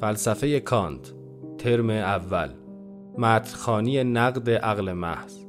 [0.00, 1.12] فلسفه کانت
[1.58, 2.48] ترم اول
[3.18, 5.44] متخانی نقد عقل محض.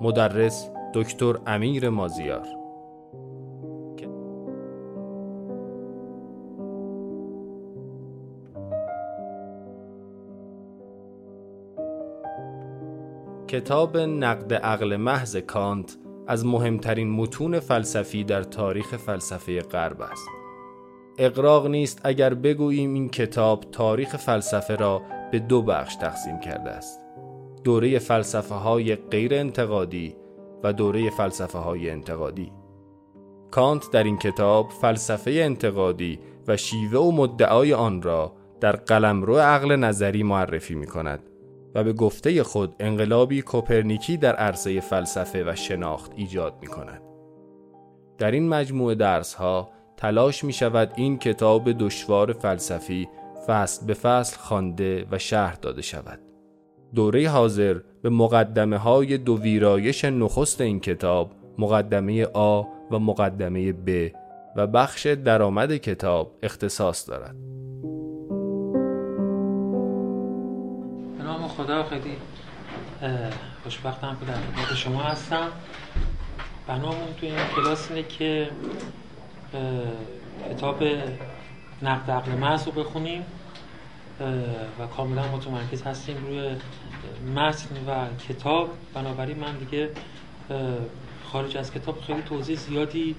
[0.00, 2.61] مدرس دکتر امیر مازیار.
[13.52, 20.28] کتاب نقد عقل محض کانت از مهمترین متون فلسفی در تاریخ فلسفه غرب است.
[21.18, 25.02] اقراق نیست اگر بگوییم این کتاب تاریخ فلسفه را
[25.32, 27.00] به دو بخش تقسیم کرده است.
[27.64, 30.16] دوره فلسفه های غیر انتقادی
[30.62, 32.52] و دوره فلسفه های انتقادی.
[33.50, 39.76] کانت در این کتاب فلسفه انتقادی و شیوه و مدعای آن را در قلمرو عقل
[39.76, 41.31] نظری معرفی می کند
[41.74, 47.02] و به گفته خود انقلابی کوپرنیکی در عرصه فلسفه و شناخت ایجاد می کند.
[48.18, 53.08] در این مجموعه درس ها تلاش می شود این کتاب دشوار فلسفی
[53.46, 56.18] فصل به فصل خوانده و شرح داده شود.
[56.94, 64.10] دوره حاضر به مقدمه های دو ویرایش نخست این کتاب مقدمه آ و مقدمه ب
[64.56, 67.36] و بخش درآمد کتاب اختصاص دارد.
[71.38, 72.16] خدا خیلی
[73.62, 75.48] خوشبختم که در خدمت شما هستم.
[76.66, 78.50] بنامون توی این کلاس اینه که
[80.50, 80.84] کتاب
[81.82, 83.24] نقد عقل محض رو بخونیم
[84.78, 86.56] و کاملا متمرکز هستیم روی
[87.34, 88.70] متن و کتاب.
[88.94, 89.90] بنابراین من دیگه
[91.32, 93.16] خارج از کتاب خیلی توضیح زیادی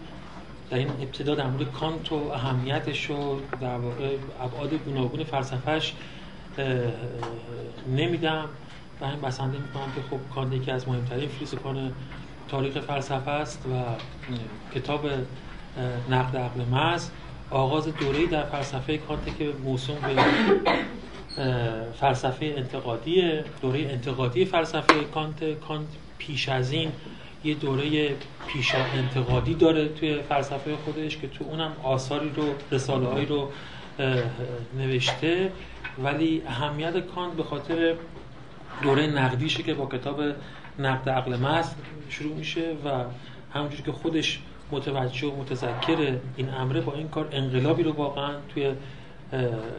[0.69, 5.93] در این ابتدا در مورد کانت و اهمیتش و در واقع ابعاد گوناگون فلسفهش
[7.95, 8.49] نمیدم.
[9.01, 11.91] و این بسنده می‌کنم که خب کانت یکی از مهمترین فیلسوفان
[12.47, 13.83] تاریخ فلسفه است و
[14.75, 15.05] کتاب
[16.09, 17.09] نقد عقل محض.
[17.49, 20.21] آغاز دوره در فلسفه کانت که موسوم به
[21.93, 23.23] فلسفه انتقادی
[23.61, 26.91] دوره انتقادی فلسفه کانت کانت پیش از این
[27.43, 28.15] یه دوره
[28.47, 33.49] پیشا انتقادی داره توی فلسفه خودش که تو اونم آثاری رو رساله هایی رو
[34.77, 35.51] نوشته.
[36.03, 37.95] ولی اهمیت کانت به خاطر
[38.83, 40.21] دوره نقدیشه که با کتاب
[40.79, 41.73] نقد عقل محض
[42.09, 42.89] شروع میشه و
[43.53, 44.39] همونجوری که خودش
[44.71, 48.73] متوجه و متذکر این امره با این کار انقلابی رو واقعا توی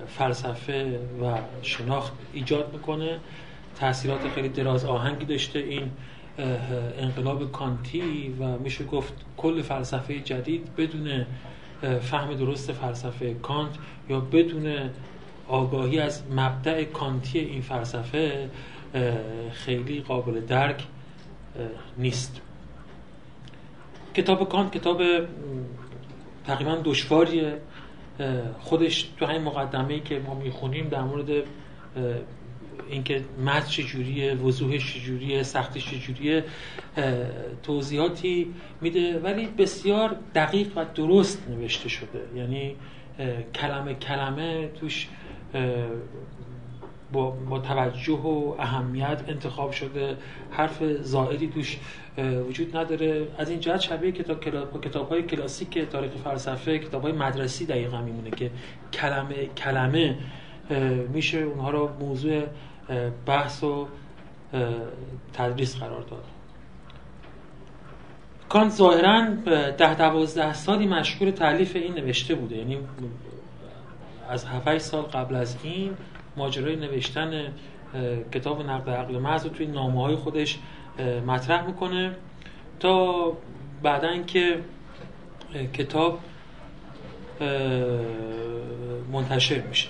[0.08, 3.19] فلسفه و شناخت ایجاد می‌کنه.
[3.76, 5.91] تاثیرات خیلی دراز آهنگی داشته این
[6.98, 11.26] انقلاب کانتی و میشه گفت کل فلسفه جدید بدون
[12.00, 13.70] فهم درست فلسفه کانت
[14.08, 14.91] یا بدون
[15.49, 18.50] آگاهی از مبدع کانتی این فلسفه
[19.53, 20.82] خیلی قابل درک
[21.99, 22.41] نیست.
[24.15, 25.03] کتاب کانت کتاب
[26.47, 27.59] تقریبا دشواریه.
[28.60, 31.28] خودش تو همین مقدمه که ما می‌خونیم در مورد
[32.91, 36.44] اینکه متن چجوریه وضوحش چجوریه سختش چجوریه
[37.62, 42.21] توضیحاتی میده ولی بسیار دقیق و درست نوشته شده.
[42.37, 42.76] یعنی
[43.55, 45.09] کلمه کلمه توش
[47.12, 50.16] با, با توجه و اهمیت انتخاب شده
[50.50, 51.78] حرف زائدی توش
[52.48, 53.28] وجود نداره.
[53.38, 58.31] از این جهت شبیه کتاب, کتاب های کلاسیک تاریخ فلسفه کتاب های مدرسی دقیقا میمونه
[58.31, 58.50] که
[58.93, 60.19] کلمه کلمه
[61.12, 62.43] میشه اونها رو موضوع
[63.26, 63.88] بحث و
[65.32, 66.25] تدریس قرار داد.
[68.48, 69.26] کانت ظاهرا
[69.78, 72.56] ده دوازده سالی مشغول تعلیف این نوشته بوده.
[72.56, 72.78] یعنی
[74.29, 75.97] از 7 سال قبل از این
[76.37, 77.53] ماجرای نوشتن
[78.33, 80.59] کتاب نقد عقل محض رو توی نامه های خودش
[81.27, 82.17] مطرح می‌کنه
[82.81, 83.33] تا
[83.83, 84.61] بعدا که
[85.73, 86.21] کتاب
[89.12, 89.89] منتشر میشه.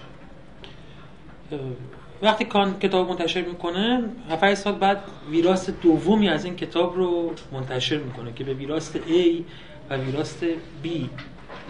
[2.22, 7.96] وقتی کان کتاب منتشر می‌کنه 7 سال بعد ویراست دومی از این کتاب رو منتشر
[7.96, 9.42] می‌کنه که به ویراست A
[9.90, 10.44] و ویراست
[10.84, 10.88] B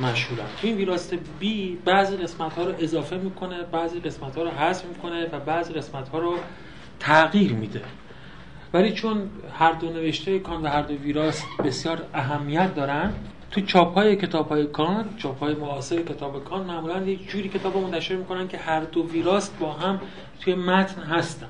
[0.01, 0.47] مشهورن.
[0.61, 1.45] تو این ویراست B
[1.85, 6.09] بعضی قسمت ها رو اضافه می‌کنه بعضی قسمت ها رو حذف می‌کنه و بعضی قسمت
[6.09, 6.37] ها رو
[7.01, 7.83] تغییر میده.
[8.75, 13.13] ولی چون هر دو نوشته کان و هر دو ویراست بسیار اهمیت دارن
[13.51, 17.77] تو چاپ های کتاب های کان چاپ های معاصر کتاب کان معمولا یک جوری کتاب
[17.77, 20.01] منتشر می‌کنن که هر دو ویراست با هم
[20.41, 21.47] توی متن هستن.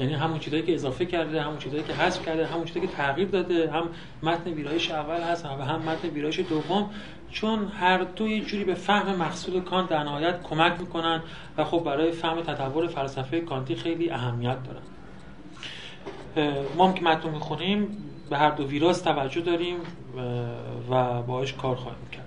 [0.00, 3.28] یعنی همون چیزایی که اضافه کرده همون چیزایی که حذف کرده همون چیزایی که تغییر
[3.28, 3.88] داده هم
[4.22, 6.90] متن ویرایش اول هست و هم متن ویرایش دوم.
[7.30, 11.22] چون هر دو یه جوری به فهم مقصود کانت در نهایت کمک می‌کنن
[11.56, 14.82] و خب برای فهم تطور فلسفه کانتی خیلی اهمیت دارن.
[16.76, 19.76] ما هم که متن می‌خونیم به هر دو ویراس توجه داریم
[20.90, 22.24] و باهاش کار خواهیم کرد.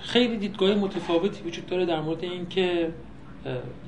[0.00, 2.92] خیلی دیدگاه متفاوتی وجود داره در مورد اینکه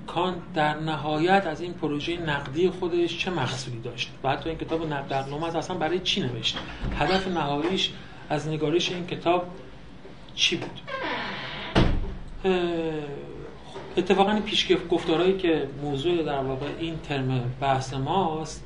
[0.06, 4.92] کان در نهایت از این پروژه نقدی خودش چه مقصودی داشت؟ و حتی این کتاب
[4.92, 6.58] نقد اقلومت اصلا برای چی نوشت؟
[6.98, 7.90] هدف نهاییش
[8.28, 9.46] از نگارش این کتاب
[10.34, 10.80] چی بود؟
[13.96, 18.64] اتفاقا این پیش گفتارهایی که موضوع در واقع این ترم بحث ماست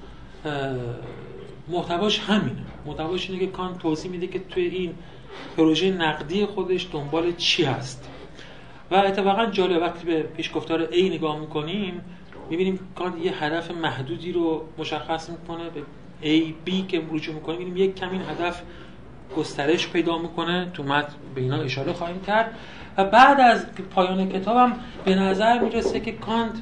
[1.69, 2.63] محتواش همینه.
[2.87, 4.95] محتواش اینه که کان توضیح میده که توی این
[5.57, 8.09] پروژه نقدی خودش دنبال چی هست.
[8.93, 12.01] و اتفاقا جالب وقتی به پیشگفتار A نگاه می‌کنیم
[12.51, 15.83] می‌بینیم کانت یه هدف محدودی رو مشخص می‌کنه به
[16.23, 18.63] A, B که رجوع می‌کنیم می‌بینیم یک کمی هدف
[19.37, 20.71] گسترش پیدا می‌کنه.
[20.75, 22.59] تو متن به اینا اشاره خواهیم کرد.
[22.97, 26.59] و بعد از پایان کتابم به نظر می‌رسه که کانت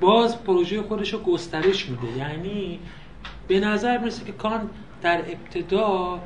[0.00, 2.18] باز پروژه خودش رو گسترش میده.
[2.18, 2.78] یعنی
[3.48, 4.62] به نظر می‌رسه که کانت
[5.02, 6.20] در ابتدا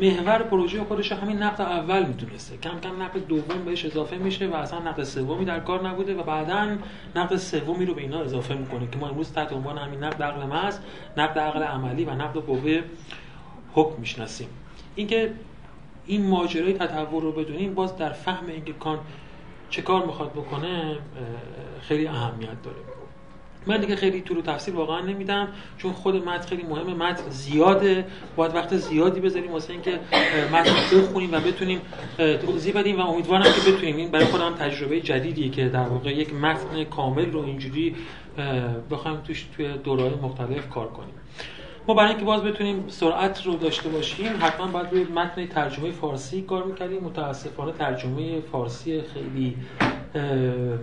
[0.00, 2.56] محور پروژه خودش همین نقد اول می‌تونسته.
[2.56, 6.22] کم کم نقد دوم بهش اضافه میشه و اصلا نقد سومی در کار نبوده و
[6.22, 6.76] بعدا
[7.16, 10.46] نقد سومی رو به اینا اضافه می‌کنه که ما امروز تحت عنوان همین نقد عقل
[10.46, 10.78] محض
[11.16, 12.82] نقد عقل عملی و نقد قوه
[13.74, 14.48] حکم می‌شناسیم.
[14.94, 15.32] اینکه
[16.06, 18.98] این ماجرای تطور رو بدونیم باز در فهم اینکه کان
[19.70, 20.98] چه کار می‌خواد بکنه
[21.80, 22.76] خیلی اهمیت داره.
[23.66, 26.94] من دیگه خیلی طول و تفصیل واقعا نمیدم چون خود متن خیلی مهمه.
[26.94, 28.06] متن زیاده.
[28.36, 30.00] باید وقت زیادی بذاریم واسه اینکه
[30.52, 31.80] متن بخونیم و بتونیم
[32.46, 33.96] توضیح بدیم و امیدوارم که بتونیم.
[33.96, 37.96] این برای خودم تجربه جدیدیه که در واقع یک متن کامل رو اینجوری
[38.90, 41.14] بخوایم توش توی دورهای مختلف کار کنیم.
[41.88, 46.42] ما برای اینکه باز بتونیم سرعت رو داشته باشیم حتما باید روی متن ترجمه فارسی
[46.42, 47.00] کار می‌کردیم.
[47.04, 49.56] متاسفانه ترجمه فارسی خیلی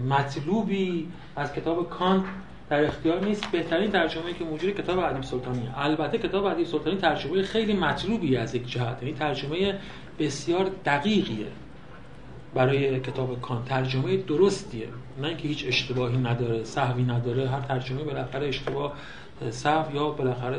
[0.10, 2.24] مطلوبی از کتاب کانت
[2.72, 3.52] در اختیار نیست.
[3.52, 8.56] بهترین ترجمه که موجود کتاب ادیب سلطانی البته کتاب ادیب سلطانی ترجمه خیلی مطلوبی از
[8.56, 9.80] یک جهت یعنی ترجمه
[10.20, 11.48] بسیار دقیقیه
[12.54, 13.66] برای کتاب کان.
[13.66, 14.88] ترجمه درستیه.
[15.22, 17.50] نه اینکه هیچ اشتباهی نداره صحوی نداره.
[17.50, 18.94] هر ترجمه بالاخره اشتباه
[19.50, 20.58] صحو یا بالاخره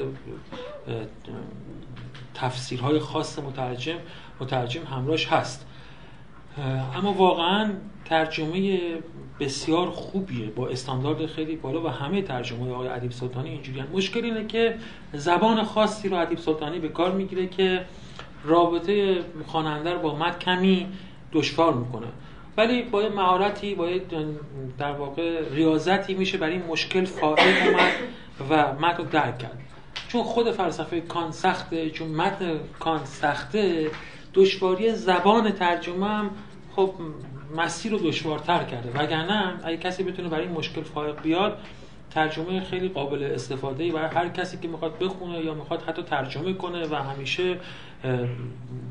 [2.35, 3.99] تفسیرهای خاص مترجم
[4.41, 5.67] مترجم همراهش هست.
[6.97, 7.71] اما واقعا
[8.13, 8.81] ترجمه
[9.41, 13.87] بسیار خوبیه با استاندارد خیلی بالا و همه ترجمه های ادیب سلطانی اینجوری هم.
[13.93, 14.75] مشکل اینه که
[15.13, 17.85] زبان خاصی رو ادیب سلطانی به کار می‌گیره که
[18.45, 20.87] رابطه خواننده با مد کمی
[21.33, 22.07] دشوار می‌کنه
[22.57, 24.03] ولی با یه مهارتی با یه
[24.79, 27.93] در واقع ریاضتی میشه برای این مشکل فائق اومد
[28.51, 29.59] و متن رو درک کرد
[30.09, 33.91] چون خود فلسفه کان سخته چون متن کان سخته
[34.35, 36.31] دشواری زبان ترجمه هم
[36.77, 36.95] خب
[37.57, 38.91] مسیر رو دشوارتر کرده.
[38.91, 41.59] وگرنه اگه کسی بتونه برای این مشکل فائق بیاد
[42.11, 46.53] ترجمه خیلی قابل استفاده ای برای هر کسی که می‌خواد بخونه یا می‌خواد حتی ترجمه
[46.53, 47.59] کنه و همیشه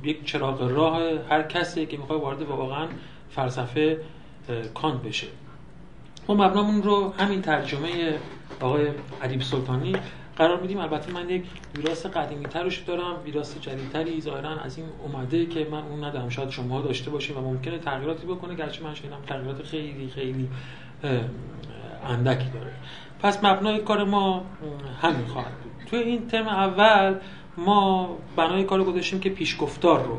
[0.03, 2.87] یک چراغ راه هر کسی که می‌خواد وارد واقعا
[3.29, 3.97] فلسفه
[4.73, 5.27] کان بشه.
[6.27, 8.19] ما مبنامون رو همین ترجمه
[8.61, 8.87] آقای
[9.21, 9.93] ادیب سلطانی
[10.41, 10.77] قرار میدیم.
[10.77, 11.43] البته من یک
[11.77, 16.29] ویراس قدیمی ترش دارم ویراس جدیدتری ظاهرا از این اومده که من اون ندارم.
[16.29, 20.49] شاید شما داشته باشیم و ممکنه تغییراتی بکنه گرچه من شنیدم تغییرات خیلی خیلی
[22.07, 22.73] اندکی داره.
[23.19, 24.45] پس مبنای کار ما
[25.01, 25.71] همین خواهد بود.
[25.86, 27.15] توی این ترم اول
[27.57, 30.17] ما بنای کار گذاشتیم که پیشگفتار رو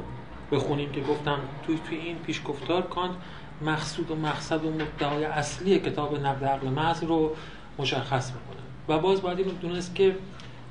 [0.53, 3.15] بخونیم که گفتم توی توی این پیشگفتار کانت
[3.63, 7.37] مقصود و مقصد و مدعای اصلی کتاب نقد عقل محض رو
[7.79, 8.62] مشخص می‌کنه.
[8.89, 10.17] و باز باید این دونست که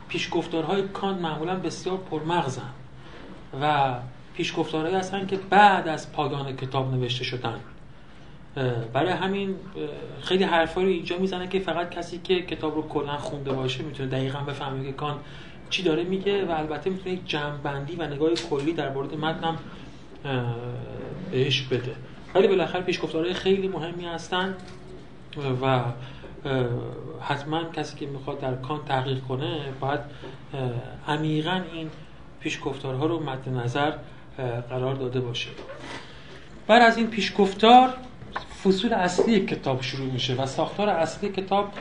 [0.08, 2.70] پیشگفتارهای کانت معمولا بسیار پرمغزن
[3.62, 3.94] و
[4.34, 7.60] پیشگفتارهایی هستن که بعد از پایان کتاب نوشته شدن.
[8.94, 9.56] برای همین
[10.22, 14.10] خیلی حرفایی رو اینجا می‌زنه که فقط کسی که کتاب رو کلا خونده باشه می‌تونه
[14.10, 15.18] دقیقا بفهمه که کان
[15.70, 19.58] چی داره میگه و البته می‌تونه یک جمعبندی و نگاه کلی در مورد متنم
[21.32, 21.96] بهش بده.
[22.36, 24.56] ولی بالاخره پیشگفتارهای خیلی مهمی هستن
[25.62, 25.84] و
[27.22, 30.00] حتما کسی که می‌خواد در کان تحقیق کنه باید
[31.08, 31.90] عمیقا این
[32.40, 33.94] پیشگفتارها رو مد نظر
[34.70, 35.50] قرار داده باشه.
[36.68, 37.94] بعد از این پیشگفتار
[38.64, 41.74] فصول اصلی کتاب شروع میشه و ساختار اصلی کتاب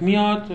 [0.00, 0.50] میاد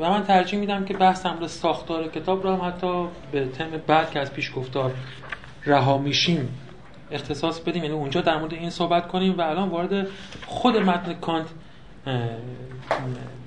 [0.00, 4.10] و من ترجیح میدم که بحثم رو ساختار کتاب رو هم حتی به تم بعد
[4.10, 4.92] که از پیشگفتار
[5.66, 6.58] رها میشیم.
[7.10, 10.06] اختصاص بدیم یعنی اونجا در مورد این صحبت کنیم و الان وارد
[10.46, 11.46] خود متن کانت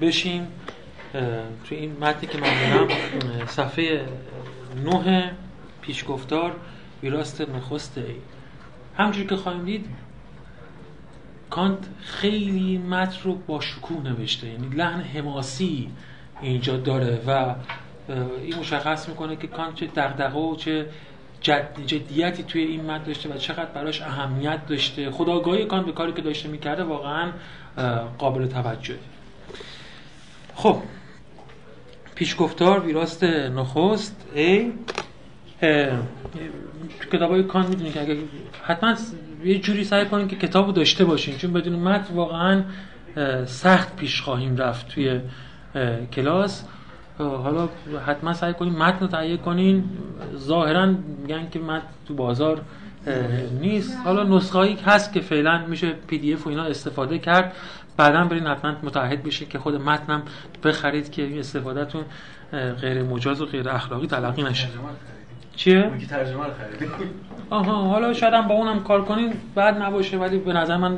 [0.02, 0.48] بشیم
[1.64, 2.88] توی این متنی که من دارم
[3.48, 4.06] صفحه
[4.86, 5.32] نه
[5.82, 6.56] پیشگفتار
[7.04, 8.04] ویراست نخست ای.
[8.98, 9.86] همجور که خواهیم دید
[11.50, 15.90] کانت خیلی متن رو با شکوه نوشته یعنی لحن حماسی
[16.42, 17.56] اینجا داره و
[18.44, 20.86] این مشخص می‌کنه که کانت چه دغدغه و چه
[21.86, 25.12] جدیتی توی این متن داشته و چقدر براش اهمیت داشته.
[25.12, 27.32] خداگاهی کانت به کاری که داشته می‌کرده واقعا
[28.18, 28.98] قابل توجه
[30.56, 30.78] خب
[32.16, 34.72] پیشگفتار ویراست نخست ای
[37.00, 38.16] تو کتاب های کان می‌دونید که اگر
[38.64, 38.96] حتما
[39.44, 42.64] یه جوری سعی کنید که کتاب داشته باشین چون بدون متن واقعا
[43.46, 45.22] سخت پیش خواهیم رفت توی
[46.14, 46.64] کلاس.
[47.18, 47.70] حالا
[48.06, 49.84] حتما سعی کنین متن رو تهیه کنین.
[50.36, 50.86] ظاهرا
[51.22, 52.62] میگن که متن تو بازار
[53.62, 53.98] نیست.
[54.06, 57.54] حالا نسخه هست که فعلا میشه پی دی اف و اینا استفاده کرد.
[57.98, 60.24] بعدا برین حتما متحد بشین که خود متنم
[60.64, 62.04] بخرید که این استفادهتون
[62.82, 64.68] غیر مجاز و غیر اخلاقی تلقی نشه.
[65.56, 66.52] چیه؟ ترجمه رو
[67.50, 70.98] آها حالا شاید هم با اونم کار کنین بعد نباشه ولی به نظر من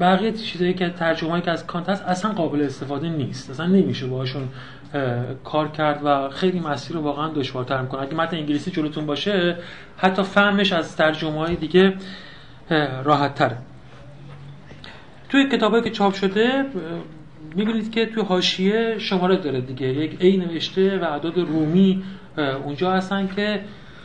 [0.00, 3.50] بقیه چیزایی که ترجمه که از کانت هست اصلا قابل استفاده نیست.
[3.50, 4.48] اصلا نمیشه باشون
[5.44, 8.02] کار کرد و خیلی مسیر رو واقعا دشوارتر می‌کنه.
[8.02, 9.56] اگه متن انگلیسی جلوتون باشه
[9.96, 11.94] حتی فهمش از ترجمه های دیگه
[13.04, 13.56] راحت تره
[15.28, 16.64] توی کتابایی که چاپ شده
[17.54, 19.86] می‌بینید که توی حاشیه شماره داره دیگه.
[19.86, 22.02] یک ای نوشته و اعداد رومی
[22.64, 23.60] اونجا هستن که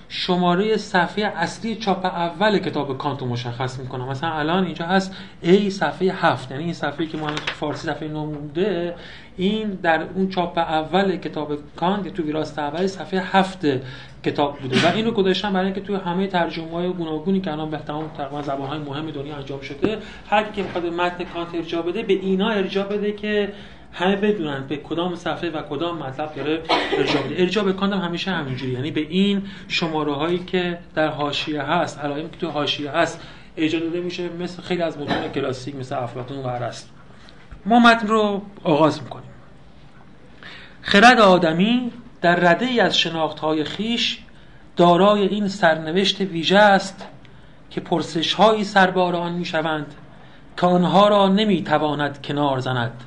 [0.09, 6.11] شماره صفحه اصلی چاپ اول کتاب کانتو مشخص می‌کنه مثلا الان اینجا هست A صفحه
[6.11, 6.51] هفت.
[6.51, 8.95] یعنی این صفحه که ما فارسی صفحه نمونده
[9.37, 13.65] این در اون چاپ اول کتاب کانت تو ویراست اول صفحه هفت
[14.23, 14.87] کتاب بوده.
[14.87, 18.41] و اینو گذاشتم برای اینکه توی همه ترجمه های گوناگونی که الان به تمام تقریبا
[18.41, 19.97] زبان های مهم دنیا انجام شده
[20.29, 23.53] هر کی که می‌خواد متن کانت ارجاع بده به اینا ارجاع بده که
[23.93, 26.61] همه بدونن به کدام صفحه و کدام مطلب داره
[26.97, 31.61] ارجاع بده ارجاع به کانت همیشه همینجوری یعنی به این شماره هایی که در حاشیه
[31.61, 33.21] هست علائمی که تو حاشیه هست
[33.57, 36.89] ارجاع داده میشه مثل خیلی از متون کلاسیک مثل افلاطون و ارسطو
[37.65, 39.26] ما متن رو آغاز می‌کنیم.
[40.89, 41.91] خرد آدمی
[42.21, 44.19] در رده ای از شناخت های خیش
[44.75, 47.07] دارای این سرنوشت ویژه است
[47.69, 49.95] که پرسش هایی سربار آن می شوند
[50.57, 53.03] که آنها را نمی تواند کنار زند.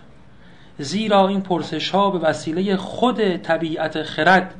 [0.78, 4.54] زیرا این پرسش ها به وسیله خود طبیعت خرد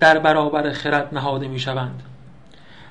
[0.00, 2.02] در برابر خرد نهاده می شوند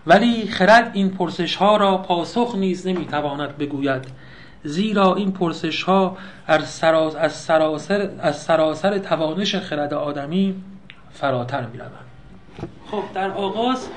[0.07, 4.05] ولی خرد این پرسش ها را پاسخ نیز نمی تواند بگوید.
[4.63, 6.17] زیرا این پرسش ها
[6.47, 6.69] از
[7.33, 10.55] سراسر, از سراسر توانش خرد آدمی
[11.11, 12.05] فراتر می روند
[12.91, 13.87] خب در آغاز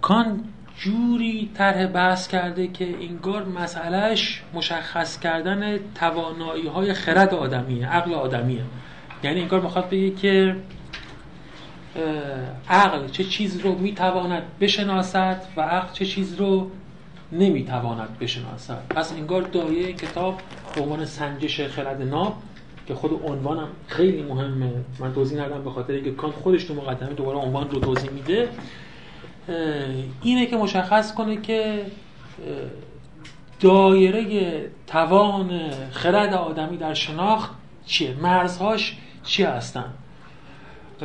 [0.00, 0.44] کان
[0.76, 8.62] جوری طرح بحث کرده که انگار مسئلهش مشخص کردن توانایی های خرد آدمیه عقل آدمیه.
[9.22, 10.56] یعنی انگار می‌خواد بگه که
[12.68, 16.70] عقل چه چیز رو می‌تواند بشناسد و عقل چه چیز رو
[17.32, 18.82] نمی‌تواند بشناسد.
[18.90, 20.40] پس انگار دایه کتاب
[20.74, 22.36] به عنوان سنجش خرد ناب
[22.86, 24.72] که خود عنوانم خیلی مهمه.
[24.98, 28.48] من توضیح ندم به خاطر اینکه کانت خودش تو مقدمه دوباره عنوان رو توضیح میده.
[30.22, 31.86] اینه که مشخص کنه که
[33.60, 37.50] دایره توان خرد آدمی در شناخت
[37.86, 39.92] چیه؟ مرزهاش چی هستن؟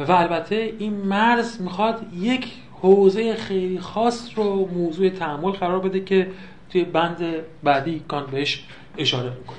[0.07, 6.27] و البته این مرز می‌خواد یک حوزه خیلی خاص رو موضوع تعمل قرار بده که
[6.69, 7.25] توی بند
[7.63, 8.63] بعدی کانت بهش
[8.97, 9.57] اشاره می‌کنه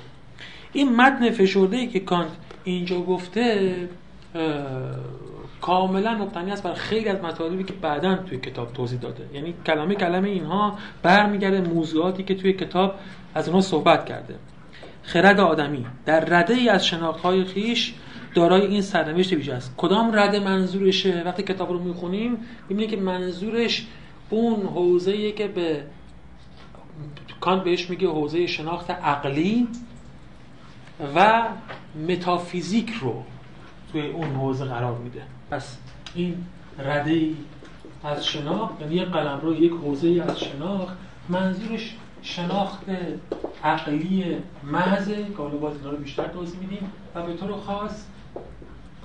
[0.73, 2.31] این متن فشرده ای که کانت
[2.65, 3.75] اینجا گفته
[5.61, 9.25] کاملا مبتنی است بر خیلی از مطالبی که بعدا توی کتاب توضیح داده.
[9.35, 12.95] یعنی کلمه کلمه اینها برمیگرده موضوعاتی که توی کتاب
[13.35, 14.35] از اونها صحبت کرده.
[15.03, 15.87] خرد آدمی.
[16.07, 16.91] در رده ای از
[17.23, 17.95] های خیش
[18.35, 23.87] دارای این سرنوشت ویژه است کدام رده منظورشه؟ وقتی کتاب رو می‌خونیم می‌بینیم که منظورش
[24.31, 25.83] اون حوزه که به
[27.41, 29.69] کانت بهش میگه حوزه شناخت عقلی
[31.15, 31.43] و
[32.09, 33.23] متافیزیک رو
[33.93, 35.23] توی اون حوزه قرار میده.
[35.51, 35.79] پس
[36.15, 36.37] این
[36.79, 37.31] رده
[38.05, 40.97] از شناخت یعنی یک قلم رو یک حوزه از شناخت
[41.29, 42.85] منظورش شناخت
[43.65, 48.05] عقلی محض که حالا باز رو بیشتر توضیح میدیم و به طور خاص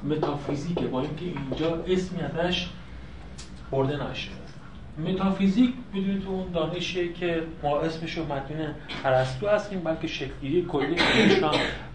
[0.03, 2.69] متافیزیکه با اینکه اینجا اسمی ازش
[3.71, 4.29] برده نشه.
[4.97, 8.67] متافیزیک بدون تو اون دانشی که ما اسمش رو مدین
[9.05, 10.95] ارسطو هستیم بلکه شکلی کلی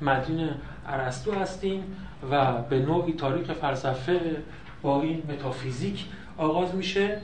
[0.02, 0.48] مدین
[0.86, 1.82] ارسطو هستیم
[2.30, 4.36] و به نوعی تاریخ فلسفه
[4.82, 6.04] با این متافیزیک
[6.36, 7.20] آغاز میشه.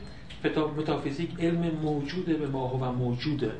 [0.76, 3.52] متافیزیک علم موجوده به ماه و موجوده.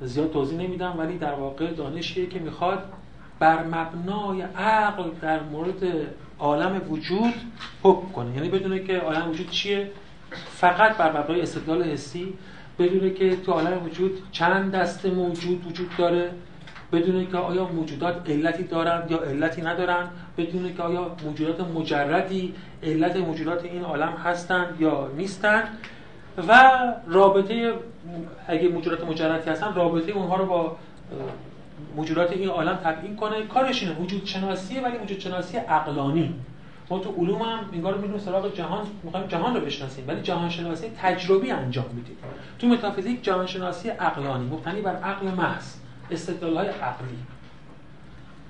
[0.00, 2.82] زیاد توضیح نمیدم ولی در واقع دانشیه که می‌خواد
[3.38, 5.84] بر مبنای عقل در مورد
[6.38, 7.34] عالم وجود
[7.82, 8.36] حکم کنه.
[8.36, 9.90] یعنی بدونه که عالم وجود چیه.
[10.50, 12.34] فقط بر مبنای استدلال حسی
[12.78, 16.30] بدونه که تو عالم وجود چند دست موجود وجود داره.
[16.92, 20.10] بدونه که آیا موجودات علتی دارند یا علتی ندارند.
[20.38, 25.68] بدونه که آیا موجودات مجردی علت موجودات این عالم هستند یا نیستند.
[26.48, 26.70] و
[27.06, 27.74] رابطه
[28.46, 30.76] اگه موجودات مجردی هستن رابطه اونها رو با
[31.96, 33.42] موجودات این عالم تبیین کنه.
[33.42, 33.94] کارش اینه.
[33.94, 36.34] وجود شناسیه ولی وجود شناسی عقلانی.
[36.90, 40.86] ما تو علوم هم انگار میریم سراغ جهان می‌خوایم جهان رو بشناسیم ولی جهان شناسی
[41.02, 42.16] تجربی انجام میدیم.
[42.58, 45.74] تو متافیزیک جهان شناسی عقلانی مبتنی بر عقل محض
[46.10, 47.18] استدلال های عقلی.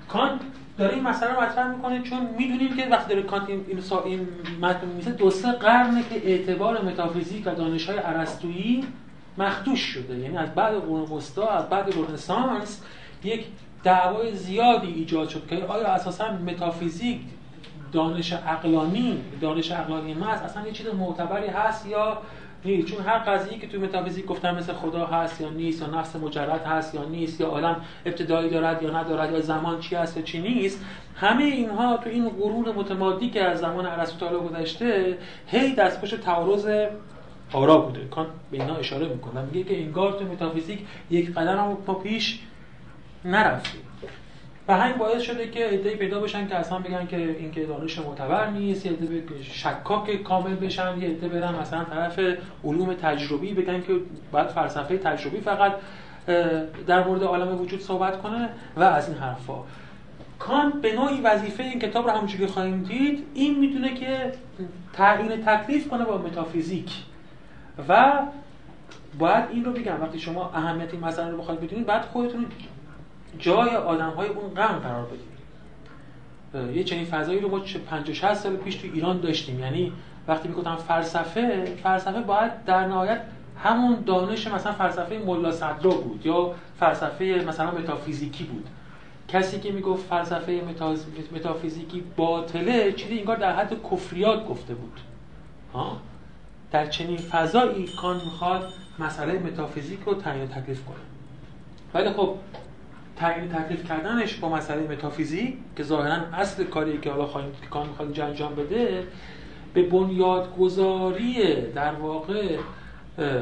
[0.07, 0.41] کانت
[0.77, 3.63] داره این مسئله رو مطرح می‌کنه چون می‌دونیم که وقتی داره کانت این
[4.05, 4.27] این
[4.61, 8.83] متن می‌نویسه دو سه قرنه که اعتبار متافیزیک و دانش های ارسطویی
[9.37, 10.19] مخدوش شده.
[10.19, 12.81] یعنی از بعد قرون وسطا از بعد رنسانس
[13.23, 13.45] یک
[13.83, 17.19] دعوای زیادی ایجاد شد که آیا اساسا متافیزیک
[17.91, 22.17] دانش عقلانی دانش عقلانی محض اصلا یه چیز معتبری هست یا
[22.65, 26.15] نیست؟ چون هر قضیه که تو متافیزیک گفتن مثل خدا هست یا نیست یا نفس
[26.15, 30.23] مجرد هست یا نیست یا عالم ابتدایی دارد یا ندارد یا زمان چی هست یا
[30.23, 30.85] چی نیست
[31.15, 36.67] همه اینها تو این قرون متمادی که از زمان ارسطو تا گذشته هی دستخوش تعارض
[37.53, 38.05] آرا بوده.
[38.05, 42.39] کان به اینا اشاره می‌کنه میگه که انگار تو متافیزیک یک قدم ما پیش
[43.25, 43.81] نرفتیم
[44.67, 47.99] و همین باعث شده که ایده پیدا بشن که اصلا بگن که این که دانش
[47.99, 52.19] معتبر نیست یه عده شکاک کامل بشن یه عده برن مثلا طرف
[52.63, 53.93] علوم تجربی بگن که
[54.31, 55.73] باید فلسفه تجربی فقط
[56.87, 59.63] در مورد عالم وجود صحبت کنه و از این حرفا.
[60.39, 64.33] کانت به نوعی وظیفه این کتاب رو همونجوری خواهیم دید این می‌دونه که
[64.93, 66.91] تعیین تکلیف کنه با متافیزیک.
[67.89, 68.19] و
[69.19, 72.45] باید این رو بگم وقتی شما اهمیت این مسئله رو بخواید بدونید بعد خودتون
[73.37, 75.29] جای آدم های اون قرن قرار بدید
[76.77, 79.59] یه چنین فضایی رو ما 50 60 سال پیش تو ایران داشتیم.
[79.59, 79.93] یعنی
[80.27, 83.21] وقتی می‌گفتم فلسفه فلسفه باید در نهایت
[83.63, 88.67] همون دانش مثلا فلسفه ملا صدرا بود یا فلسفه مثلا متافیزیکی بود.
[89.27, 90.61] کسی که می‌گفت فلسفه
[91.31, 94.99] متافیزیکی باطله چیزی انگار در حد کفریات گفته بود.
[95.73, 95.97] ها؟
[96.71, 100.97] در چنین فضایی کان می‌خواد مسئله متافیزیک رو تعیین تکلیف کنه.
[101.93, 102.35] ولی خب
[103.19, 107.87] تعیین تکلیف کردنش با مسئله متافیزیک که ظاهرا اصل کاری که حالا خواهیم که کان
[107.87, 109.07] می‌خواد انجام بده
[109.73, 112.57] به بنیادگذاری در واقع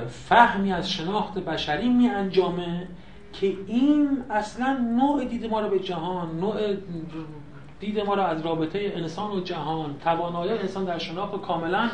[0.10, 2.88] فهمی از شناخت بشری می انجامه
[3.34, 6.76] که این اصلا نوع دید ما رو به جهان نوع
[7.80, 11.90] دید ما رو از رابطه انسان و جهان توانایی انسان در شناخت کاملا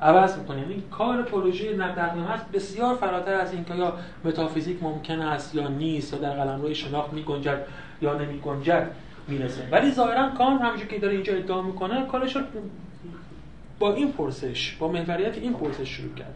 [0.00, 3.92] عوض می‌کنه یعنی کار پروژه نقد هست بسیار فراتر از اینکه یا
[4.24, 7.66] متافیزیک ممکن است یا نیست یا در قلمرو شناخت میگنجد
[8.02, 8.90] یا نمیگنجد
[9.28, 9.68] می‌رسه.
[9.70, 12.36] ولی ظاهرا کان همونجوری که داره اینجا ادعا می‌کنه کارش
[13.78, 16.34] با این پرسش با محوریت این پرسش شروع کرده.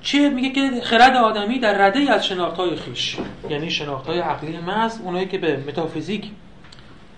[0.00, 3.16] چیه میگه که خرد آدمی در رده از شناختهای خیش
[3.50, 6.30] یعنی شناختهای عقلی محض اونایی که به متافیزیک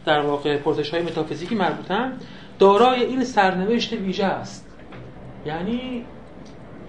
[0.05, 2.13] در واقع پرسش های متافیزیکی مربوطن
[2.59, 4.67] دارای این سرنوشت ویژه است.
[5.47, 6.05] یعنی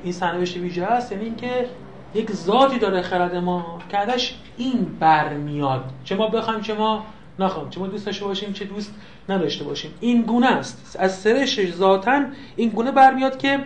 [0.04, 1.70] این سرنوشت ویژه است یعنی اینکه
[2.14, 7.06] یک ذاتی داره خرد ما که ازش این برمیاد چه ما بخوایم چه ما
[7.40, 7.70] نخوایم.
[7.70, 8.96] چه ما دوست داشته باشیم چه دوست
[9.30, 9.94] نداشته باشیم.
[10.00, 10.96] این گونه است.
[11.00, 13.60] از سرشش ذاتا این گونه برمیاد که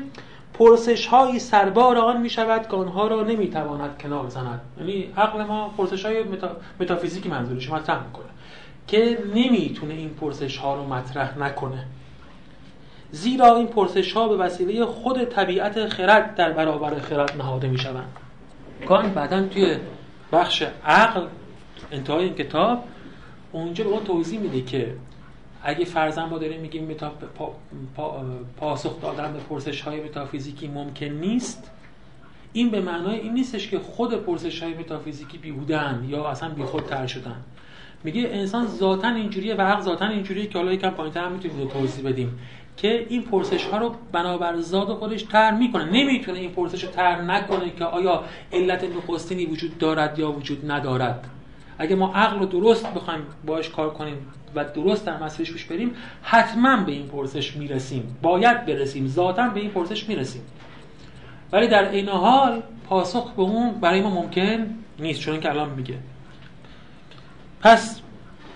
[0.53, 4.61] پرسش هایی سربار آن می شود که آنها را نمی تواند کنار زند.
[4.79, 6.23] یعنی عقل ما پرسش های
[6.79, 8.25] متافیزیکی منظورش مطرح می‌کنه
[8.87, 11.85] که نمی‌تونه این پرسش ها رو مطرح نکنه.
[13.11, 18.17] زیرا این پرسش ها به وسیله خود طبیعت خرد در برابر خرد نهاده می شوند
[18.87, 19.77] کان بعدا توی
[20.31, 21.27] بخش عقل
[21.91, 22.83] انتهای این کتاب
[23.51, 24.95] اونجا به اون توضیح میده که
[25.63, 27.09] اگه فرضاً ما داریم میگیم متا...
[27.09, 27.55] پا...
[27.95, 28.25] پا...
[28.57, 31.71] پاسخ دادن به پرسش های متافیزیکی ممکن نیست.
[32.53, 37.43] این به معنای این نیستش که خود پرسش های متافیزیکی بیهودن یا اصلا بیخودتر شدن
[38.03, 42.05] میگه انسان ذاتا اینجوریه و حق ذاتا اینجوریه که حالا یکم پایینتر هم می‌تونیم توضیح
[42.05, 42.39] بدیم
[42.77, 45.85] که این پرسش ها رو بنابر ذات خودش تر می‌کنه.
[45.85, 51.29] نمی‌تونه این پرسش رو تر نکنه که آیا علت نخستینی وجود دارد یا وجود ندارد.
[51.77, 54.17] اگه ما عقل رو درست بخوایم باش کار کنیم
[54.55, 58.17] و درست در مسئلهش پیش بریم حتما به این پرسش می‌رسیم.
[58.21, 59.07] باید برسیم.
[59.07, 60.41] ذاتا به این پرسش می‌رسیم.
[61.51, 64.67] ولی در این حال پاسخ به اون برای ما ممکن
[64.99, 65.95] نیست چون که الان میگه.
[67.63, 68.01] پس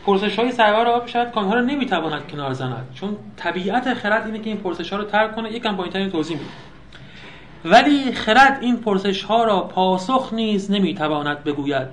[0.06, 4.50] پرسش های سرور آب شاید کانها رو نمی‌تواند کنار زند چون طبیعت خرد اینه که
[4.50, 6.50] این پرسش ها رو ترک کنه یکم این توضیح میده
[7.66, 11.88] ولی خرد این پرسش ها را پاسخ نیز نمی‌تواند بگوید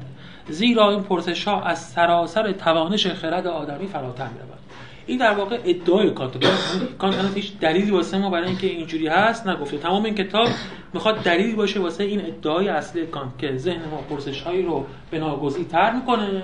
[0.48, 4.53] زیرا این پرسش ها از سراسر توانش خرد آدمی فراتر می
[5.06, 6.32] این در واقع ادعای کانت
[6.98, 9.78] کانت هیچ دلیلی واسه ما برای اینکه اینجوری هست نگفته.
[9.78, 10.48] تمام این کتاب
[10.92, 15.18] می‌خواد دلیلی باشه واسه این ادعای اصلی کانت که ذهن ما پرسش هایی رو به
[15.18, 16.42] ناگزیر تر می‌کنه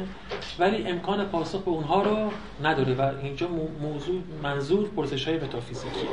[0.58, 2.30] ولی امکان پاسخ به اونها رو
[2.64, 3.48] نداره و اینجا
[3.82, 6.08] موضوع منظور پرسش های متافیزیکیه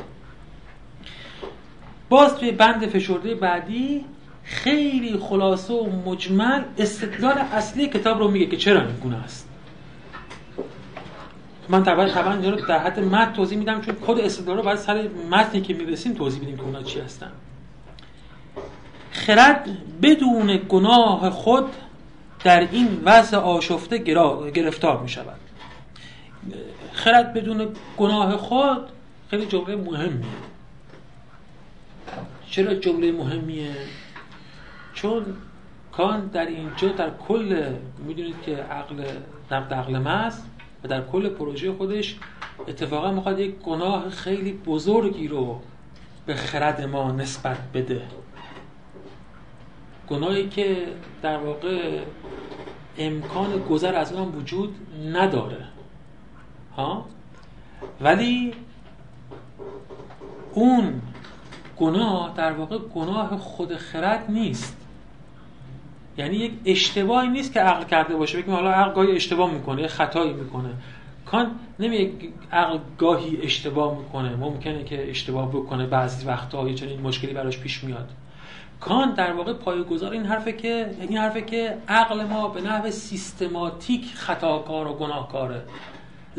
[2.09, 4.05] باز توی بند فشرده بعدی
[4.43, 9.46] خیلی خلاصه و مجمل استدلال اصلی کتاب رو میگه که چرا این گونه است؟
[11.69, 15.09] من طبعا طبعا رو در حد متن توضیح میدم چون خود استدلال رو باید سر
[15.31, 17.31] متنی که می‌رسیم توضیح بدیم که اونا چی هستن.
[19.11, 19.69] خرد
[20.01, 21.65] بدون گناه خود
[22.43, 23.97] در این وضع آشفته
[24.53, 25.39] گرفتار می شود
[26.93, 28.87] خرد بدون گناه خود
[29.29, 30.25] خیلی جمله مهمیه.
[32.49, 33.75] چرا جمله مهمیه؟
[34.93, 35.25] چون
[35.91, 37.73] کان در اینجا در کل
[38.07, 39.03] می‌دونید که عقل
[39.51, 40.39] نقد عقل محض
[40.83, 42.15] و در کل پروژه خودش
[42.67, 45.61] اتفاقا می‌خواد یک گناه خیلی بزرگی رو
[46.25, 48.01] به خرد ما نسبت بده.
[50.09, 50.87] گناهی که
[51.21, 52.01] در واقع
[52.97, 54.75] امکان گذر از اون وجود
[55.13, 55.65] نداره.
[56.75, 57.05] ها؟
[58.01, 58.53] ولی
[60.53, 61.01] اون
[61.77, 64.76] گناه در واقع گناه خود خرد نیست.
[66.17, 70.33] یعنی یک اشتباهی نیست که عقل کرده باشه بگیم حالا عقل گاهی اشتباه می‌کنه خطایی
[70.33, 70.69] می‌کنه.
[71.25, 72.11] کان نمیگه
[72.51, 77.83] عقل گاهی اشتباه می‌کنه ممکنه که اشتباه بکنه بعضی وقتا یه چنین مشکلی براش پیش
[77.83, 78.09] میاد.
[78.79, 84.05] کان در واقع پایه‌گذار این حرفه که این حرفه که عقل ما به نحو سیستماتیک
[84.15, 85.63] خطاکار و گناهکاره.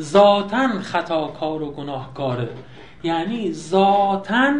[0.00, 2.48] ذاتا خطاکار و گناهکاره.
[3.02, 4.54] یعنی ذاتا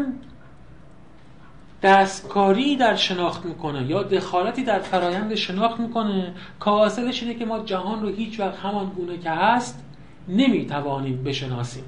[1.83, 7.59] دستکاری در شناخت می‌کنه یا دخالتی در فرایند شناخت می‌کنه که حاصلش اینه که ما
[7.59, 9.85] جهان رو هیچ وقت همان گونه که هست
[10.29, 11.85] نمی‌توانیم بشناسیم.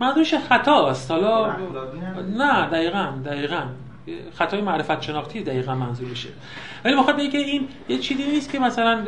[0.00, 1.56] منظورش خطا است حالا
[2.36, 3.62] نه دقیقا دقیقا.
[4.34, 6.28] خطای معرفت شناختی دقیقا منظورشه.
[6.84, 9.04] ولی می‌خواد بگه که این یه چیزی نیست که مثلا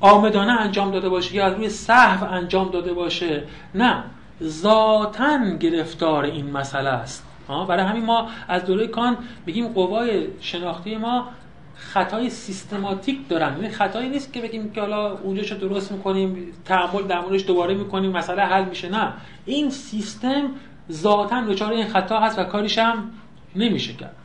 [0.00, 3.42] آمدانه انجام داده باشه یا از روی صحو انجام داده باشه.
[3.74, 4.04] نه
[4.42, 7.25] ذاتا گرفتار این مسئله است.
[7.48, 11.28] برای همین ما از دوره کان بگیم قوای شناختی ما
[11.76, 13.56] خطای سیستماتیک دارن.
[13.56, 18.10] یعنی خطایی نیست که بگیم که حالا اونجاشو درست می‌کنیم تعامل در موردش دوباره می‌کنیم
[18.10, 18.88] مسئله حل میشه.
[18.88, 19.12] نه.
[19.44, 20.50] این سیستم
[20.92, 23.10] ذاتا دچار این خطا هست و کاریش هم
[23.56, 24.16] نمیشه کرد.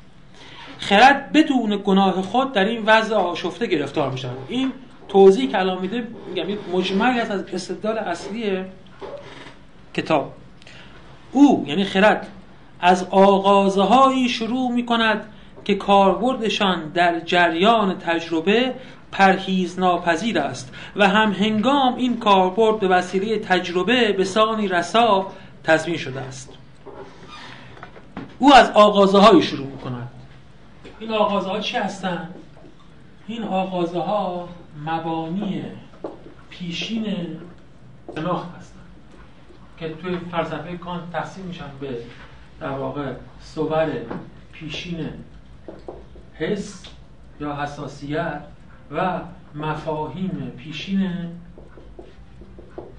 [0.78, 4.30] خرد بدون گناه خود در این وضع آشفته گرفتار میشه.
[4.48, 4.72] این
[5.08, 8.64] توضیح که الان میده میگم مجمعی از استدلال اصلی
[9.94, 10.34] کتاب.
[11.32, 12.28] او یعنی خرد
[12.82, 15.26] از آغازهایی شروع می کند
[15.66, 18.74] که کاربردشان در جریان تجربه
[19.12, 25.28] پرهیز ناپذیر است و هم هنگام این کاربرد به وسیله تجربه به سانی رسا
[25.64, 26.50] تضمین شده است
[28.40, 30.10] او از آغازه هایی شروع می کند
[31.00, 32.36] این آغازه ها چی هستند؟
[33.28, 34.50] این آغازه ها
[34.86, 35.64] مبانی
[36.50, 37.16] پیشین
[38.16, 38.82] شناخت هستند
[39.80, 41.98] که توی فلسفه کانت تقسیم میشن به
[42.62, 43.92] در واقع صور
[44.52, 45.10] پیشین
[46.34, 46.84] حس
[47.40, 48.42] یا حساسیت
[48.92, 49.20] و
[49.56, 51.12] مفاهیم پیشین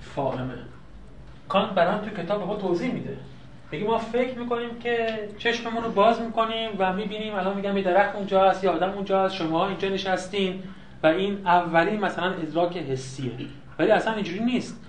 [0.00, 0.58] فاهمه.
[1.48, 3.16] کانت برام تو کتاب ما توضیح میده.
[3.72, 8.16] میگه ما فکر می‌کنیم که چشممون رو باز می‌کنیم و می‌بینیم الان میگم یه درخت
[8.16, 10.62] اونجا هست یا آدم اونجا هست شما اینجا نشستین
[11.02, 13.32] و این اولین مثلا ادراک حسیه.
[13.78, 14.80] ولی اصلا اینجوری نیست.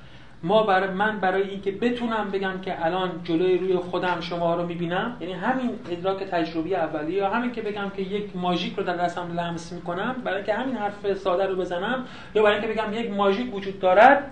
[0.44, 5.18] ما برای من برای اینکه بتونم بگم که الان جلوی روی خودم شما رو می‌بینم
[5.22, 9.40] یعنی همین ادراک تجربی اولی یا همین که بگم که یک ماژیک رو در دستم
[9.40, 13.56] لمس می‌کنم برای اینکه همین حرف ساده رو بزنم یا برای اینکه بگم یک ماژیک
[13.56, 14.32] وجود دارد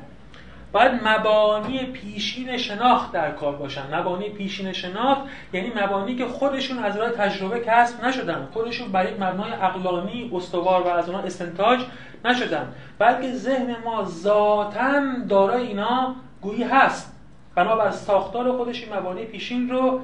[0.71, 3.95] باید مبانی پیشین شناخت در کار باشن.
[3.95, 5.21] مبانی پیشین شناخت
[5.53, 8.47] یعنی مبانی که خودشون از راه تجربه کسب نشدن.
[8.53, 11.79] خودشون برای مبنای عقلانی استوار و از اونها استنتاج
[12.25, 12.73] نشدن.
[12.99, 17.15] بلکه ذهن ما ذاتا دارای اینا گویی هست.
[17.55, 19.99] بنابر ساختار خودش این مبانی پیشین رو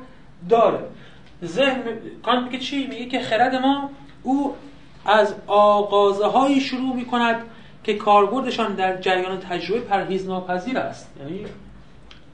[0.49, 0.79] داره.
[1.43, 1.83] ذهن
[2.23, 3.89] کانت میگه چی؟ میگه که خرد ما
[4.23, 4.55] او
[5.05, 7.41] از آغازه شروع می‌کند
[7.87, 11.13] که کاربردشان در جریان تجربه پرهیز ناپذیر است.
[11.19, 11.45] یعنی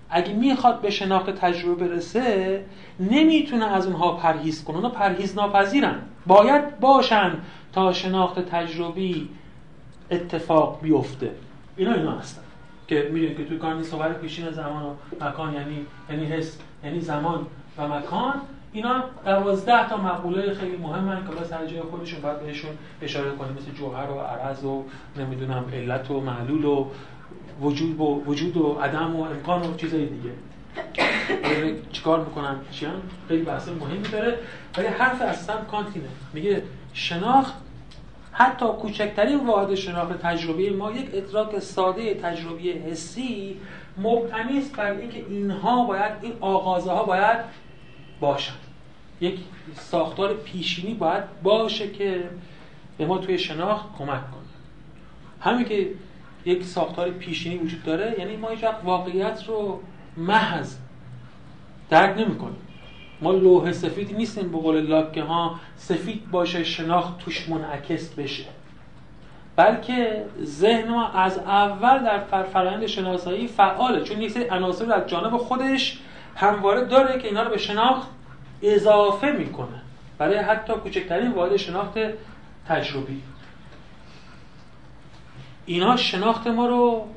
[0.10, 2.66] اگه می‌خواد به شناخت تجربه برسه
[3.00, 4.76] نمی‌تونه از اونها پرهیز کنه.
[4.76, 5.96] اونها پرهیز ناپذیرن
[6.28, 7.32] باید باشن
[7.74, 9.30] تا شناخت تجربی
[10.12, 11.32] اتفاق بیفته.
[11.78, 12.42] اینا اینا هستن.
[12.88, 17.46] که می‌دونید که توی کار صور پیشین زمان و مکان یعنی یعنی حس یعنی زمان
[17.78, 18.34] و مکان.
[18.74, 23.72] اینا دوازده تا مقوله خیلی مهمن که سر جای خودشون باید بهشون اشاره کنیم مثل
[23.72, 24.84] جوهر و عرض و
[25.18, 26.88] نمی‌دونم علت و معلول و
[27.62, 30.32] وجود و وجود و عدم و امکان و چیزای دیگه.
[31.92, 34.40] چیکار می‌کنن؟ چیان خیلی بحث مهمی داره
[34.78, 37.54] ولی حرف اصلا کانتینه میگه شناخت
[38.32, 43.60] حتی کوچکترین واحد شناخت تجربی ما یک ادراک ساده تجربی حسی
[43.98, 47.38] مبتنی است بر اینکه اینها باید این آغازه ها باید
[48.20, 48.54] باشن.
[49.24, 49.40] یک
[49.76, 52.30] ساختار پیشینی باید باشه که
[52.98, 54.44] به ما توی شناخت کمک کنه.
[55.40, 55.88] همین که
[56.46, 59.80] یک ساختار پیشینی وجود داره یعنی ما هیچ واقعیت رو
[60.18, 60.76] محض
[61.90, 62.58] درک نمی‌کنیم.
[63.22, 68.44] ما لوح سفیدی نیستیم به قول لاکه ها سفید باشه شناخت توش منعکس بشه.
[69.56, 74.04] بلکه ذهن ما از اول در فرآیند شناسایی فعاله.
[74.04, 76.00] چون یک عناصر از جانب خودش
[76.36, 78.08] همواره داره که اینا رو به شناخت
[78.64, 79.82] اضافه می‌کنه.
[80.18, 81.94] برای حتی کوچکترین واحد شناخت
[82.68, 83.22] تجربی.
[85.66, 87.08] اینا شناخت ما رو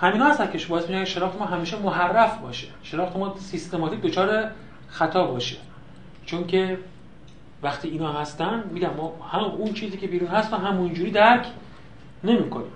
[0.00, 2.66] همینا هستن که باعث میشن شناخت ما همیشه محرف باشه.
[2.82, 4.50] شناخت ما سیستماتیک دچار
[4.88, 5.56] خطا باشه.
[6.26, 6.78] چون که
[7.62, 11.46] وقتی اینا هستن میگم ما هم اون چیزی که بیرون هست و همونجوری درک
[12.24, 12.72] نمی‌کنیم.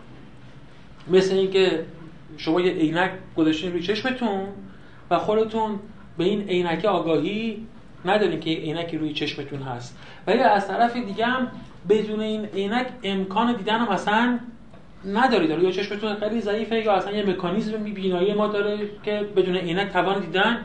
[1.11, 1.85] مثل اینکه
[2.37, 4.47] شما یه عینک گذاشتین روی چشمتون
[5.11, 5.79] و خودتون
[6.19, 7.67] به این عینک آگاهی
[8.05, 9.99] ندارین که عینکی روی چشمتون هست.
[10.27, 11.49] ولی از طرف دیگه هم
[11.89, 14.39] بدون این عینک امکان دیدن هم اصلا
[15.05, 19.93] ندارید یا چشمتون خیلی ضعیفه یا اصلا یه مکانیزم بینایی ما داره که بدون عینک
[19.93, 20.59] توان دیدن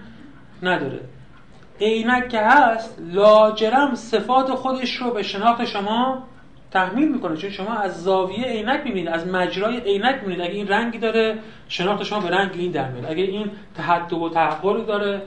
[0.64, 1.00] نداره.
[1.82, 6.24] عینک که هست لاجرم صفات خودش رو به شناخت شما
[6.72, 7.38] تحمیل می‌کنه.
[7.38, 10.42] چون شما از زاویه عینک می‌بینید از مجرای عینک می‌بینید.
[10.42, 13.12] اگه این رنگی داره شناخت شما به رنگ این در میاد.
[13.12, 15.22] اگه این تحدب و تحقری داره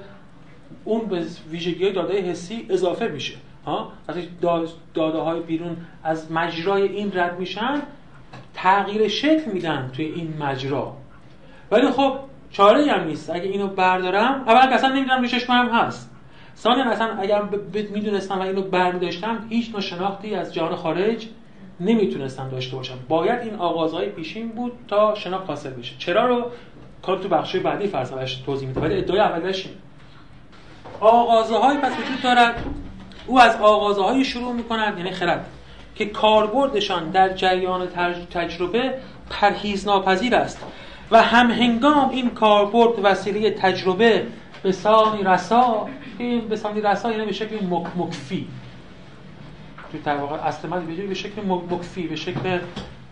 [0.85, 3.35] اون به ویژگی داده حسی اضافه میشه.
[3.67, 3.93] ها؟
[4.95, 7.83] داده های بیرون از مجرای این رد میشن
[8.55, 10.97] تغییر شکل میدن توی این مجرا.
[11.71, 12.17] ولی خب
[12.51, 13.31] چاره هم نیست.
[13.31, 16.11] اگه اینو بردارم اولا اصلا نمی‌دونم روی چشمم هست.
[16.57, 21.27] ثانیا اصلا اگر می‌دونستم و اینو برمیداشتم هیچ نوع شناختی از جهان خارج
[21.81, 22.99] نمی‌تونستم داشته باشم.
[23.09, 25.95] باید این آغازهای پیشین بود تا شناخت حاصل بشه.
[25.99, 26.51] چرا رو
[27.03, 29.69] کار تو بخش بعدی فلسفه‌اش توضیح میده ولی ادعای اولش
[31.01, 32.65] آغازه های پس وجود دارد.
[33.27, 35.47] او از آغازه های شروع می‌کند یعنی خرد
[35.95, 37.89] که کاربردشان در جریان
[38.31, 38.95] تجربه
[39.31, 40.59] پرهیز ناپذیر است
[41.11, 44.27] و هم هنگام این کاربرد وسیله تجربه
[44.63, 47.57] به سانی رسا این به سانی رسا یعنی به شکل
[47.97, 48.49] مکفی.
[49.93, 50.69] تو در واقع اصل
[51.09, 52.59] به شکل مکفی به شکل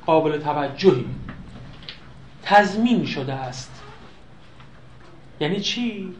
[0.07, 1.05] قابل توجهی
[2.43, 3.83] تضمین شده است.
[5.41, 6.15] یعنی چی؟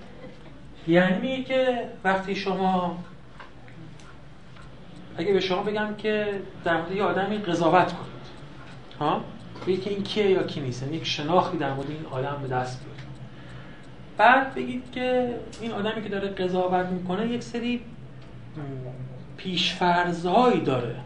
[0.89, 2.99] یعنی که وقتی شما
[5.17, 8.15] اگه به شما بگم که در مورد یه آدمی قضاوت کنید
[9.01, 9.21] ها؟
[9.67, 12.49] بگید که این کیه یا کی نیست یعنی یک شناختی در مورد این آدم به
[12.49, 13.05] دست بیارید.
[14.17, 17.81] بعد بگید که این آدمی که داره قضاوت می‌کنه یک سری
[19.37, 20.97] پیشفرزهایی داره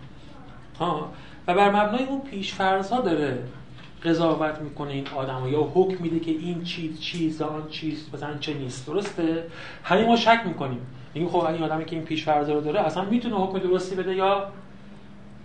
[0.78, 1.12] ها؟
[1.46, 3.38] و بر مبنای اون پیشفرزها داره
[4.04, 8.54] قضاوت می‌کنه این آدم یا حکم میده که این چیز چیز آن چیز مثلا چه
[8.54, 8.86] نیست.
[8.86, 9.46] درسته؟
[9.84, 10.80] همین ما شک می‌کنیم.
[11.14, 14.48] میگیم خب این آدمی که این پیش رو داره اصلا می‌تونه حکم درستی بده یا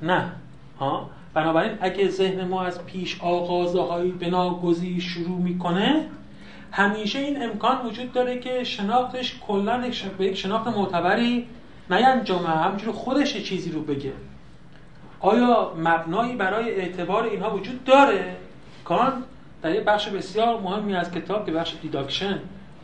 [0.02, 0.32] نه؟
[0.80, 6.06] ها؟ بنابراین اگه ذهن ما از پیش آغازه های بناگزی شروع می‌کنه
[6.72, 11.48] همیشه این امکان وجود داره که شناختش کلا به یک شناخت معتبری
[11.92, 14.13] نینجامه همجور خودش چیزی رو بگه.
[15.20, 18.36] آیا مبنایی برای اعتبار اینها وجود داره؟
[18.86, 19.24] کان
[19.62, 22.39] در یه بخش بسیار مهمی از کتاب که بخش دیداکشن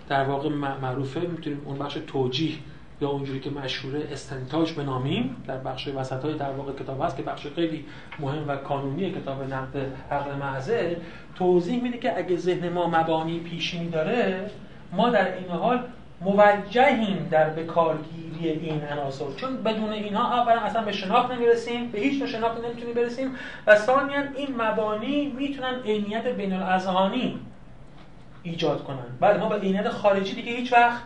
[0.10, 0.50] در واقع
[0.82, 2.56] معروفه می‌تونیم اون بخش توجیه
[3.02, 7.24] یا اونجوری که مشهوره استنتاج بنامیم در بخش وسط های در واقع کتاب هست که
[7.24, 7.86] بخش خیلی
[8.20, 9.78] مهم و کانونی کتاب نقد
[10.12, 10.98] عقل محضه
[11.36, 14.52] توضیح میده که اگه ذهن ما مبانی پیشینی داره
[14.92, 15.84] ما در این حال
[16.22, 19.26] موجهیم در بکارگیری این عناصر.
[19.38, 23.36] چون بدون اینها اولا اصلا به شناخت نمی‌رسیم به هیچ شناخت نمی‌تونیم برسیم
[23.68, 27.40] و ثانیا این مبانی می‌تونن عینیت بین الاذهانی
[28.44, 29.06] ایجاد کنن.
[29.20, 31.02] بعد ما به عینیت خارجی دیگه هیچ وقت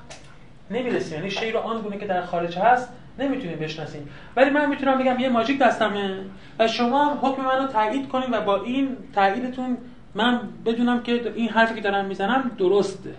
[0.71, 1.17] نمی‌رسیم.
[1.17, 4.09] یعنی شی رو آن گونه که در خارج هست نمی‌تونیم بشناسیم.
[4.35, 6.17] ولی من می‌تونم بگم یه ماجیک دستمه
[6.59, 9.77] و شما حکم منو تایید کنید و با این تاییدتون
[10.15, 13.15] من بدونم که این حرفی که دارم می‌زنم درسته.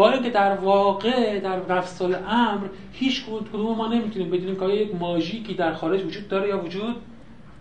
[0.00, 5.54] با اینکه در واقع در رفت امر هیچ کدوم ما نمی‌تونیم بدونیم که یک ماژیکی
[5.54, 6.96] در خارج وجود داره یا وجود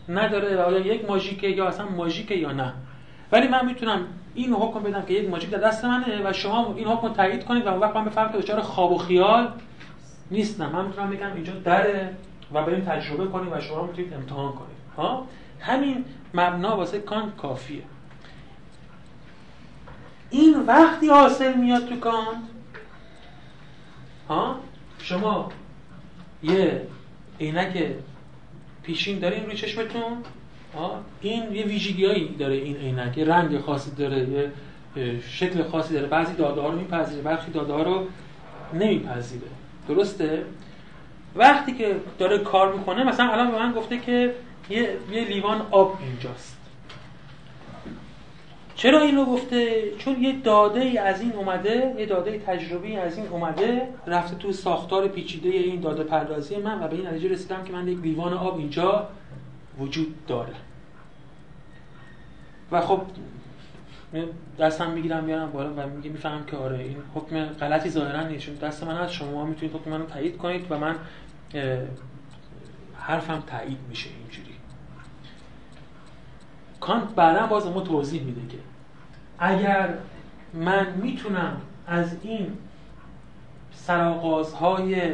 [0.09, 2.73] نداره و آیا یک ماژیکه یا اصلا ماژیکه یا نه.
[3.31, 6.87] ولی من می‌تونم این حکم بدم که یک ماجیک در دست منه و شما این
[6.87, 9.51] حکم تایید کنید و اون وقت من به فرق دچار خواب و خیال
[10.31, 10.69] نیستم.
[10.73, 12.15] من می‌تونم بگم اینجا دره
[12.53, 14.77] و بریم تجربه کنیم و شما می‌تونید امتحان کنید.
[14.97, 15.25] ها؟
[15.59, 17.83] همین مبنا واسه کانت کافیه.
[20.29, 22.37] این وقتی حاصل میاد تو کانت
[24.29, 24.59] ها؟
[24.99, 25.51] شما
[26.43, 26.87] یه
[27.39, 27.83] عینک
[28.83, 30.17] پیشین دارین روی چشمتون؟
[31.21, 34.51] این یه ویژگیایی داره این عینک یه رنگ خاصی داره یه
[35.29, 36.07] شکل خاصی داره.
[36.07, 38.07] بعضی داده ها رو میپذیره برخی داده ها رو
[38.73, 39.47] نمیپذیره.
[39.87, 40.45] درسته؟
[41.35, 44.35] وقتی که داره کار می‌کنه مثلا الان به من گفته که
[44.69, 46.58] یه, یه لیوان آب اینجاست.
[48.79, 53.27] چرا اینو گفته؟ چون یه داده ای از این اومده یه داده تجربی از این
[53.27, 57.73] اومده رفته تو ساختار پیچیده این داده پردازی من و به این نتیجه رسیدم که
[57.73, 59.07] من یک لیوان آب اینجا
[59.79, 60.53] وجود داره.
[62.71, 63.01] و خب
[64.59, 68.45] دستم می‌گیرم بیارم بالا و میگه می‌فهمم که آره این حکم غلطی ظاهرا نیست.
[68.45, 70.95] چون دست من هست شما می‌تونید حکم منو تایید کنید و من
[72.95, 74.58] حرفم تایید میشه اینجوری.
[76.79, 78.57] کانت بعدا باز ما توضیح میده که
[79.39, 79.93] اگر
[80.53, 82.57] من می‌تونم از این
[83.71, 85.11] سراغازهای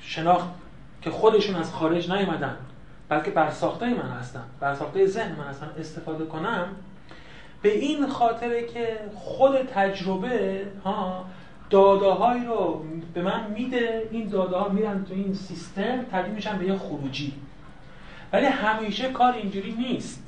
[0.00, 0.48] شناخت
[1.02, 2.56] که خودشون از خارج نیومدن
[3.08, 6.66] بلکه برساخته من هستن برساخته ذهن من هستن استفاده کنم
[7.62, 11.24] به این خاطره که خود تجربه ها
[11.70, 16.66] داده رو به من میده این داده ها میرن تو این سیستم تبدیل میشن به
[16.66, 17.32] یه خروجی.
[18.32, 20.22] ولی همیشه کار اینجوری نیست.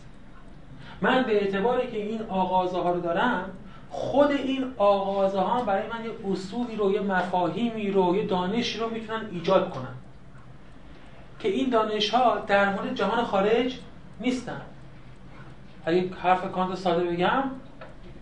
[1.00, 3.50] من به اعتباری که این آغازه ها رو دارم
[3.90, 8.90] خود این آغازه ها برای من یه اصولی رو یه مفاهیمی رو یه دانشی رو
[8.90, 9.94] می‌تونن ایجاد کنن.
[11.40, 13.78] که این دانش ها در مورد جهان خارج
[14.20, 14.60] نیستن.
[15.84, 17.42] اگه حرف کانت ساده بگم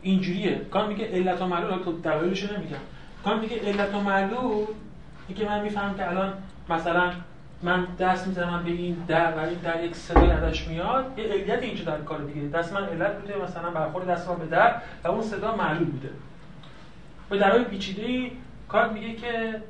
[0.03, 0.59] اینجوریه.
[0.71, 2.77] کانت میگه علت و معلول تو دلایلش نمیگم.
[3.25, 4.67] کانت میگه علت و معلول
[5.37, 6.33] که من میفهم که الان
[6.69, 7.13] مثلا
[7.63, 11.63] من دست می‌زنم به این در و این در یک صدای ازش میاد یه علت
[11.63, 12.49] اینجا در کار دیگه.
[12.49, 16.11] دست من علت بوده مثلا برخورد دست من به در و اون صدا معلول بوده.
[17.31, 18.31] به درهای پیچیده ای
[18.69, 19.63] کار میگه که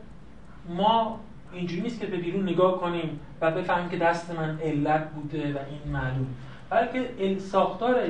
[0.69, 1.21] ما
[1.53, 5.59] اینجوری نیست که به بیرون نگاه کنیم و بفهمیم که دست من علت بوده و
[5.59, 6.27] این معلول.
[6.71, 8.03] بلکه ساختار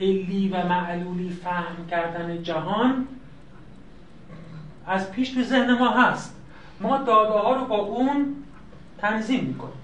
[0.00, 3.06] علی و معلولی فهم کردن جهان
[4.86, 6.36] از پیش تو ذهن ما هست.
[6.80, 8.34] ما داده ها رو با اون
[9.02, 9.74] تنظیم می‌کنیم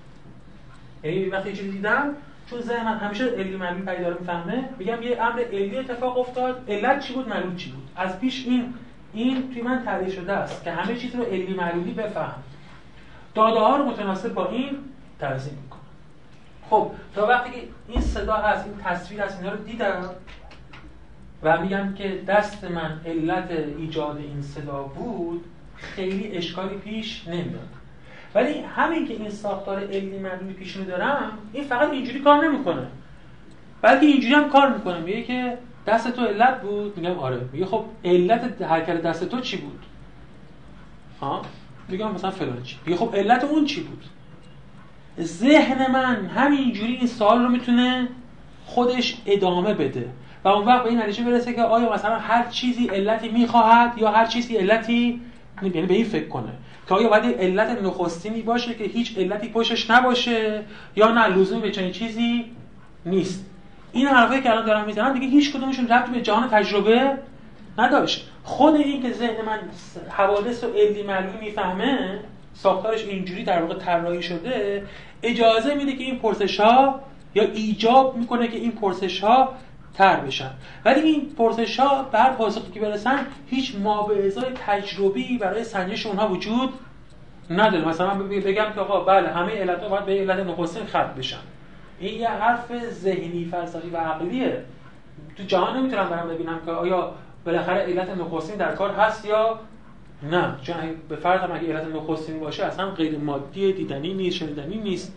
[1.04, 2.14] یعنی وقتی چیزی دیدم
[2.50, 6.64] چون ذهن من همیشه علی معلول پیدا داره می‌فهمه میگم یه امر علی اتفاق افتاد
[6.68, 8.74] علت چی بود؟ معلول چی بود؟ از پیش این
[9.12, 12.42] این توی من تعریف شده است که همه چیز رو علی معلولی بفهم.
[13.34, 14.78] داده ها رو متناسب با این
[15.20, 15.80] تنظیم می‌کنم
[16.70, 20.10] خب تا وقتی که این صدا هست این تصویر هست اینا رو دیدم
[21.42, 25.44] و میگم که دست من علت ایجاد این صدا بود
[25.76, 27.68] خیلی اشکالی پیش نمیاد
[28.34, 32.86] ولی همین که این ساختار علمی معلومی پیش دارم این فقط اینجوری کار نمی‌کنه.
[33.82, 35.00] بلکه اینجوری هم کار می‌کنه.
[35.00, 36.96] میگه که دست تو علت بود.
[36.96, 37.40] میگم آره.
[37.52, 39.82] میگه خب علت حرکت دست تو چی بود؟
[41.20, 41.42] ها
[41.88, 42.76] میگم مثلا فلان چی.
[42.86, 44.04] میگه خب علت اون چی بود؟
[45.20, 48.08] ذهن من همینجوری این سوال رو می‌تونه
[48.66, 50.08] خودش ادامه بده.
[50.44, 54.10] و اون وقت به این نتیجه برسه که آیا مثلا هر چیزی علتی می‌خواهد یا
[54.10, 55.20] هر چیزی علتی
[55.62, 56.52] یعنی به این فکر کنه.
[56.88, 60.64] که آیا باید علت نخستینی باشه که هیچ علتی پشتش نباشه
[60.96, 62.44] یا نه لزومی به چنین چیزی
[63.06, 63.44] نیست.
[63.92, 67.18] این حرفایی که الان دارم می‌زنم دیگه هیچ کدومشون ربطی به جهان تجربه
[67.78, 68.28] نداشت.
[68.44, 69.58] خود این که ذهن من
[70.08, 72.20] حوادث و علی معلومی می‌فهمه
[72.54, 74.82] ساختارش اینجوری در واقع طراحی شده
[75.22, 77.00] اجازه میده که این پرسش ها
[77.34, 79.54] یا ایجاب می‌کنه که این پرسش ها
[79.98, 80.50] تر بشن.
[80.84, 86.72] ولی این پرسش ها بعد پاسخی که برسن هیچ مابعضای تجربی برای سنجش اونها وجود
[87.50, 87.88] نداره.
[87.88, 91.38] مثلا بگم که آقا بله همه علت ها باید به علت نخستین ختم بشن.
[92.00, 94.64] این یه حرف ذهنی فلسفی و عقلیه.
[95.36, 97.12] تو جهان نمی‌تونم برم ببینم که آیا
[97.44, 99.58] بالاخره علت نخستین در کار هست یا
[100.30, 100.54] نه.
[100.62, 100.76] چون
[101.08, 105.14] به فرض هم اگه علت نخستین باشه اصلا غیر مادی دیدنی نیست شنیدنی نیست.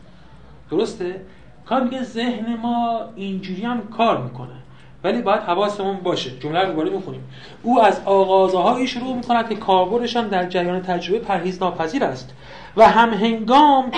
[0.72, 1.22] درسته؟
[1.66, 4.61] کار میگه ذهن ما اینجوری هم کار می‌کنه.
[5.04, 6.40] ولی باید حواسمون باشه.
[6.40, 7.24] جمله رو دوباره می‌خونیم.
[7.64, 12.34] او از آغازهایی شروع می‌کند که کاربردش در جریان تجربه پرهیز ناپذیر است
[12.78, 13.92] و هم هنگام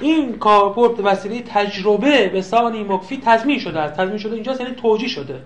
[0.00, 3.94] این کاربرد وسیله تجربه به سانی مکفی تضمین شده است.
[3.94, 5.42] تضمین شده اینجاست یعنی توجیه شده.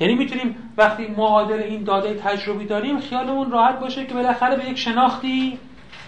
[0.00, 4.78] یعنی می‌تونیم وقتی معادل این داده تجربی داریم خیالمون راحت باشه که بالاخره به یک
[4.78, 5.58] شناختی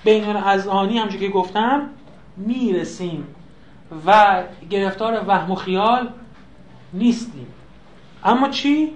[0.05, 1.91] بین اذهانی همچون که گفتم
[2.37, 3.27] می‌رسیم
[4.07, 6.09] و گرفتار وهم و خیال
[6.93, 7.47] نیستیم.
[8.27, 8.93] اما چی؟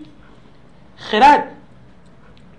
[0.97, 1.45] خرد.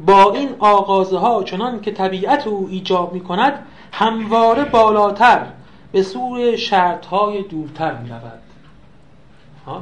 [0.05, 3.53] با این آغازه ها چنان که طبیعت او ایجاب می کند
[3.91, 5.45] همواره بالاتر
[5.91, 8.41] به سوی شرط های دورتر می رود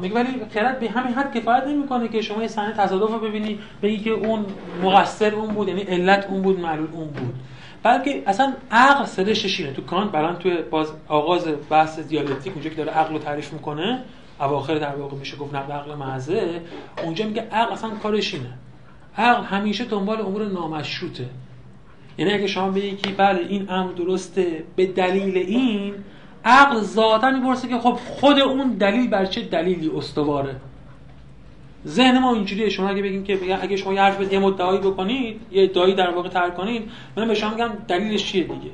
[0.01, 3.59] میگه ولی کرد به همین حد کفایت نمی‌کنه که شما یه صحنه تصادف رو ببینی
[3.81, 4.45] بگی که اون
[4.83, 7.35] مقصر اون بود یعنی علت اون بود معلول اون بود.
[7.83, 12.75] بلکه اصلا عقل سرشش اینه تو کانت بران توی باز آغاز بحث دیالکتیک اونجا که
[12.75, 14.03] داره عقل رو تعریف می‌کنه
[14.39, 16.61] اواخر در واقع میشه گفت نقد عقل محضه
[17.03, 18.53] اونجا میگه عقل اصلا کارش اینه.
[19.17, 21.25] عقل همیشه دنبال امور نامشروطه.
[22.17, 25.93] یعنی اگه شما بگی که بله این امر درسته به دلیل این
[26.45, 30.55] عقل ذاتا می‌پرسه که خب خود اون دلیل بر چه دلیلی استواره؟
[31.87, 32.69] ذهن ما اینجوریه.
[32.69, 36.29] شما اگه بگیم که اگه شما یه حرف یه مدعایی بکنید یه ادعایی در واقع
[36.29, 38.71] تر کنید من به شما میگم دلیلش چیه دیگه؟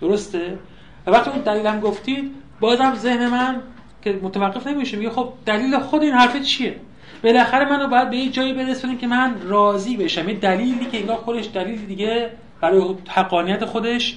[0.00, 0.58] درسته؟
[1.06, 3.62] و وقتی اون دلیل گفتید بازم ذهن من
[4.04, 4.96] که متوقف نمیشه.
[4.96, 6.76] میگه خب دلیل خود این حرف چیه؟
[7.24, 10.28] بالاخره منو باید به یه جایی برسونیم که من راضی بشم.
[10.28, 12.30] یه دلیلی که انگار خودش دلیل دیگه
[12.60, 14.16] برای حقانیت خودش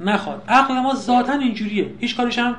[0.00, 0.42] نخواد.
[0.48, 1.90] عقل ما ذاتا اینجوریه.
[2.00, 2.56] هیچ کارش هم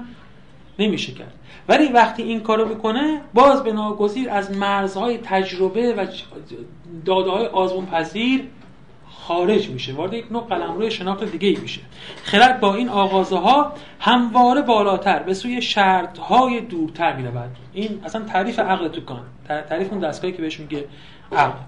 [0.80, 1.34] نمیشه کرد.
[1.70, 6.06] ولی وقتی این کارو بکنه باز به ناگزیر از مرزهای تجربه و
[7.06, 8.44] داده های آزمون پذیر
[9.28, 11.82] خارج میشه وارد یک نوع قلمرو شناخت دیگه ای میشه.
[12.24, 17.50] خرد با این آغازه ها همواره بالاتر به سوی شرط های دورتر می‌رود.
[17.74, 19.22] این اصلا تعریف عقل تو کان
[19.70, 20.86] تعریف اون دستگاهی که بهش میگه
[21.32, 21.60] عقل.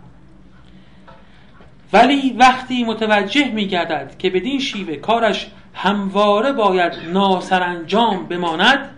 [1.93, 8.89] ولی وقتی متوجه میگردد که بدین شیوه کارش همواره باید ناسرانجام بماند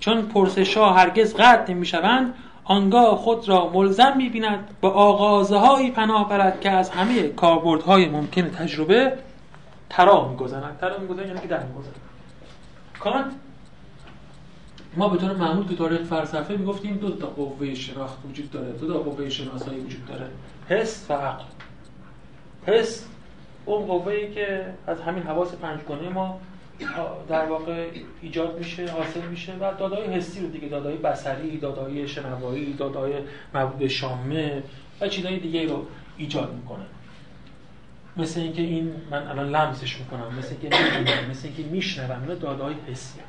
[0.00, 2.34] چون پرسش ها هرگز قطع نمی‌شوند
[2.64, 8.42] آنگاه خود را ملزم می‌بیند به آغازه هایی پناه برد که از همه کاربردهای ممکن
[8.42, 9.18] تجربه
[9.90, 12.00] ترا میگذرند ترا میگذرند یعنی که در میگذرند
[13.00, 13.26] کانت
[14.96, 18.92] ما به طور معمول که تاریخ فلسفه می‌گفتیم دو تا قوه شناخت وجود داره دو
[18.92, 20.30] تا قوه شناسایی وجود داره
[20.68, 21.44] حس و عقل.
[22.66, 23.06] حس
[23.66, 26.40] اون قوه که از همین حواس پنجگانه ما
[27.28, 27.86] در واقع
[28.22, 33.12] ایجاد میشه حاصل میشه و دادای حسی رو دیگه دادای بصری دادای شنوایی دادای
[33.54, 34.62] مربوط به شامه
[35.00, 36.84] و چیزای دیگه رو ایجاد می‌کنه.
[38.16, 42.74] مثل اینکه این من الان لمسش می‌کنم مثل اینکه می‌بینم مثل اینکه میشنوم اینا دادای
[42.86, 43.20] حسی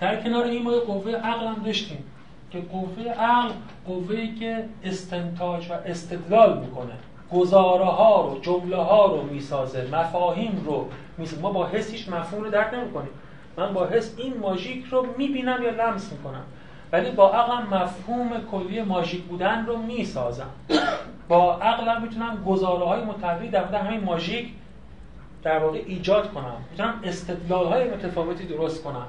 [0.00, 2.04] در کنار این ما قوه عقل هم داشتیم
[2.50, 3.52] که قوه عقل
[3.86, 6.92] قوه‌ای که استنتاج و استدلال می‌کنه.
[7.32, 10.88] گزاره ها رو جمله ها رو می‌سازه مفاهیم رو
[11.18, 13.10] می‌سازه ما با حسیش مفهوم رو درک نمی‌کنیم.
[13.56, 16.42] من با حس این ماژیک رو می‌بینم یا لمس می‌کنم.
[16.92, 20.50] ولی با عقلم مفهوم کلی ماژیک بودن رو می‌سازم.
[21.28, 24.48] با عقلم می‌تونم گزاره های متعددی در مورد همین ماژیک
[25.42, 26.56] در واقع ایجاد کنم.
[26.70, 29.06] می‌تونم استدلال های متفاوتی درست کنم.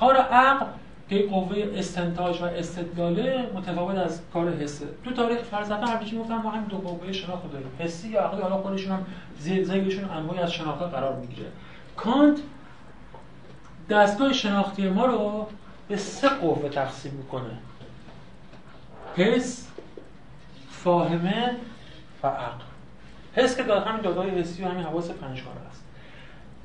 [0.00, 0.66] کار عقل
[1.08, 6.50] که قوه استنتاج و استدلاله متفاوت از کار حسه تو تاریخ فلسفه همیشه گفتن ما
[6.50, 7.70] همین دو قوه شناخت داریم.
[7.78, 9.06] حسی یا عقلی حالا خودشون هم
[9.38, 11.48] زیگشون انواعی از شناخت قرار می‌گیره.
[11.96, 12.38] کانت
[13.90, 15.46] دستگاه شناختی ما رو
[15.88, 17.58] به سه قوه تقسیم می‌کنه.
[19.16, 19.68] حس
[20.70, 21.56] فاهمه
[22.22, 22.64] و عقل.
[23.34, 25.84] حس که داد همین دادای حسی و همین حواس پنجگانه است.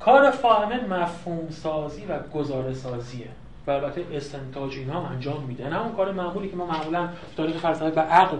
[0.00, 3.28] کار فاهمه مفهوم سازی و گزاره سازیه
[3.66, 5.68] و البته استنتاج اینا انجام میده.
[5.68, 8.36] نه اون کار معمولی که ما معمولا تاریخ فلسفه به عقل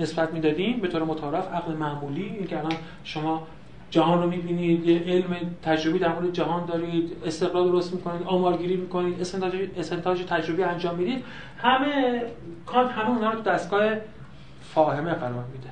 [0.00, 2.72] نسبت می‌دادیم به طور متعارف عقل معمولی این که الان
[3.04, 3.46] شما
[3.90, 9.20] جهان رو می‌بینید یه علم تجربی در مورد جهان دارید استقلال درست می‌کنید آمارگیری می‌کنید
[9.20, 11.24] استنتاج استنتاج تجربی انجام می‌دید
[11.58, 12.22] همه
[12.66, 13.92] کانت همه اونها رو دستگاه
[14.62, 15.70] فاهمه قرار میده.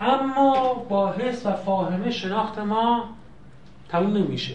[0.00, 3.08] اما با حس و فاهمه شناخت ما
[3.88, 4.54] تموم نمیشه.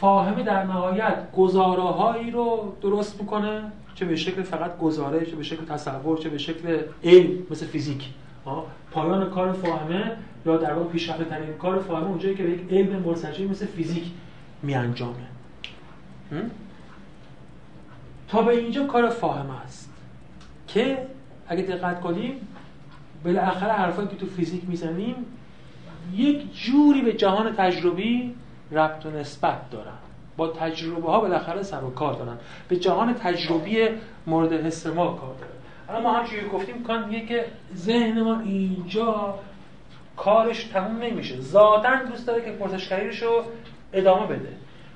[0.00, 3.62] فاهمه در نهایت گزاره هایی رو درست می‌کنه
[3.94, 8.08] چه به شکل فقط گزاره چه به شکل تصور چه به شکل علم مثل فیزیک.
[8.90, 13.02] پایان کار فاهمه یا در واقع پیشرفته ترین کار فاهمه اونجایی که به یک علم
[13.02, 14.04] مرتجع مثل فیزیک
[14.62, 15.14] می انجامه
[18.28, 19.90] تا به اینجا کار فاهمه است
[20.68, 21.06] که
[21.48, 22.32] اگه دقت کنیم
[23.24, 25.14] بالاخره حرفایی که تو فیزیک می‌زنیم
[26.14, 28.34] یک جوری به جهان تجربی
[28.72, 29.98] ربط و نسبت دارن.
[30.36, 32.36] با تجربه ها بالاخره سر و کار دارن.
[32.68, 33.88] به جهان تجربی
[34.26, 35.60] مورد حس ما کار دارن
[35.90, 37.44] الان ما همچنین گفتیم کان میگه که
[37.74, 39.34] ذهن ما اینجا
[40.16, 41.40] کارش تموم نمیشه.
[41.40, 43.44] ذاتا دوست داره که پرسشگریش رو
[43.92, 44.48] ادامه بده.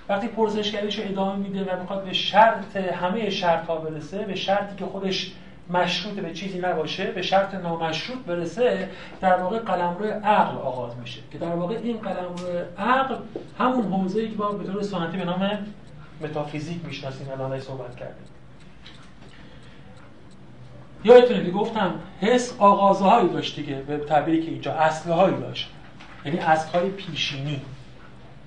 [0.09, 4.77] وقتی پرسشگریش رو ادامه میده و می‌خواد به شرط همه شرط ها برسه به شرطی
[4.77, 5.33] که خودش
[5.71, 8.89] مشروط به چیزی نباشه به شرط نامشروط برسه
[9.21, 11.21] در واقع قلمرو عقل آغاز میشه.
[11.33, 13.17] که در واقع این قلمرو عقل
[13.59, 15.59] همون حوزه‌ای که ما به طور سنتی به نام
[16.21, 18.25] متافیزیک می‌شناسیم الان صحبت کردیم.
[21.05, 25.71] یادتونه که گفتم حس آغازه هایی داشت دیگه به تعبیری که اینجا اصله هایی داشت.
[26.25, 26.39] یعنی
[26.75, 27.63] های پیشینی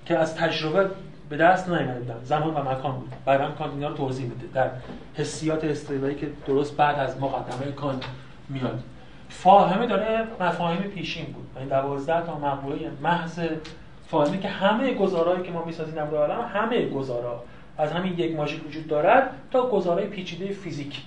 [0.05, 0.89] که از تجربه
[1.29, 3.13] به دست نیامده بودن زمان و مکان بود.
[3.25, 4.47] بعدا کانت اینا رو توضیح میده.
[4.53, 4.69] در
[5.15, 8.03] حسیات استریلایی که درست بعد از مقدمه کانت
[8.49, 8.79] میاد.
[9.29, 11.47] فاهمه داره مفاهیم پیشین بود.
[11.59, 13.39] این دوازده تا مقوله محض
[14.07, 17.43] فاهمه که همه گزارایی که ما می‌سازیم در عالم همه گزارا
[17.77, 21.01] از همین یک ماژیک وجود دارد تا گزارای پیچیده فیزیک.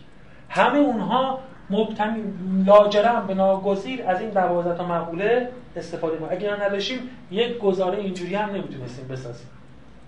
[0.49, 1.39] همه اونها
[1.71, 2.23] مبتنی
[2.67, 6.99] لاجرم به ناگزیر از این دوازده تا مقوله استفاده کنیم اگر نداشتیم
[7.31, 9.47] یک گزاره اینجوری هم نمی‌تونستیم بسازیم.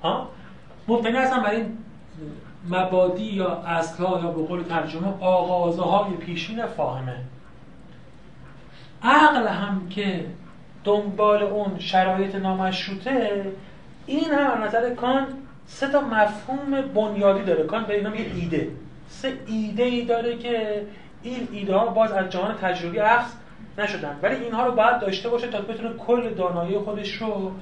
[0.03, 0.28] ها؟
[0.88, 1.78] مبتنی هستن بر این
[2.70, 7.16] مبادی یا اصلها یا به قول ترجمه آغازهای پیشین فاهمه.
[9.03, 10.26] عقل هم که
[10.84, 13.53] دنبال اون شرایط نامشروطه
[14.07, 15.26] این هم نظر کان
[15.66, 17.64] سه تا مفهوم بنیادی داره.
[17.64, 18.68] کان به اینا میگه ایده.
[19.09, 20.86] سه ایده ای داره که
[21.22, 23.32] این ایده ها باز از جهان تجربی اخذ
[23.78, 24.18] نشدن.
[24.22, 27.53] ولی اینها رو باید داشته باشه تا بتونه کل دانایی خودش رو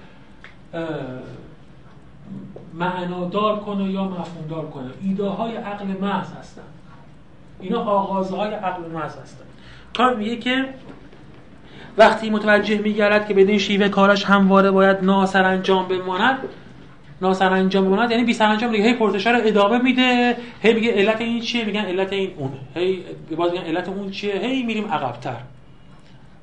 [2.74, 4.90] معنادار کنه یا مفهومدار کنه.
[5.02, 6.62] ایده های عقل محض هستن.
[7.60, 9.44] اینا آغازهای عقل محض هستن.
[9.96, 10.68] کار میگه که
[11.98, 16.38] وقتی متوجه میگرد که بدین شیوه کارش همواره باید ناسر انجام بماند
[17.22, 20.92] ناسر انجام بماند یعنی بی سر انجام دیگه هی پرسش رو ادامه میده هی میگه
[20.92, 22.56] علت این چیه؟ میگن علت این اونه.
[22.74, 23.04] هی
[23.36, 25.36] باز میگن علت اون چیه؟ هی میریم عقبتر.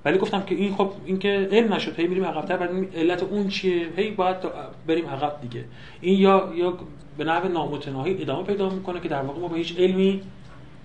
[0.07, 3.47] ولی گفتم که این خب این که علم نشد هی میریم عقبتر بعد علت اون
[3.47, 4.37] چیه؟ هی باید
[4.87, 5.65] بریم عقب دیگه.
[6.01, 6.73] این یا یا
[7.17, 10.21] به نحو نامتناهی ادامه پیدا می‌کنه که در واقع ما به هیچ علمی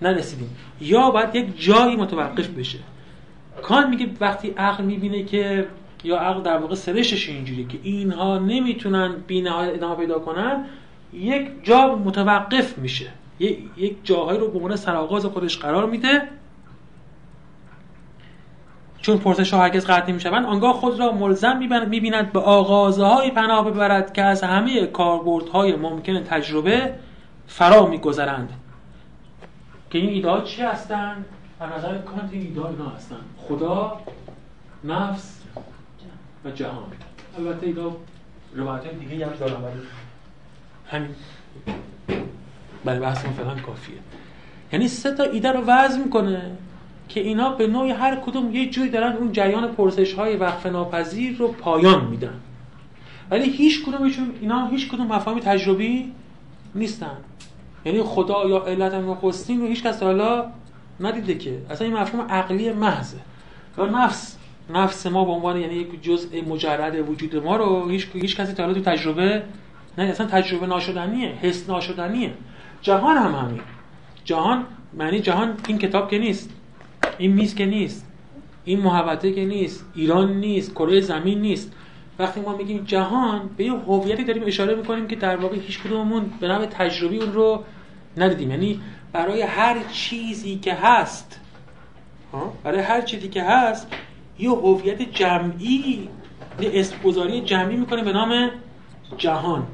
[0.01, 0.49] نرسیدیم.
[0.81, 2.79] یا باید یک جایی متوقف بشه.
[3.61, 5.67] کان میگه وقتی عقل می‌بینه که
[6.03, 10.65] یا عقل در واقع سرشش اینجوری که اینها نمی‌تونن بی‌نهایت ادامه پیدا کنن
[11.13, 13.07] یک جا متوقف میشه.
[13.77, 16.21] یک جاهایی رو به عنوان سرآغاز خودش قرار میده
[19.03, 21.57] چون پرسش ها هرگز قطع نمی‌شوند آنگاه خود را ملزم
[21.89, 26.93] می‌بیند به آغازهای پناه ببرد که از همه کاربردهای ممکن تجربه
[27.47, 28.49] فرا میگذرند.
[29.89, 31.25] که این ایده چی هستند؟
[31.59, 33.15] از نظر کانت این ایده اینا هستن
[33.47, 34.01] خدا
[34.83, 35.41] نفس
[36.45, 36.83] و جهان.
[37.37, 37.91] البته اینا
[38.55, 39.81] روایت دیگه هم دارن ولی
[40.87, 41.15] همین.
[42.85, 43.97] برای بحث ما فعلا کافیه.
[44.71, 46.51] یعنی سه تا ایده رو وضع می‌کنه.
[47.09, 51.37] که اینا به نوعی هر کدوم یه جوری دارن اون جریان پرسش های وقف ناپذیر
[51.37, 52.39] رو پایان میدن.
[53.31, 56.11] ولی هیچ کدومشون اینا هیچ کدوم مفاهیم تجربی
[56.75, 57.17] نیستن.
[57.85, 60.45] یعنی خدا یا علت نخستین رو هیچ کس حالا
[60.99, 61.61] ندیده که.
[61.69, 63.17] اصلا این مفهوم عقلی محضه.
[63.77, 64.37] و نفس.
[64.69, 68.73] نفس ما به عنوان یعنی یک جزء مجرد وجود ما رو هیچ هیچ کسی تا
[68.73, 69.43] تو تجربه
[69.97, 72.33] نه اصلا تجربه ناشدنیه حس ناشدنیه.
[72.81, 73.61] جهان هم همین.
[74.25, 76.49] جهان معنی جهان این کتاب که نیست.
[77.17, 78.05] این میز که نیست
[78.65, 81.71] این محوطه که نیست ایران نیست کره زمین نیست.
[82.19, 86.31] وقتی ما میگیم جهان به یه هویتی داریم اشاره می‌کنیم که در واقع هیچ کدوممون
[86.39, 87.63] به نوع تجربی اون رو
[88.17, 88.51] ندیدیم.
[88.51, 88.81] یعنی
[89.13, 91.39] برای هر چیزی که هست
[92.63, 93.87] برای هر چیزی که هست
[94.39, 96.09] یه هویت جمعی
[96.61, 98.49] یه اسمگذاری جمعی می‌کنیم به نام
[99.17, 99.67] جهان.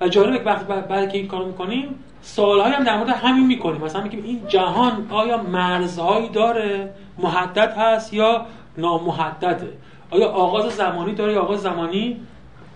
[0.00, 1.94] و جالبه وقتی بعد که این کارو می‌کنیم
[2.28, 3.80] سوالهایی هم در مورد همین می‌کنیم.
[3.80, 8.46] مثلا میگیم این جهان آیا مرزهایی داره؟ محدد هست یا
[8.78, 9.72] نامحدده؟
[10.10, 12.20] آیا آغاز زمانی داره یا آغاز زمانی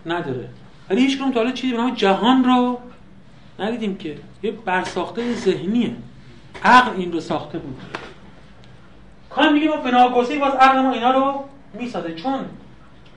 [0.06, 0.48] نداره؟
[0.90, 2.78] ولی هیچ کنم تا چیزی به نام جهان رو
[3.58, 4.18] ندیدیم که.
[4.42, 5.96] یه برساخته ذهنیه.
[6.64, 7.80] عقل این رو ساخته بود.
[9.30, 11.44] کان میگه ما بناگوسی باز عقل ما اینا رو
[11.74, 12.14] می‌سازه.
[12.14, 12.38] چون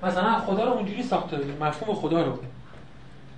[0.03, 2.33] مثلا خدا رو اونجوری ساخته مفهوم خدا رو.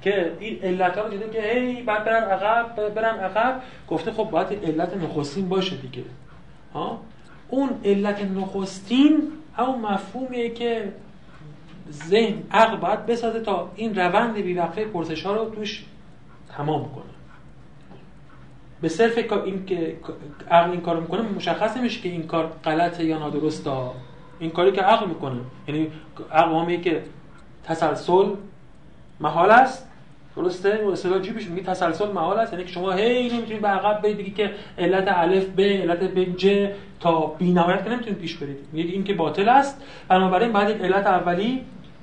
[0.02, 3.62] که این علت ها دیده که هی بعد برن عقب برن عقب.
[3.88, 6.04] گفته خب باید علت نخستین باشه دیگه.
[6.74, 7.02] ها؟
[7.50, 10.94] اون علت نخستین همون مفهومیه که
[11.92, 15.86] ذهن عقل باید بسازه تا این روند بیوقفه پرسش ها رو توش
[16.58, 17.04] تمام کنه.
[18.82, 19.98] به صرف این که
[20.52, 23.72] عقل این کارو می‌کنه مشخص نمیشه که این کار غلطه یا نادرسته.
[24.40, 25.40] این کاری که عقل می‌کنه.
[25.68, 25.92] یعنی
[26.32, 27.04] عقل که
[27.64, 28.30] تسلسل
[29.20, 29.88] محال است؟
[30.36, 32.54] درسته؟ و اصطلاح جیبش میگه تسلسل محال است.
[32.54, 36.38] یعنی که شما هی نمی‌تونید به عقب برید بگید که علت الف ب علت ب
[36.38, 38.58] ج تا بی نهایت که نمی‌تونید پیش برید.
[38.74, 39.84] میگه این که باطل است.
[40.08, 41.62] بنابراین بعد یک علت اولی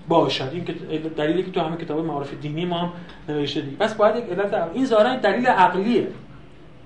[0.09, 0.49] باشد.
[0.53, 0.73] این که
[1.17, 2.93] دلیلی که تو همه کتاب معارف دینی ما هم
[3.29, 6.09] نوشته دیگه پس باید یک علت این ظاهرا دلیل عقلیه.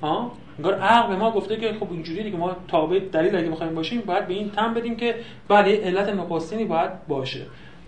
[0.03, 4.01] ها؟ انگار عقل ما گفته که خب اینجوری دیگه ما تابع دلیل اگه بخوایم باشیم
[4.01, 5.15] باید به این تم بدیم که
[5.49, 7.41] بله علت نخستینی باید باشه.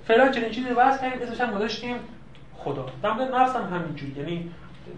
[0.05, 1.23] فعلا چنین چیزی واسه کردیم.
[1.23, 1.97] اسمش هم گذاشتیم
[2.65, 2.87] خدا.
[3.03, 4.13] در مورد نفس هم همینجوری.
[4.17, 4.51] یعنی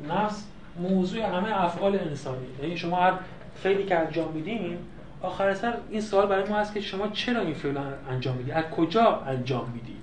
[0.09, 0.47] نفس
[0.81, 3.13] موضوع همه افعال انسانی یعنی شما هر
[3.55, 4.79] فعلی که انجام میدین
[5.23, 7.79] آخر سر این سوال برای ما هست که شما چرا این فعل
[8.11, 9.97] انجام میدی؟ از کجا انجام میدی؟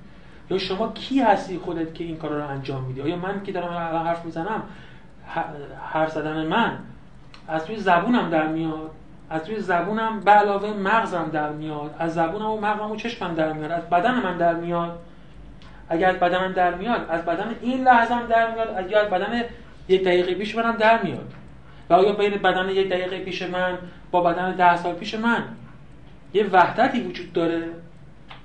[0.50, 3.68] یا شما کی هستی خودت که این کار رو انجام میدی؟ آیا من که دارم
[3.68, 4.64] الان حرف می‌زنم
[5.92, 6.80] حرف زدن من
[7.48, 8.92] از توی زبونم در میاد؟
[9.30, 13.54] از توی زبونم به علاوه مغزم در میاد؟ از زبونم و مغزم و چشمم در
[13.54, 15.00] میاد؟ از بدن من در میاد؟
[15.90, 19.44] اگر از بدنم در میاد از بدن این لحظه در میاد از یا از بدن
[19.88, 21.34] یک دقیقه پیش منم در میاد.
[21.90, 23.78] و آیا بین بدن یک دقیقه پیش من
[24.12, 25.44] با بدن ده سال پیش من
[26.34, 27.64] یه وحدتی وجود داره؟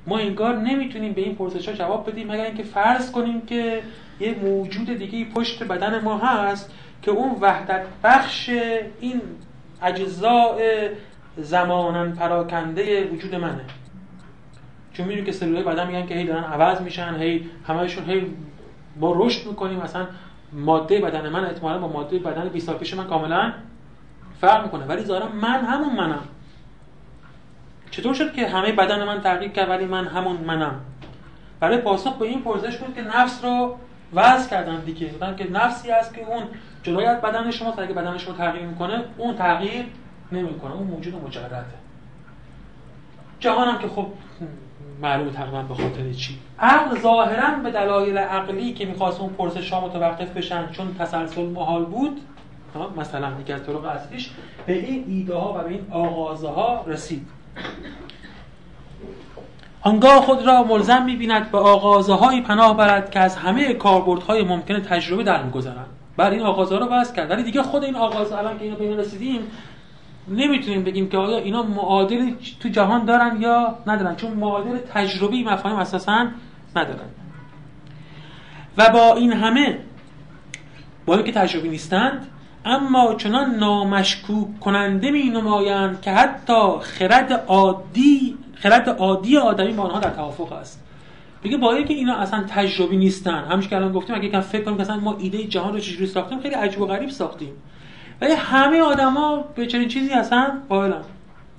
[0.06, 3.82] ما انگار نمی‌تونیم به این پرسش ها جواب بدیم مگر اینکه فرض کنیم که
[4.20, 6.70] یه موجود دیگه پشت بدن ما هست
[7.02, 8.48] که اون وحدت بخش
[9.00, 9.20] این
[9.82, 10.60] اجزاء
[11.36, 13.64] زمانن پراکنده وجود منه.
[14.94, 18.26] چون می‌دونی که سلولای بدن میگن که هی دارن عوض میشن هی همهشون هی
[18.96, 19.78] ما رشد می‌کنیم.
[19.78, 20.06] مثلا
[20.52, 23.52] ماده بدن من احتمالا با ماده بدن 20 سال پیش من کاملا
[24.40, 24.84] فرق می‌کنه.
[24.84, 26.22] ولی ظاهرا من همون منم.
[27.90, 30.80] چطور شد که همه بدن من تغییر کرد ولی من همون منم؟
[31.60, 33.76] برای پاسخ به این پرسش بود که نفس رو
[34.14, 35.10] وضع کردن دیگه.
[35.38, 36.42] که نفسی هست که اون
[36.82, 39.86] جلوی از بدن شما تا اگه بدن شما تغییر می‌کنه اون تغییر
[40.32, 40.74] نمی‌کنه.
[40.74, 41.64] اون موجود مجرده.
[43.40, 44.06] جهانم که خب
[45.04, 49.86] معلوم تقریبا به خاطر چی؟ عقل ظاهرا به دلایل عقلی که می‌خواست اون پرسش ها
[49.86, 52.20] متوقف بشن چون تسلسل محال بود
[52.96, 54.30] مثلا دیگه از طرق اصلیش
[54.66, 57.26] به این ایده ها و به این آغازه ها رسید.
[59.82, 64.80] آنگاه خود را ملزم می‌بیند به آغازه های پناه برد که از همه کاربردهای ممکن
[64.80, 65.86] تجربه در میگذرند.
[66.16, 67.30] بر این آغازه رو بس کرد.
[67.30, 69.40] ولی دیگه خود این آغازه الان که اینو به رسیدیم
[70.28, 75.78] نمی‌تونیم بگیم که آیا اینا معادلی تو جهان دارن یا ندارن؟ چون معادل تجربی مفاهیم
[75.78, 76.26] اساسا
[76.76, 77.08] ندارن.
[78.76, 79.78] و با این همه
[81.06, 82.26] با اینکه تجربی نیستند
[82.64, 90.00] اما چنان نامشکوک کننده می نمایند که حتی خرد عادی خرد عادی آدمی با آنها
[90.00, 90.84] در توافق است.
[91.42, 93.44] میگه با اینکه اینا اصلا تجربی نیستن.
[93.44, 96.06] همش که الان گفتیم اگه کم فکر کنیم که اصلا ما ایده جهان رو چجوری
[96.06, 97.52] ساختیم خیلی عجیب و غریب ساختیم.
[98.20, 101.02] ولی همه آدما به چنین چیزی هستن؟ قائلن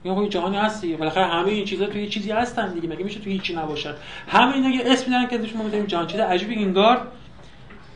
[0.05, 0.95] یا خب جهانی هستی.
[0.95, 2.89] بالاخره همه این چیزا توی چیزی هستن دیگه.
[2.89, 3.93] مگه میشه توی هیچی نباشن؟
[4.27, 6.07] همه اینا یه اسم دارن که ما میگیم جهان.
[6.07, 7.07] چیز عجیبی انگار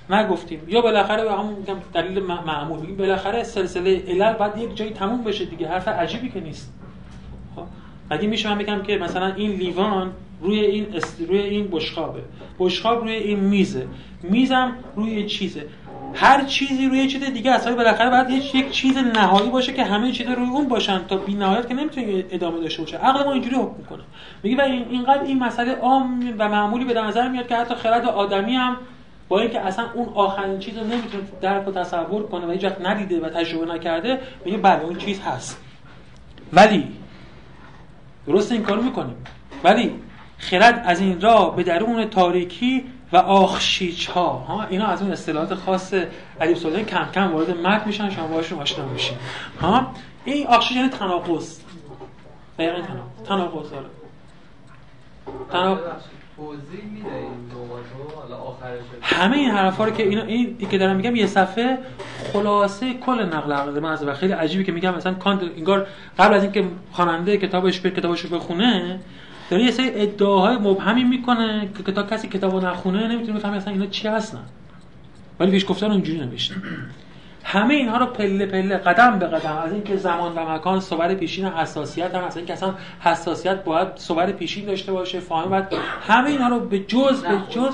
[0.09, 0.61] نگفتیم.
[0.67, 2.79] یا بالاخره به همون میگم دلیل معمول.
[2.79, 5.67] میگیم بالاخره سلسله علل بعد یک جایی تموم بشه دیگه.
[5.67, 6.73] حرف عجیبی که نیست.
[7.55, 7.63] خب؟
[8.11, 11.21] مگه میشه من بگم که مثلا این لیوان روی این است...
[11.27, 12.21] روی این بشقابه.
[12.59, 13.87] بشقاب روی این میزه.
[14.23, 15.65] میزم روی چیزه.
[16.13, 20.27] هر چیزی روی چیز دیگه اصلا بالاخره باید یک چیز نهایی باشه که همه چیز
[20.27, 22.97] روی اون باشن تا بی نهایت که نمی‌تونه ادامه داشته باشه.
[22.97, 24.03] عقل ما اینجوری حکم می‌کنه.
[24.43, 28.55] میگه و اینقدر این مسئله عام و معمولی به نظر میاد که حتی خرد آدمی
[28.55, 28.77] هم
[29.27, 33.19] با اینکه اصلا اون آخرین چیز رو نمی‌تونه درک و تصور کنه و هیچ ندیده
[33.19, 35.61] و تجربه نکرده میگه بله اون چیز هست.
[36.53, 36.87] ولی
[38.27, 39.15] درست این کارو می‌کنیم.
[39.63, 39.91] ولی
[40.37, 42.83] خرد از این راه به درون تاریکی
[43.13, 45.93] و آخشیچ ها ها اینا از اون اصطلاحات خاص
[46.41, 49.17] ادیب سلطان کم کم وارد متن میشن شما باشون آشنا میشین.
[49.61, 49.91] ها
[50.25, 51.59] این آخشیچ یعنی تناقض.
[52.59, 53.25] دقیقاً تناقض.
[53.25, 53.85] تناقض داره
[55.51, 55.81] تناقض
[59.01, 61.77] همه این حرفا رو که اینا این که دارم میگم یه صفحه
[62.33, 65.87] خلاصه کل نقل عقل من و خیلی عجیبه که میگم مثلا کانت انگار
[66.19, 68.99] قبل از اینکه خواننده کتابش به کتابش رو بخونه
[69.49, 73.85] داره یه سری ادعاهای مبهمی می‌کنه که تا کسی کتابو نخونه نمی‌تونه بفهمه اصلا اینا
[73.85, 74.43] چی هستن.
[75.39, 76.55] ولی پیش گفتن اونجوری نوشته.
[77.43, 81.45] همه اینها رو پله پله قدم به قدم از اینکه زمان و مکان صور پیشین
[81.45, 85.65] حساسیت هم از اینکه اصلا حساسیت باید صور پیشین داشته باشه فاهم باید
[86.07, 87.73] همه اینها رو به جز به جز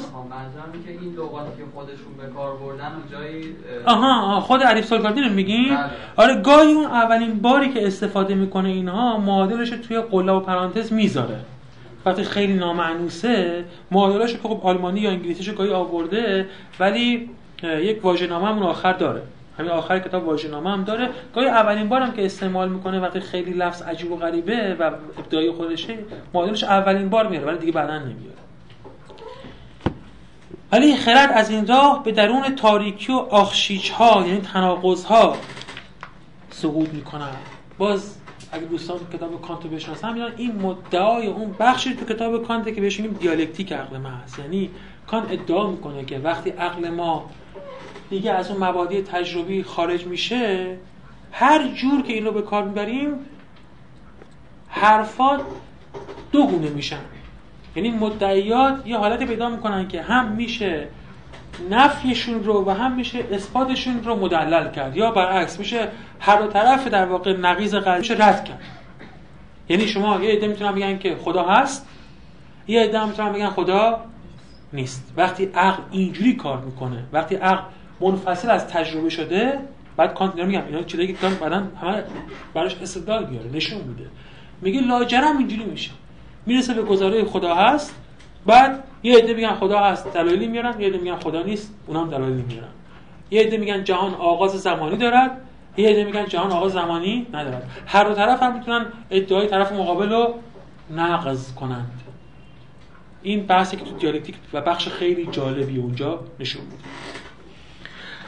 [0.86, 3.56] که این لغاتی که خودشون به کار بردن جایی
[3.86, 5.90] آها خود عریف سالگاردی رو میگین؟ بله.
[6.16, 11.40] آره گاهی اون اولین باری که استفاده می‌کنه اینها معادلش توی قله و پرانتز می‌ذاره.
[12.06, 13.66] وقتی خیلی نامعنوسه.
[13.92, 16.48] معادلش که خب آلمانی یا انگلیسیشو گاهی آورده
[16.80, 17.30] ولی
[17.64, 19.22] یک واژه‌نامه همون آخر داره.
[19.60, 21.10] همین آخر کتاب واژه‌نامه هم داره.
[21.36, 25.98] گاهی اولین بارم که استعمال می‌کنه وقتی خیلی لفظ عجیب و غریبه و ابداعی خودشه
[26.34, 28.36] معادلش اولین بار میاره ولی دیگه بعدا نمیاره
[30.72, 35.36] ولی خرد از این راه به درون تاریکی و آخشیچ ها یعنی تناقض ها
[36.50, 37.36] سقوط می‌کنن
[37.78, 38.18] باز
[38.56, 42.82] اگه دوستان کتاب کانت رو بشناسن می‌دونن این مدعای اون بخشی تو کتاب کانت که
[42.82, 44.70] بهش میگیم دیالکتیک عقل ما هست یعنی
[45.08, 47.30] کانت ادعا می‌کنه که وقتی عقل ما
[48.10, 50.78] دیگه از اون مبادی تجربی خارج میشه
[51.32, 53.14] هر جور که اینو به کار می‌بریم
[54.68, 55.42] حرفات
[56.32, 57.02] دو گونه میشن.
[57.76, 60.88] یعنی مدعیات یه حالت پیدا می‌کنن که هم میشه
[61.70, 64.98] نفیشون رو و هم میشه اثباتشون رو مدلل کرد.
[64.98, 65.88] یا برعکس میشه
[66.20, 68.60] هر دو طرف در واقع نقیض میشه رد کرد.
[69.70, 71.88] یعنی شما یه عده می‌تونن بگن که خدا هست
[72.68, 74.02] یه عده می‌تونن بگن خدا
[74.74, 75.14] نیست.
[75.18, 77.64] وقتی عقل اینجوری کار می‌کنه وقتی عقل
[78.02, 79.60] منفصل از تجربه شده
[79.98, 82.04] بعد کانت میگم اینا چیزایی که کانت بعدن همه
[82.54, 84.06] براش استدلال بیاره نشون میده.
[84.62, 85.92] میگه لاجرم اینجوری میشه.
[86.46, 87.96] می‌رسه به گزاره خدا هست
[88.46, 92.10] بعد یه عده میگن خدا هست دلایلی میارن یه عده میگن خدا نیست اونها هم
[92.10, 92.68] دلایلی میارن.
[93.32, 95.42] یه عده میگن جهان آغاز زمانی دارد
[95.78, 97.70] یه عده میگن جهان آغاز زمانی ندارد.
[97.88, 100.34] هر دو طرف هم می‌تونن ادعای طرف مقابل رو
[100.90, 102.02] نقض کنند.
[103.22, 106.84] این بحثی که تو دیالکتیک و بخش خیلی جالبی اونجا نشون میده.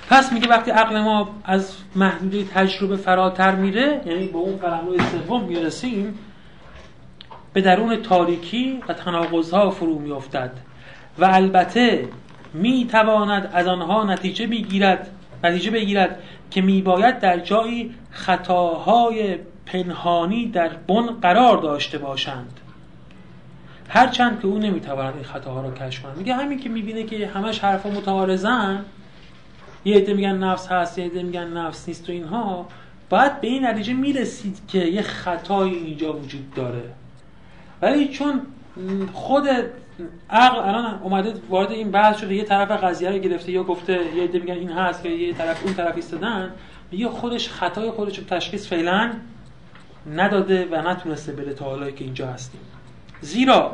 [0.09, 5.43] پس میگه وقتی عقل ما از محدوده تجربه فراتر میره یعنی به اون قلمرو سوم
[5.43, 6.19] می‌رسیم
[7.53, 10.51] به درون تاریکی و تناقضها فرو میافتد.
[11.20, 12.07] و البته
[12.53, 15.09] می‌تواند از آنها نتیجه بگیرد
[15.43, 16.20] نتیجه بگیرد
[16.51, 22.59] که میباید در جایی خطاهای پنهانی در بن قرار داشته باشند.
[23.89, 26.18] هرچند که او نمی‌تواند این خطاها را کشف کند.
[26.18, 28.86] میگه همین که می‌بینه که همش حرفا متعارضن
[29.86, 32.68] یه عده میگن نفس هست یه عده میگن نفس نیست و اینها
[33.09, 36.84] باید به این نتیجه می‌رسید که یه خطایی اینجا وجود داره.
[37.82, 38.41] ولی چون
[39.13, 39.47] خود
[40.29, 44.23] عقل الان اومده وارد این بحث شده یه طرف قضیه رو گرفته یا گفته یه
[44.23, 46.51] عده میگن این هست که یه طرف اون طرف ایستادن
[46.91, 49.11] میگه خودش خطای خودش رو تشخیص فعلا
[50.15, 52.61] نداده و نتونسته بره تا حالایی که اینجا هستیم.
[53.21, 53.71] زیرا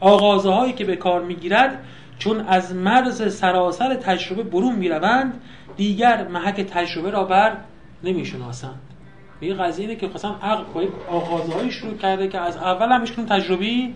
[0.00, 1.84] آغازه هایی که به کار می‌گیرد
[2.18, 5.40] چون از مرز سراسر تجربه برون می‌روند
[5.76, 7.56] دیگر محک تجربه را بر
[8.04, 8.80] نمی‌شناسند.
[9.40, 13.94] این قضیه که مثلا عقل با آغازه شروع کرده که از اول هم تجربی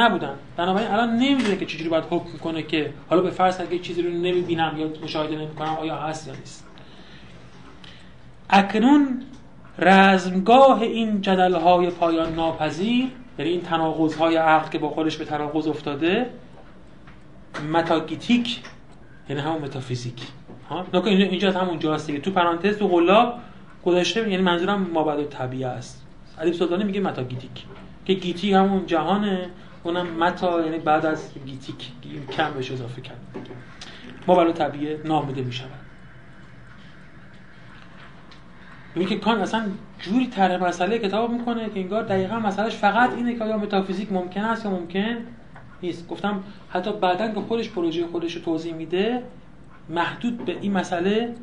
[0.00, 0.34] نبودن.
[0.56, 4.10] بنابراین الان نمی‌دونه که چجوری باید حکم کنه که حالا به فرض اگه چیزی رو
[4.10, 6.66] نمی‌بینم یا مشاهده نمی‌کنم آیا هست یا نیست.
[8.50, 9.22] اکنون
[9.78, 15.24] رزمگاه این جدل های پایان ناپذیر یعنی این تناقض های عقل که با خودش به
[15.24, 16.30] تناقض افتاده
[17.72, 18.60] متاگیتیک
[19.28, 20.22] یعنی همون متافیزیک.
[20.70, 22.18] ها؟ اینجا همون جاست دیگه.
[22.18, 23.38] تو پرانتز تو قلاب
[23.84, 26.06] گذاشته یعنی منظورم مابعد طبیعه است.
[26.40, 27.64] علی سلطانی میگه متاگیتیک
[28.04, 29.50] که گیتی همون جهانه.
[29.86, 31.90] اونم متا یعنی بعد از گیتی یک
[32.30, 33.16] کم بهش اضافه کرد
[34.26, 35.70] مابعدالطبیعه نامیده می‌شود.
[38.94, 39.64] میگه که کان اصلا
[39.98, 44.40] جوری طرح مسئله کتاب می‌کنه که انگار دقیقا مسئلهش فقط اینه که آیا متافیزیک ممکن
[44.40, 45.16] است یا ممکن
[45.82, 46.08] نیست.
[46.08, 49.22] گفتم حتی بعدا که خودش پروژه خودش رو توضیح میده
[49.88, 51.34] محدود به این مسئله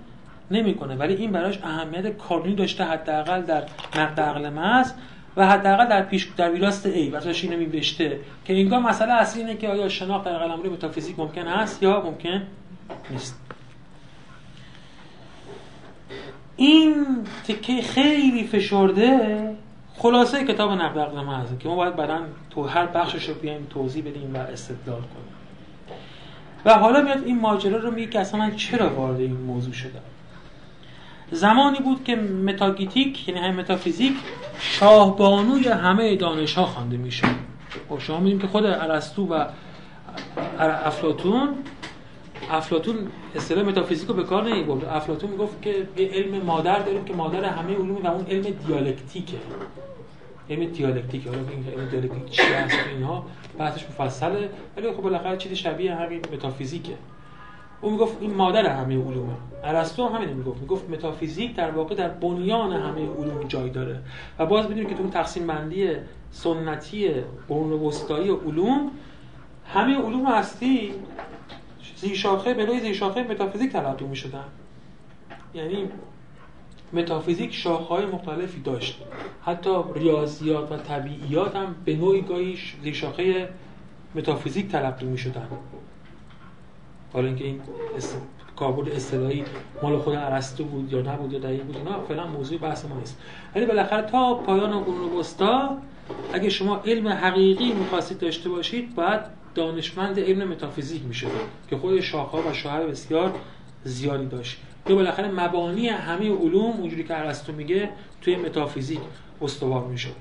[0.52, 0.96] نمی‌کنه.
[0.96, 3.64] ولی این براش اهمیت کارونی داشته حداقل در
[3.96, 4.94] نقد عقل محض
[5.38, 9.58] و حداقل در پیش در ویراست ای واسه اینو میبشته که انگار مسئله اصلی اینه
[9.58, 12.42] که آیا شناخت در قلمرو متافیزیک ممکن است یا ممکن
[13.10, 13.40] نیست.
[16.56, 17.06] این
[17.48, 19.50] تکه خیلی فشرده
[19.98, 22.20] خلاصه کتاب نقد عقل محض که ما باید بعدا
[22.50, 25.34] تو هر بخشش رو بیایم توضیح بدیم و استدلال کنیم.
[26.66, 30.13] و حالا میاد این ماجرا رو میگه که اصلا چرا وارد این موضوع شدم؟
[31.34, 34.14] زمانی بود که متاگیتیک یعنی همین متافیزیک
[34.60, 37.28] شاهبانوی همه دانش ها خوانده میشه
[37.90, 39.46] خب شما می‌دونید که خود ارسطو و
[40.60, 41.50] افلاتون
[42.52, 42.96] افلاتون
[43.36, 47.46] اصطلاح متافیزیک رو به کار نمی‌برد افلاتون می‌گفت که یه علم مادر داریم که مادر
[47.46, 49.38] همه علوم و اون علم دیالکتیکه.
[50.50, 53.26] علم دیالکتیک حالا این علم دیالکتیک چی هست اینها
[53.58, 56.94] بحثش مفصله ولی خب بالاخره چیزی شبیه همین متافیزیکه.
[57.84, 59.34] او می‌گفت این مادر همه علومه.
[59.64, 60.62] ارسطو هم همین می‌گفت.
[60.62, 64.00] می‌گفت متافیزیک در واقع در بنیان همه علوم جای داره.
[64.40, 65.90] و باز می‌دونید که تو اون تقسیم بندی
[66.32, 67.10] سنتی
[67.48, 68.92] قرون وسطایی علوم
[69.74, 70.94] همه علوم هستی
[71.96, 74.46] زیر شاخه به زیر شاخه متافیزیک تلقی می شدن
[75.54, 75.90] یعنی
[76.94, 79.02] متافیزیک شاخهای مختلفی داشت.
[79.46, 83.50] حتی ریاضیات و طبیعیات هم به نوعی گاهی زیر شاخه
[84.16, 85.48] متافیزیک تلقی می شدن
[87.14, 87.62] حالا اینکه این
[88.56, 89.44] کاربرد اصطلاحی
[89.84, 93.20] مال خود ارسطو بود یا نبود یا دقیق بود نه فعلا موضوع بحث ما نیست.
[93.56, 95.78] ولی بالاخره تا پایان قرون وسطا
[96.34, 99.22] اگه شما علم حقیقی می‌خواستید داشته باشید باید
[99.56, 101.28] دانشمند علم متافیزیک میشه
[101.70, 103.34] که خود شاخه و شاهر بسیار
[103.84, 104.58] زیادی داشت.
[104.88, 107.90] که بالاخره مبانی همه علوم اونجوری که ارسطو میگه
[108.22, 109.00] توی متافیزیک
[109.42, 110.16] استوار می‌شد.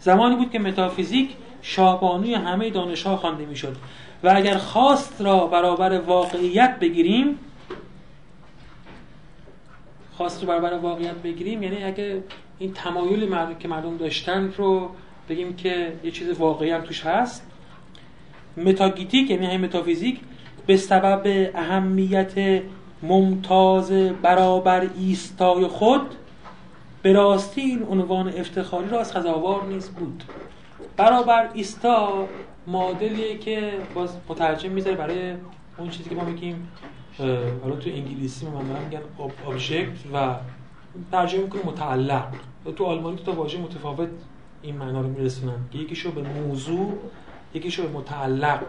[0.00, 1.30] زمانی بود که متافیزیک
[1.62, 3.76] شاهبانوی همه دانش ها خوانده می‌شد.
[4.22, 7.38] و اگر خواست را برابر واقعیت بگیریم
[10.12, 12.22] خواست رو برابر واقعیت بگیریم یعنی اگه
[12.58, 14.90] این تمایل مردم که مردم داشتن رو
[15.28, 17.46] بگیم که یه چیز واقعی هم توش هست.
[18.56, 20.20] متاگیتیک یعنی همین متافیزیک
[20.66, 22.62] به سبب اهمیت
[23.02, 23.92] ممتاز
[24.22, 26.14] برابر ایستای خود
[27.02, 30.24] به راستی این عنوان افتخاری را سزاوار نیز بود.
[30.96, 32.28] برابر ایستا
[32.72, 35.34] معادلیه که باز مترجم می‌ذاره برای
[35.78, 36.68] اون چیزی که ما میگیم
[37.62, 39.00] حالا تو انگلیسی من میگن
[39.46, 40.34] آبژکت و
[41.12, 42.24] ترجمه می‌کنه متعلق.
[42.76, 44.08] تو آلمانی تو تا واژه متفاوت
[44.62, 46.98] این معنا رو میرسونن یکیشو به موضوع
[47.54, 48.60] یکیشو به متعلق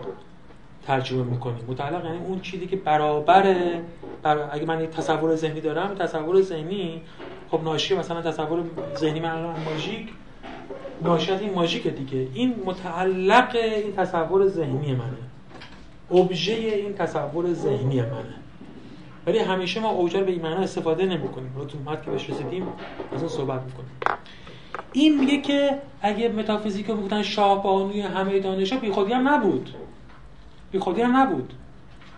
[0.88, 1.66] ترجمه می‌کنیم.
[1.68, 3.82] متعلق یعنی اون چیزی که برابره
[4.24, 4.50] بر...
[4.52, 7.02] اگه من یک تصور ذهنی دارم تصور ذهنی
[7.52, 8.64] خب ناشی مثلا تصور
[8.97, 10.10] ذهنی من ماژیک
[11.02, 12.28] ناشی از این ماژیک دیگه.
[12.34, 16.22] این متعلق این تصور ذهنی منه.
[16.22, 18.36] ابژه این تصور ذهنی منه.
[19.28, 21.54] ولی همیشه ما اوجا به این معنا استفاده نمی‌کنیم.
[21.56, 22.68] رو تو که بهش رسیدیم
[23.16, 23.91] از اون صحبت می‌کنیم.
[24.93, 27.64] این میگه که اگه متافیزیک رو شاه
[28.02, 29.70] همه دانشا بی خودی هم نبود.
[30.72, 31.54] بی خودی هم نبود.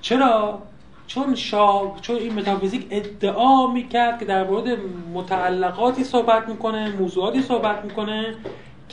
[0.01, 0.61] چرا؟
[1.07, 4.77] چون شاه چون این متافیزیک ادعا می‌کرد که در مورد
[5.13, 8.35] متعلقاتی صحبت می‌کنه موضوعاتی صحبت می‌کنه.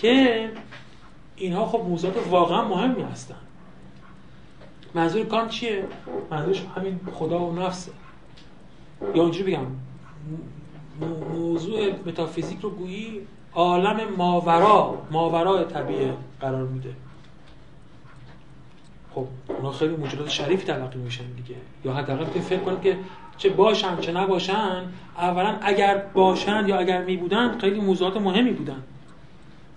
[0.01, 0.51] که
[1.37, 3.35] اینها خب موضوعات واقعا مهمی هستن.
[4.95, 5.85] منظور کان چیه؟
[6.31, 7.93] منظورش همین خدا و نفسه.
[9.15, 9.67] یا اونجوری بگم
[11.33, 13.21] موضوع متافیزیک رو گویی
[13.55, 16.91] عالم ماورا ماورا طبیعه قرار میده.
[19.15, 21.61] خب اونا خیلی موجودات شریف تلقی میشن دیگه.
[21.85, 22.99] یا حداقل که فکر کنید که
[23.37, 24.83] چه باشن چه نباشن.
[25.17, 28.83] اولا اگر باشن یا اگر می بودن خیلی موضوعات مهمی بودن.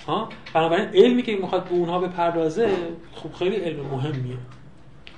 [0.08, 2.70] ها؟ بنابراین علمی که می‌خواد به اونها بپردازه
[3.16, 4.38] خب خیلی علم مهمیه.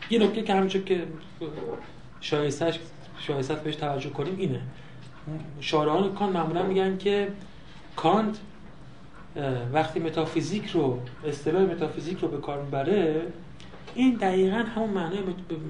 [0.10, 1.04] یه نکته که همینجور که
[2.22, 2.80] شایسته‌ش
[3.20, 4.62] شایسته‌ست بهش توجه کنیم اینه.
[5.60, 7.28] شارحان کانت معمولا میگن که
[7.96, 8.38] کانت
[9.74, 13.22] وقتی متافیزیک رو اصطلاح متافیزیک رو به کار می‌بره
[13.96, 15.20] این دقیقا همون معنای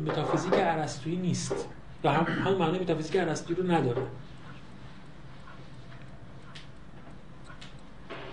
[0.05, 1.69] متافیزیک ارسطویی نیست.
[2.03, 4.01] یا هم همون معنای متافیزیک ارسطویی رو نداره.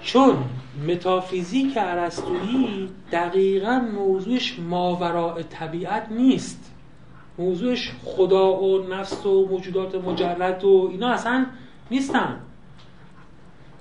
[0.02, 0.36] چون
[0.88, 6.72] متافیزیک ارسطویی دقیقا موضوعش ماوراء طبیعت نیست.
[7.38, 11.46] موضوعش خدا و نفس و موجودات مجرد و اینا اصلا
[11.90, 12.36] نیستن.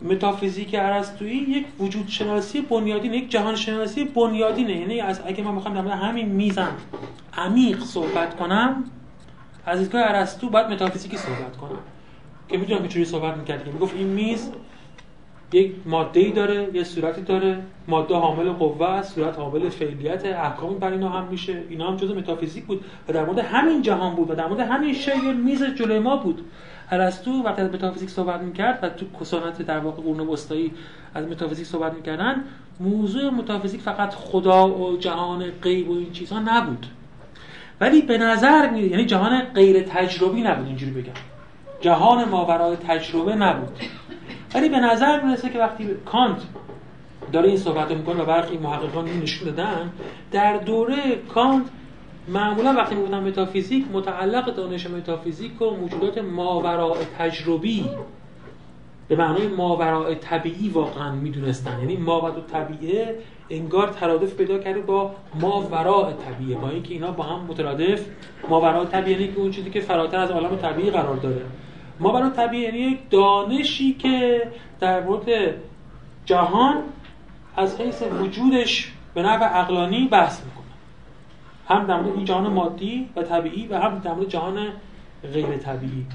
[0.01, 4.77] متافیزیک ارسطویی یک وجود شناسی بنیادین یک جهان شناسی بنیادینه.
[4.77, 6.71] یعنی از اگه من بخوام در همین میزم
[7.33, 8.83] عمیق صحبت کنم
[9.65, 11.79] از دیدگاه ارسطو باید متافیزیکی صحبت کنم.
[12.49, 13.65] که می‌دونم که چجوری صحبت می‌کرد.
[13.65, 14.51] که می‌گفت این میز
[15.53, 20.75] یک ماده ای داره یه صورتی داره ماده حامل قوه است صورت حامل فعلیت احکامی
[20.75, 21.63] بر اینا هم میشه.
[21.69, 24.93] اینا هم جزء متافیزیک بود و در مورد همین جهان بود و در مورد همین
[24.93, 25.11] شی
[25.45, 26.45] میز جلوی ما بود.
[26.91, 30.71] ارسطو وقتی از متافیزیک صحبت می‌کرد و تو کسانت در واقع قرون وسطایی
[31.13, 32.43] از متافیزیک صحبت می‌کردن
[32.79, 36.85] موضوع متافیزیک فقط خدا و جهان غیب و این چیزها نبود.
[37.81, 41.13] ولی به نظر می یعنی جهان غیر تجربی نبود اینجوری بگم.
[41.81, 43.79] جهان ماورای تجربه نبود.
[44.55, 46.41] ولی به نظر می‌رسه که وقتی کانت
[47.31, 49.91] داره این صحبت می‌کنه و برخی محققان این نشون دادن
[50.31, 51.65] در دوره کانت
[52.27, 57.89] معمولا وقتی می‌گفتن متافیزیک متعلق دانش متافیزیک و موجودات ماوراء تجربی
[59.07, 61.79] به معنای ماوراء طبیعی واقعا می‌دونستن.
[61.79, 63.15] یعنی ماوراء طبیعه
[63.49, 68.05] انگار ترادف پیدا کرده با ماوراء طبیعه با اینکه اینا با هم مترادف.
[68.49, 71.41] ماوراء طبیعه یعنی که اون چیزی که فراتر از عالم طبیعی قرار داره.
[71.99, 74.47] ماوراء طبیعی یعنی یک دانشی که
[74.79, 75.53] در مورد
[76.25, 76.75] جهان
[77.57, 80.63] از حیث وجودش به نحو عقلانی بحث می‌کنه.
[81.67, 84.67] هم در مورد جهان مادی و طبیعی و هم در مورد جهان
[85.33, 86.05] غیر طبیعی.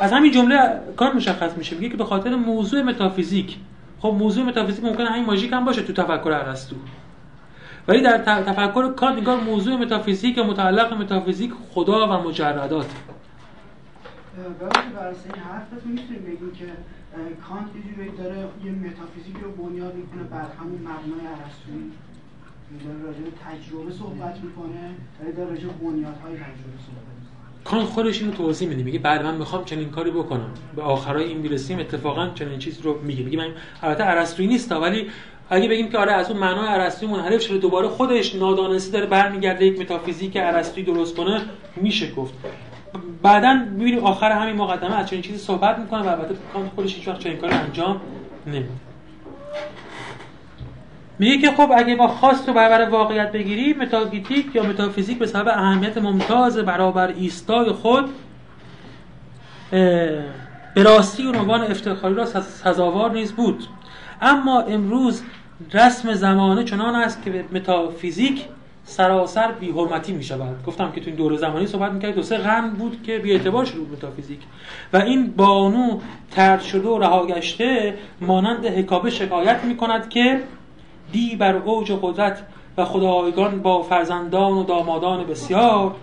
[0.00, 1.76] از همین جمله کار مشخص میشه.
[1.76, 3.56] میگه که به خاطر موضوع متافیزیک
[4.00, 6.76] خب موضوع متافیزیک ممکنه همین ماژیک هم باشه تو تفکر ارسطو.
[7.88, 12.86] ولی در تفکر کانت انگار موضوع متافیزیک و متعلق متافیزیک خدا و مجردات.
[14.60, 16.66] وقتی برای این حرف می‌تونیم بگیم که
[17.48, 21.92] کانت یه جوری داره یه متافیزیک رو بنیاد می‌کنه بر همین مبنای ارسطویی
[22.84, 24.94] داره راجع تجربه صحبت می‌کنه.
[25.36, 27.12] داره راجع بنیادهای تجربه صحبت
[27.64, 28.82] کانت خودش اینو توضیح میده.
[28.82, 30.50] میگه بعد من می‌خوام چنین کاری بکنم.
[30.76, 33.24] به آخرای این می‌رسیم اتفاقا چنین چیز رو میگه.
[33.24, 33.48] میگه من
[33.82, 35.10] البته ارسطویی نیست ولی
[35.50, 39.66] اگه بگیم که آره از اون معنای ارسطویی منحرف شده دوباره خودش نادانسته داره برمیگرده
[39.66, 41.40] یک متافیزیک ارسطویی درست کنه
[41.76, 42.34] میشه گفت.
[43.22, 47.08] بعدا می‌بینیم آخر همین مقدمه از چنین چیزی صحبت می‌کنه و البته کانت خودش هیچ
[47.08, 48.00] وقت چنین کاری انجام
[48.46, 48.68] نمیده.
[51.18, 55.48] میگه که خب اگه ما خواست رو برابر واقعیت بگیریم متاگیتیک یا متافیزیک به سبب
[55.48, 58.08] اهمیت ممتاز برابر ایستای خود
[60.74, 63.64] به راستی عنوان افتخاری را سزاوار نیز بود.
[64.20, 65.22] اما امروز
[65.72, 68.44] رسم زمانه چنان است که متافیزیک
[68.84, 72.38] سراسر بی حرمتی می شود گفتم که تو این دوره زمانی صحبت می‌کرد دو سه
[72.38, 74.38] قرن بود که بی اعتبار شده متافیزیک.
[74.92, 80.42] و این بانو ترد شده و رها گشته مانند حکابه شکایت می کند که
[81.12, 82.42] دی بر اوج قدرت
[82.76, 85.94] و خدایگان با فرزندان و دامادان بسیار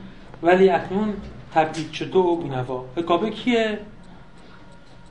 [0.44, 1.14] ولی اکنون
[1.54, 2.86] تبدیل شده و بینوا.
[2.96, 3.80] حکابه کیه؟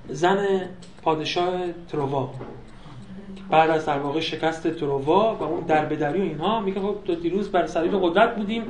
[0.08, 0.60] زن
[1.02, 1.52] پادشاه
[1.88, 2.30] تروا
[3.50, 7.66] بعد از در واقع شکست تروا و اون دربدری و اینها میگه خب دیروز بر
[7.66, 8.62] سریر قدرت بودیم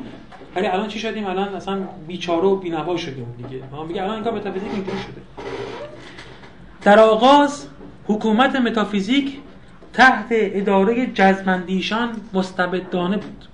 [0.57, 3.63] ولی الان چی شدیم؟ الان اصلا بیچاره و بینوا شدیم دیگه.
[3.89, 5.23] میگه الان انگار متافیزیک اینجوری شده.
[6.83, 7.67] در آغاز
[8.07, 9.39] حکومت متافیزیک
[9.93, 13.45] تحت اداره جزمندیشان مستبدانه بود.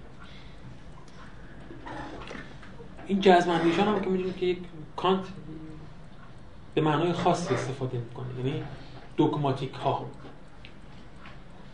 [3.06, 4.58] این جزمندیشان هم که می‌دونید که یک
[4.96, 5.24] کانت
[6.74, 8.62] به معنای خاصی استفاده می‌کنه یعنی
[9.16, 10.06] دوگماتیک ها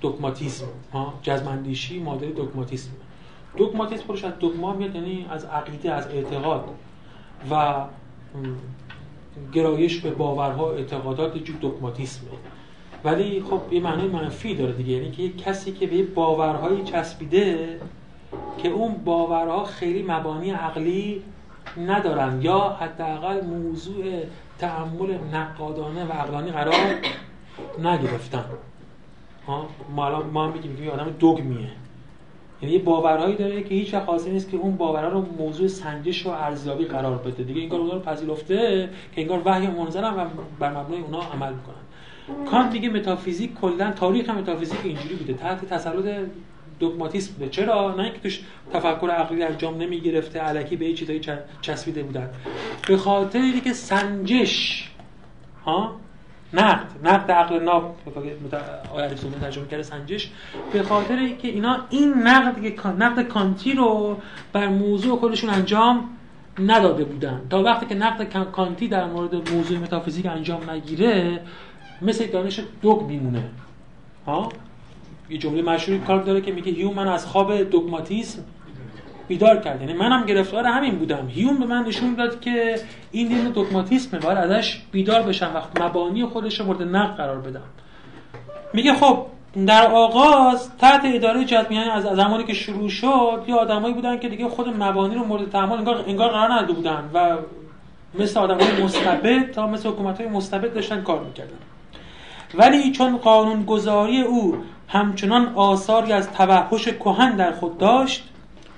[0.01, 2.91] دوگماتیسم ها؟ جزمندیشی مادر دوگماتیسم
[3.57, 6.65] دوگماتیسم پرش از دوگما میاد یعنی از عقیده از اعتقاد.
[7.51, 7.85] و
[9.53, 12.31] گرایش به باورها اعتقادات جو دوگماتیسمه
[13.05, 17.79] ولی خب یه معنای منفی داره دیگه یعنی که کسی که به باورهایی چسبیده
[18.59, 21.23] که اون باورها خیلی مبانی عقلی
[21.87, 24.05] ندارن یا حداقل موضوع
[24.59, 26.95] تعمل نقادانه و عقلانی قرار
[27.79, 28.45] نگرفتن.
[29.97, 31.69] ما الان ما هم میگیم آدم دوگمیه
[32.63, 36.29] یعنی یه باورهایی داره که هیچ وقت نیست که اون باورها رو موضوع سنجش و
[36.29, 37.43] ارزیابی قرار بده.
[37.43, 40.25] دیگه این کار رو پذیرفته که انگار وحی منزلن و
[40.59, 42.47] بر مبنای اونا عمل می‌کنن.
[42.51, 45.33] کانت میگه متافیزیک کلا تاریخ متافیزیک اینجوری بوده.
[45.33, 46.29] تحت تسلط
[46.79, 47.49] دوگماتیسم بوده.
[47.49, 48.41] چرا؟ نه اینکه توش
[48.73, 51.21] تفکر عقلی انجام نمی گرفته علکی به چیزایی
[51.61, 52.31] چسبیده بودن.
[52.89, 54.89] به خاطر اینکه سنجش
[55.65, 55.97] ها
[56.55, 57.97] نقد نقد عقل ناب
[58.95, 59.09] آیه
[59.41, 60.31] ترجمه کرده سنجش.
[60.73, 64.17] به خاطر اینکه اینا این نقد نقد کانتی رو
[64.53, 66.09] بر موضوع خودشون انجام
[66.59, 67.41] نداده بودن.
[67.51, 71.41] تا وقتی که نقد کانتی در مورد موضوع متافیزیک انجام نگیره
[72.03, 73.45] مثل دانش دوگ میمونه.
[74.27, 74.49] ها؟
[75.31, 78.45] یه جمله مشهوری کار داره که میگه هیوم من از خواب دوگماتیسم
[79.31, 79.81] بیدار کرد.
[79.81, 81.29] یعنی منم گرفتار همین بودم.
[81.29, 82.81] هیوم به من نشون داد که
[83.13, 84.21] این دین دوگماتیسمه.
[84.21, 87.69] باید ازش بیدار بشم و مبانی خودش رو مورد نقد قرار بدم.
[88.73, 89.27] میگه خب
[89.67, 94.49] در آغاز تحت اداره جدمیان از زمانی که شروع شد یه آدمایی بودن که دیگه
[94.49, 97.37] خود مبانی رو مورد تحمل انگار انگار قرار نداده بودن و
[98.19, 101.59] مثل آدمای مستبد تا مثل حکومت های مستبد داشتن کار می‌کردن.
[102.55, 104.57] ولی چون قانونگذاری او
[104.89, 108.30] همچنان آثاری از توحش کهن در خود داشت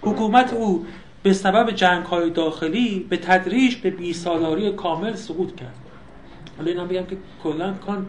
[0.03, 0.87] حکومت او
[1.23, 5.75] به سبب جنگ های داخلی به تدریج به بیسالاری کامل سقوط کرد.
[6.57, 8.07] حالا اینا بگم که کلا کان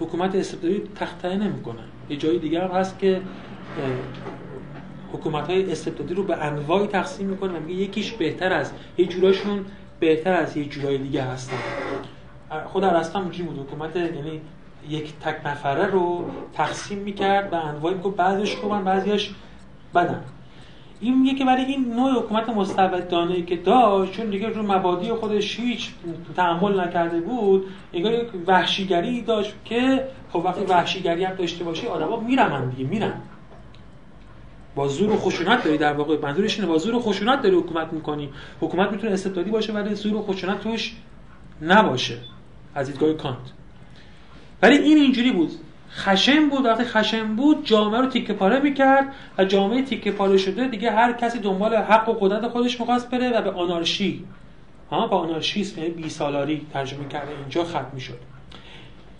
[0.00, 1.80] حکومت استبدادی تخته نمی‌کنه.
[2.10, 3.20] یه جای دیگر هست که
[5.12, 9.64] حکومت های استبدادی رو به انواعی تقسیم می‌کنه میگه یکیش بهتر از یه جوراشون
[10.00, 11.56] بهتر از یه جورای دیگه هستن.
[12.64, 13.58] خود ارسطو هم بود.
[13.58, 14.40] حکومت یعنی
[14.88, 19.30] یک تک نفره رو تقسیم می‌کرد و انواعی میگه بعضیش خوبن بعضیش
[19.94, 20.24] بدن.
[21.00, 25.60] این میگه که برای این نوع حکومت مستبدانه که داشت چون دیگه رو مبادی خودش
[25.60, 25.90] هیچ
[26.36, 32.20] تحمل نکرده بود انگار یک وحشیگری داشت که خب وقتی وحشیگری هم داشته باشی آدما
[32.20, 33.12] میرن دیگه میرن.
[34.74, 36.18] با زور و خشونت داری در واقع.
[36.22, 38.30] منظورش اینه با زور و خشونت داری حکومت می‌کنی.
[38.60, 40.96] حکومت می‌تونه استبدادی باشه ولی زور و خشونت توش
[41.62, 42.18] نباشه.
[42.74, 43.52] از دیدگاه کانت.
[44.62, 45.50] ولی این اینجوری بود.
[45.96, 50.68] خشم بود وقتی خشم بود جامعه رو تیکه پاره می‌کرد و جامعه تیکه پاره شده
[50.68, 54.24] دیگه هر کسی دنبال حق و قدرت خودش می‌خواست بره و به آنارشی.
[54.90, 57.30] ها با آنارشیسم یعنی بی سالاری ترجمه کرده.
[57.40, 58.18] اینجا ختم می‌شد.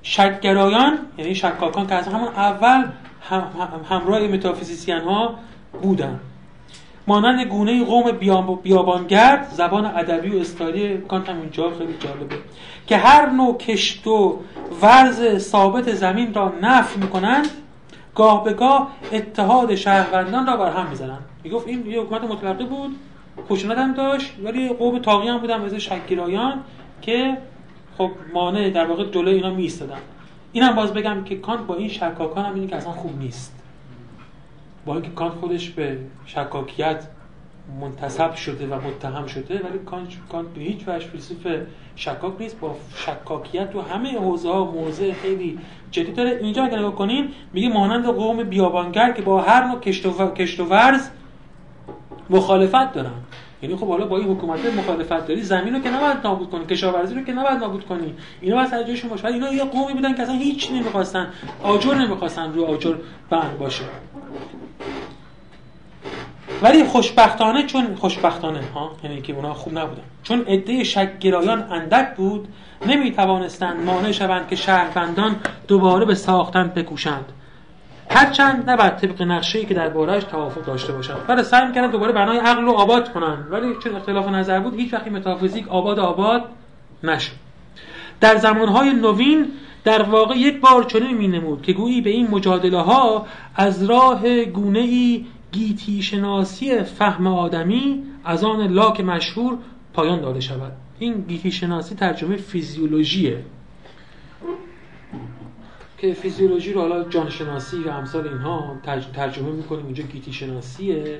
[0.02, 2.84] شکگرایان یعنی شکاکان که از همون اول
[3.20, 5.38] هم همراه متافیزیسین ها
[5.82, 6.20] بودن.
[7.06, 8.12] مانند گونه قوم
[8.62, 12.36] بیابانگرد زبان ادبی و استایلی کانت هم اینجا خیلی جالبه.
[12.86, 14.38] که هر نوع کشت و
[14.82, 17.46] ورز ثابت زمین را نفی می‌کنند
[18.14, 21.24] گاه به گاه اتحاد شهروندان را بر هم می‌زنند.
[21.44, 22.96] می‌گفت این یه حکومت مطلقه بود
[23.48, 26.60] خشونت هم داشت ولی قوم یاغی هم بودن مثل شک‌گرایان
[27.02, 27.38] که
[27.98, 29.72] خب مانع در واقع جلوی اینا می
[30.52, 33.63] اینم باز بگم که کانت با این شکاکان هم اینه که اصلا خوب نیست.
[34.86, 37.06] با اینکه کانت خودش به شکاکیت
[37.80, 41.46] منتصب شده و متهم شده ولی کانت, کانت به هیچ وجه فیلسوف
[41.96, 42.60] شکاک نیست.
[42.60, 45.58] با شکاکیت تو همه حوزه ها موضع خیلی
[45.90, 46.30] جدی داره.
[46.42, 50.60] اینجا اگر نگاه کنین میگه مانند قوم بیابانگر که با هر نوع کشت و, کشت
[50.60, 51.08] ورز
[52.30, 53.12] مخالفت دارن.
[53.62, 57.14] یعنی خب حالا با این حکومت مخالفت داری زمین رو که نباید نابود کنی کشاورزی
[57.14, 58.14] رو که نباید نابود کنی.
[58.40, 59.26] اینا باید سر جایشون باشه.
[59.26, 61.28] اینا یه قومی بودن که اصلا هیچ نمی‌خواستن.
[61.62, 62.94] آجر نمی‌خواستن رو آجر
[63.30, 63.84] بند باشه.
[66.64, 70.02] ولی خوشبختانه چون خوشبختانه ها یعنی که اونا خوب نبودن.
[70.22, 72.48] چون عده شکگرایان اندک بود
[72.86, 75.36] نمی توانستند مانع شوند که شهروندان
[75.68, 77.24] دوباره به ساختن بکوشند.
[78.10, 81.16] هرچند نباید طبق نقشه که در بارش توافق داشته باشند.
[81.28, 84.94] ولی سعی می‌کردن دوباره بنای عقل رو آباد کنن ولی چون اختلاف نظر بود هیچ
[84.94, 86.44] وقتی متافیزیک آباد آباد
[87.02, 87.32] نشد.
[88.20, 89.46] در زمانهای نوین
[89.84, 94.44] در واقع یک بار چنین می نمود که گویی به این مجادله ها از راه
[94.44, 99.58] گونه ای گیتی شناسی فهم آدمی از آن لاک مشهور
[99.92, 100.72] پایان داده شود.
[100.98, 103.44] این گیتی شناسی ترجمه فیزیولوژیه.
[105.98, 108.76] که فیزیولوژی رو حالا جانشناسی و امثال اینها
[109.14, 111.18] ترجمه می‌کنیم اینجا گیتی شناسیه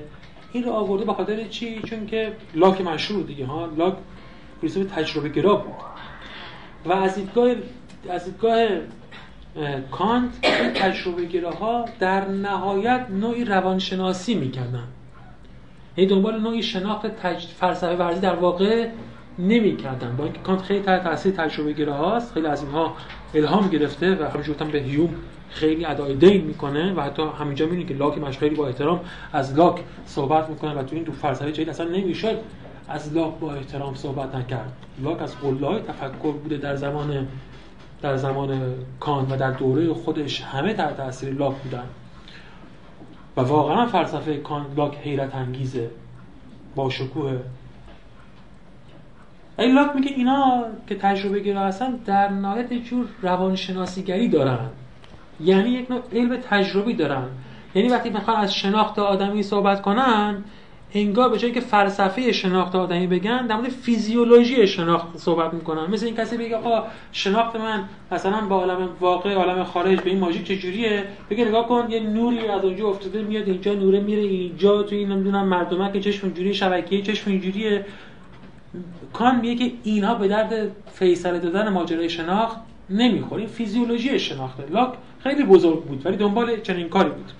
[0.53, 1.05] این رو آورده
[1.35, 3.97] به چی؟ چون که لاک مشهور دیگه ها؟ لاک
[4.61, 5.73] فیلسوف تجربه گرا بود.
[6.85, 7.55] و از دیدگاه
[8.09, 8.67] از دیدگاه
[9.91, 10.41] کانت
[10.75, 14.83] تجربه گراها در نهایت نوعی روانشناسی می‌کردن.
[15.97, 17.45] یعنی دنبال نوعی شناخت تج...
[17.45, 18.87] فلسفه ورزی در واقع
[19.39, 20.15] نمی‌کردن.
[20.15, 22.93] با اینکه کانت خیلی تحت تاثیر تجربه گراهاست خیلی از اینها
[23.33, 25.09] الهام گرفته و همینجور به هیوم
[25.49, 29.01] خیلی ادای دین می‌کنه و حتی همینجا می‌بینید که لاک مشخصی با احترام
[29.33, 32.39] از لاک صحبت می‌کنه و تو این دو فلسفه جدید اصلا نمی‌شد
[32.87, 34.73] از لاک با احترام صحبت نکرد.
[35.03, 37.27] لاک از قلای تفکر بوده در زمان
[38.05, 41.83] در زمان کان و در دوره خودش همه در تاثیر لاک بودن.
[43.37, 45.89] و واقعا فلسفه کان لاک حیرت انگیزه
[46.75, 47.39] با شکوه
[49.59, 54.69] این لاک میگه اینا که تجربه گرا هستن در نهایت جور روانشناسیگری دارن.
[55.39, 57.27] یعنی یک نوع علم تجربی دارن.
[57.75, 60.43] یعنی وقتی می‌خوان از شناخت آدمی صحبت کنن
[60.95, 65.91] انگار به جایی که فلسفه شناخت آدمی بگن در مورد فیزیولوژی شناخت صحبت می‌کنن.
[65.91, 70.19] مثل این کسی بگه آقا شناخت من مثلا با عالم واقع عالم خارج به این
[70.19, 74.83] ماژیک چجوریه بگه نگاه کن یه نوری از اونجا افتاده میاد اینجا نوره میره اینجا
[74.83, 77.85] تو این نمی‌دونم مردمک چشم اینجوری شبکیه چشم اینجوریه.
[79.13, 82.57] کان میگه که اینها به درد فیصله دادن ماجرای شناخت
[82.89, 83.39] نمی‌خوره.
[83.39, 84.63] این فیزیولوژی شناخته.
[84.71, 87.31] لاک خیلی بزرگ بود ولی دنبال چنین کاری بود.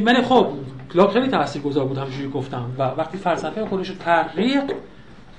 [0.00, 0.46] من خب
[0.94, 4.62] لاک خیلی تاثیرگذار بود همونجوری گفتم و وقتی فلسفه خودش رو تحقیق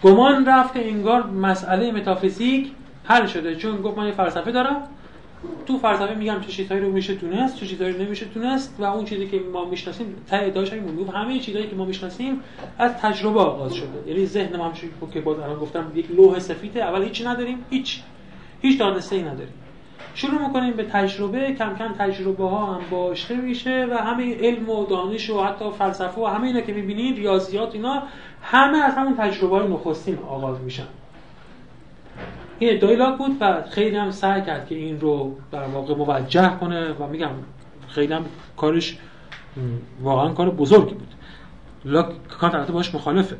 [0.04, 2.72] گمان رفت که انگار مسئله متافیزیک
[3.04, 3.56] حل شده.
[3.56, 4.82] چون گفت من یه فلسفه دارم
[5.66, 9.28] تو فلسفه میگم چه چیزهایی رو میشه تونست چه چیزهایی نمیشه تونست و اون چیزی
[9.28, 12.42] که ما می‌شناسیم تا ادعاش همین همه چیزهایی که ما می‌شناسیم
[12.78, 14.04] از تجربه آغاز شده.
[14.08, 14.82] یعنی ذهن ما همش
[15.14, 18.02] که باز الان گفتم یک لوح سفیده اول هیچ نداریم هیچ
[18.62, 19.54] هیچ دانسته ای نداریم.
[20.16, 21.54] شروع می‌کنیم به تجربه.
[21.54, 26.22] کم کم تجربه ها هم باشته میشه و همه علم و دانش و حتی فلسفه
[26.22, 28.04] و همه اینا که می‌بینید ریاضیات اینا
[28.42, 30.88] همه از همون تجربه های نخستین آغاز میشن.
[32.60, 36.94] این ادعای بود و خیلی هم سعی کرد که این رو در واقع موجه کنه
[36.94, 37.30] و میگم
[37.88, 38.26] خیلی هم
[38.58, 38.98] کارش
[40.02, 41.14] واقعا کار بزرگی بود.
[41.86, 43.38] لاک کانت باش مخالفه.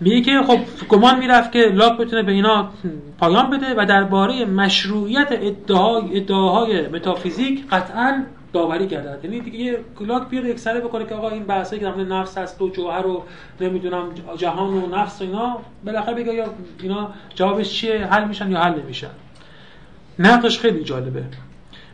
[0.00, 2.70] میگه که خب گمان می‌رفت که لاک بتونه به اینا
[3.18, 9.24] پایان بده و درباره مشروعیت ادعای ادعاهای متافیزیک قطعا داوری گردد.
[9.24, 12.62] یعنی دیگه لاک بیاد یک سره بکنه که آقا این بحثی که در نفس هست
[12.62, 13.22] و جوهر رو
[13.60, 14.04] نمی‌دونم
[14.36, 16.44] جهان و نفس و اینا بالاخره بگه یا
[16.82, 19.10] اینا جوابش چیه حل میشن یا حل نمیشن.
[20.18, 21.24] نقدش خیلی جالبه.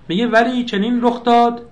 [0.09, 1.63] میگه ولی چنین رخ داد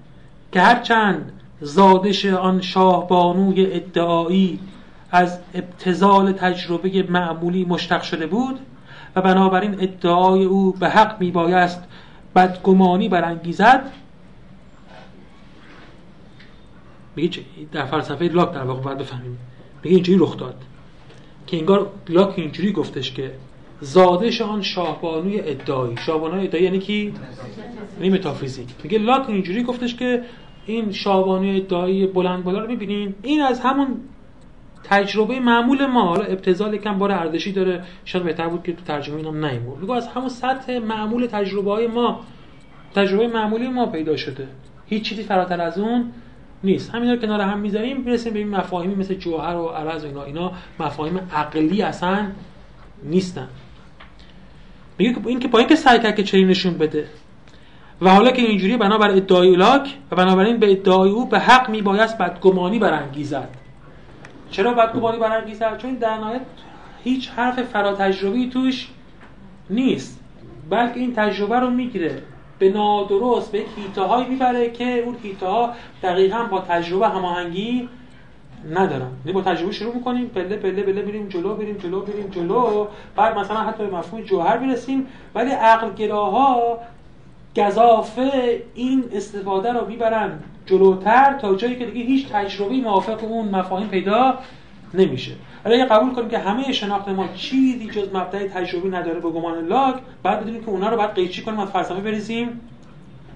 [0.53, 4.59] که هرچند زادش آن شاهبانوی ادعایی
[5.13, 8.59] از ابتزال تجربه معمولی مشتق شده بود
[9.17, 11.85] و بنابراین ادعای او به حق میبایست
[12.37, 13.93] بدگمانی برانگیزد.
[17.17, 17.41] میگه
[17.73, 19.39] در فلسفه لاک در واقع باید بفهمیم.
[19.83, 20.57] میگه اینجوری رخ داد
[21.47, 23.35] که انگار لاک اینجوری گفتش که
[23.81, 25.97] زادش آن شاهبانوی ادعایی.
[26.07, 27.15] شاهبانوی ادعایی یعنی کی؟
[28.01, 28.68] یعنی متافیزیک.
[28.83, 30.22] میگه لاک اینجوری گفتش که
[30.67, 33.14] این شاهبانوی ادعایی بلند بالا رو می‌بینین.
[33.22, 34.01] این از همون
[34.84, 39.17] تجربه معمول ما حالا ابتذال کم بار ارزشی داره شاید بهتر بود که تو ترجمه
[39.17, 42.21] اینم نیمور میگه از همون سطح معمول تجربه های ما
[42.95, 44.49] تجربه معمولی ما پیدا شده.
[44.87, 46.13] هیچ چیزی فراتر از اون
[46.64, 46.95] نیست.
[46.95, 50.22] همین رو کنار هم می‌ذاریم می‌رسیم به این مفاهیمی مثل جوهر و عرض و اینا.
[50.22, 52.26] اینا مفاهیم عقلی اصلا
[53.03, 53.49] نیستن.
[54.99, 57.07] میگه این که با اینکه سعی کرد که چنین نشون بده.
[58.00, 62.18] و حالا که اینجوری بنابر ادعای لاک و بنابراین به ادعای او به حق میبایست
[62.18, 63.62] بدگمانی برانگیزد.
[64.53, 66.41] چرا بدگمانی برانگیزد چون در نهایت
[67.04, 68.88] هیچ حرف فراتجربی توش
[69.70, 70.20] نیست.
[70.70, 72.22] بلکه این تجربه رو می‌گیره.
[72.58, 75.72] به نادرست به هیته هایی می‌بره که اون هیته ها
[76.03, 77.88] دقیقا با تجربه هماهنگی
[78.70, 79.11] ندارن.
[79.24, 82.87] یعنی با تجربه شروع می‌کنیم پله پله پله بریم جلو بریم جلو بریم جلو.
[83.16, 86.79] بعد مثلا حتی به مفهوم جوهر می‌رسیم ولی عقل گراها
[87.57, 93.88] گذافه این استفاده رو می‌برن جلوتر تا جایی که دیگه هیچ تجربه موافق اون مفاهیم
[93.88, 94.38] پیدا
[94.95, 95.33] نمیشه.
[95.64, 99.66] حالا اگه قبول کنیم که همه شناخت ما چیزی جز مبدأ تجربی نداره به گمان
[99.66, 99.95] لاک.
[100.22, 102.61] بعد بدونیم که اونا رو باید قیچی کنیم از فلسفه بریزیم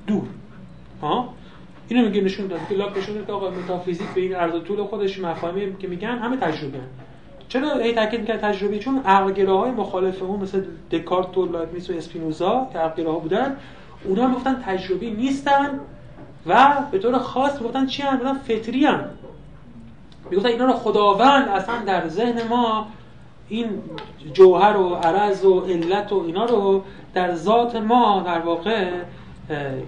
[0.07, 0.23] دور.
[1.03, 1.29] ها؟
[1.89, 4.85] اینو میگه نشون داد که لاک نشون داد که آقا متافیزیک به این عرض طول
[4.85, 6.85] خودش مفاهیمی که میگن همه تجربه هن.
[7.49, 12.69] چرا ای تاکید می‌کنه تجربی چون عقلگراهای مخالف اون مثل دکارت و لایبنیتس و اسپینوزا
[12.73, 13.57] که عقلگراها بودن
[14.07, 15.81] اونا گفتن تجربی نیستن
[16.47, 19.05] و به طور خاص گفتن چی هن؟ گفتن فطری هن.
[20.31, 22.89] می‌گفتن اینا رو خداوند اصلا در ذهن ما
[23.49, 23.67] این
[24.33, 26.85] جوهر و عرض و علت و اینا رو
[27.15, 28.91] در ذات ما در واقع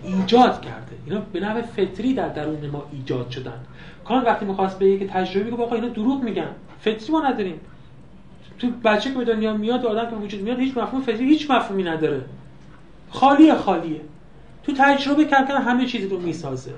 [0.04, 0.96] ایجاد کرده.
[1.06, 3.60] اینا به نوع فطری در درون ما ایجاد شدن.
[4.04, 6.50] کان وقتی می‌خواست بگه که تجربی که اینا دروغ میگن.
[6.80, 7.60] فطری ما نداریم.
[8.58, 11.50] تو بچه که به دنیا میاد و آدم که وجود میاد هیچ مفهوم فطری هیچ
[11.50, 12.20] مفهومی نداره.
[13.10, 14.00] خالیه خالیه.
[14.62, 16.72] تو تجربه کم همه چیزی رو می‌سازه.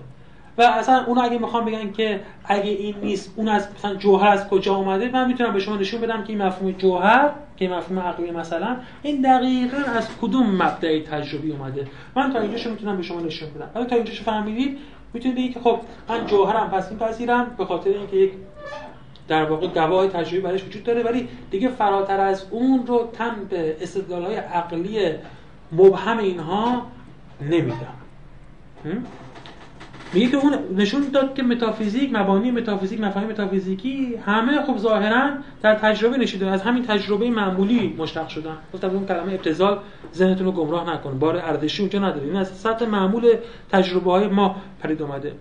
[0.58, 4.48] و اصلا اون اگه می‌خوام بگن که اگه این نیست اون از مثلا جوهر از
[4.48, 8.30] کجا اومده من می‌تونم به شما نشون بدم که این مفهوم جوهر که مفهوم عقلی
[8.30, 11.86] مثلا این دقیقا از کدوم مبدع تجربی اومده.
[12.16, 13.70] من تا اینجاشو می‌تونم به شما نشون بدم.
[13.74, 14.78] ولی تا اینجاشو فهمیدید
[15.14, 18.32] می‌تونید بگید که خب من جوهرم پس میپذیرم به خاطر اینکه یک
[19.28, 23.76] در واقع گواه تجربی برایش وجود داره ولی دیگه فراتر از اون رو تن به
[23.80, 24.98] استدلال‌های عقلی
[25.72, 26.86] مبهم اینها
[27.40, 27.94] نمیدم
[30.12, 35.30] میگه که اون نشون داد که متافیزیک مبانی متافیزیک مفاهیم متافیزیکی همه خب ظاهرا
[35.62, 38.56] در تجربه نشیده از همین تجربه معمولی مشتق شدن.
[38.74, 39.78] گفتم اون کلمه ابتذال
[40.14, 41.18] ذهنتون رو گمراه نکن.
[41.18, 42.26] بار ارزشی اونجا نداره.
[42.26, 43.36] این از سطح معمول
[43.72, 45.32] تجربه های ما پرید اومده.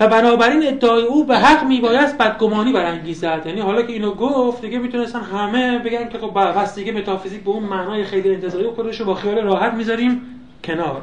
[0.00, 3.42] و بنابراین ادعای او به حق میبایست بدگمانی برانگیزد.
[3.46, 7.50] یعنی حالا که اینو گفت دیگه می‌تونستن همه بگن که خب بس دیگه متافیزیک به
[7.50, 10.20] اون معنای خیلی انتزاعی خودش رو با خیال راحت می‌ذاریم
[10.64, 11.02] کنار.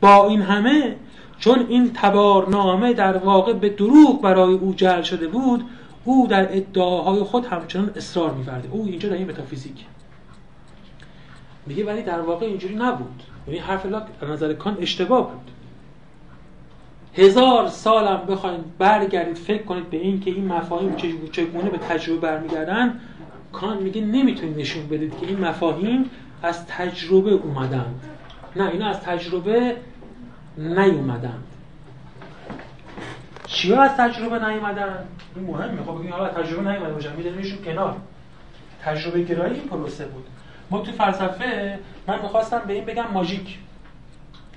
[0.00, 0.96] با این همه
[1.38, 5.64] چون این تبارنامه در واقع به دروغ برای او جعل شده بود
[6.04, 9.84] او در ادعاهای خود همچنان اصرار می‌ورده او اینجا در این متافیزیک.
[11.66, 13.22] میگه ولی در واقع اینجوری نبود.
[13.46, 15.57] یعنی حرف لاک از نظر کان اشتباه بود.
[17.18, 20.96] هزار سالم بخواید برگردید فکر کنید به این که این مفاهیم
[21.32, 23.00] چگونه به تجربه برمیگردن
[23.52, 26.10] کان میگه نمی‌تونید نشون بدید که این مفاهیم
[26.42, 28.00] از تجربه اومدند
[28.56, 29.76] نه اینا از تجربه
[30.58, 31.44] نیومدند
[33.46, 35.04] چیا از تجربه نیومدن؟
[35.36, 35.82] این مهمه.
[35.82, 37.96] خب بگیم حالا تجربه نیومده باشن میذاریمشون کنار.
[38.82, 40.24] تجربه گرایی این پروسه بود.
[40.70, 43.58] ما تو فلسفه من می‌خواستم به این بگم ماژیک.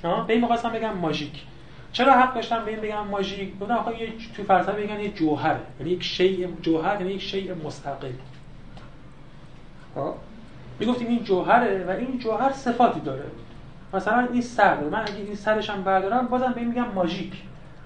[0.01, 1.43] به این می‌خواستم بگم ماژیک.
[1.91, 5.59] چرا حق داشتم به این بگم ماژیک گفتم آخه یه تو فلسفه بگن یه جوهره.
[5.79, 8.11] یعنی یک شیء جوهر یعنی یک شیء مستقل.
[10.79, 13.23] می‌گفتیم این جوهره و این جوهر صفاتی داره.
[13.93, 17.33] مثلا این سر من اگه این سرش هم بردارم بازم به این میگم ماژیک.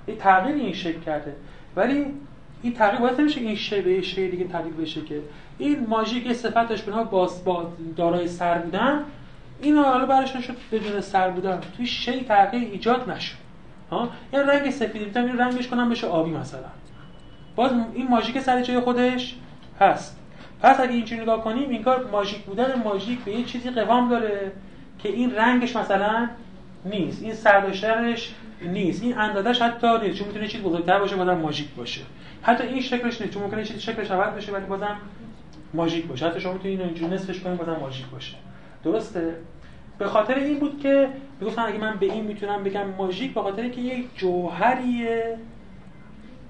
[0.07, 1.35] یه تغییر این شکل کرده.
[1.75, 2.05] ولی
[2.61, 5.21] این تغییر باید نمیشه این شی به شی دیگه تغییر بشه که
[5.57, 9.03] این ماژیک صفتش بنا با دارای سر بودن.
[9.61, 11.59] این حالا برش نشد بدون سر بودن.
[11.77, 13.44] توی شی تغییر ایجاد نشد.
[13.91, 16.61] ها؟ یه رنگ سفید می‌تونم این رنگش کنم بشه آبی مثلا.
[17.55, 19.35] باز این ماژیک سر جای خودش
[19.79, 20.19] هست.
[20.61, 24.51] پس اگه اینجوری نگاه کنیم این کار ماژیک بودن ماژیک به یه چیزی قوام داره
[24.99, 26.29] که این رنگش مثلا
[26.85, 31.69] نیست این سرداشترش نیست این اندازش حتی نیست چون می‌تونه چیز بزرگتر باشه بازم ماژیک
[31.77, 32.01] باشه.
[32.41, 34.97] حتی این شکلش نیست چون ممکنه چیز شکلش عوض بشه ولی بازم
[35.73, 36.27] ماژیک باشه.
[36.27, 38.35] حتی شما می‌تونید اینو اینجوری نصفش کنید بازم ماژیک باشه.
[38.83, 39.35] درسته؟
[39.97, 41.09] به خاطر این بود که
[41.39, 45.37] می‌گفتن اگه من به این می‌تونم بگم ماژیک به خاطر اینکه یک جوهریه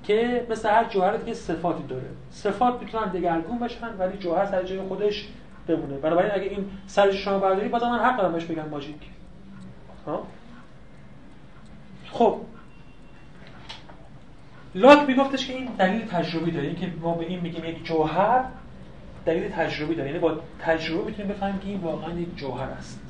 [0.04, 2.10] که مثل هر جوهر دیگه صفاتی داره.
[2.32, 5.28] صفات می‌تونن دگرگون باشن ولی جوهر سر جای خودش
[5.68, 5.98] بمونه.
[5.98, 8.96] بنابراین اگه این سرش شما برداری بازم من حق دارم بگم ماژیک.
[10.08, 10.28] ها
[12.12, 12.38] خب.
[14.76, 16.76] لاک میگفتش که این دلیل تجربی داره.
[16.76, 18.44] که ما به این میگیم یک جوهر
[19.26, 20.10] دلیل تجربی داره.
[20.10, 23.05] یعنی با تجربه می‌تونیم بفهمیم که این واقعا یک جوهر است.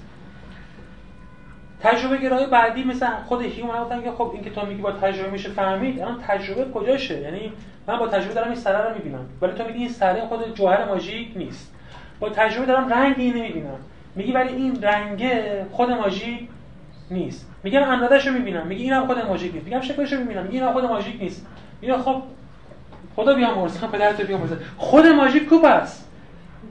[1.85, 5.29] تجربه گرای بعدی مثل خود هیومن گفتن که خب این که تو میگی با تجربه
[5.29, 7.51] میشه فهمید الان تجربه کجاشه؟ یعنی
[7.87, 9.25] من با تجربه دارم این سره رو می‌بینم.
[9.41, 11.73] ولی تو میگی این سره خود جوهر ماژیک نیست.
[12.19, 13.77] با تجربه دارم رنگی نمی‌بینم.
[14.15, 15.25] میگی ولی این رنگ
[15.71, 16.47] خود ماژیک
[17.11, 17.51] نیست.
[17.63, 18.67] میگم اندازه‌شو می‌بینم.
[18.67, 19.65] میگی اینم خود ماژیک نیست.
[19.65, 20.43] میگم شکلشو می‌بینم.
[20.43, 21.45] میگی اینم خود ماژیک نیست.
[21.81, 22.21] میگه خب
[23.15, 26.05] خدا بیامرز خب پدرت بیامرز خود ماژیک کو پس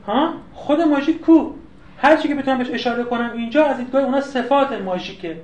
[0.06, 1.50] ها؟ خود ماژیک کو
[2.04, 5.36] هر چی که بتونم بهش اشاره کنم اینجا از دیدگاه اونا صفات ماژیکه.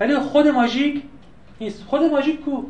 [0.00, 1.02] ولی خود ماژیک
[1.60, 1.84] نیست.
[1.86, 2.62] خود ماژیک کو؟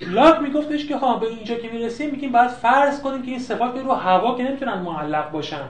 [0.00, 3.78] لاک میگفتش که ها به اینجا که می‌رسیم میگیم باید فرض کنیم که این صفات
[3.78, 5.64] رو هوا که نمی‌تونن معلق باشن.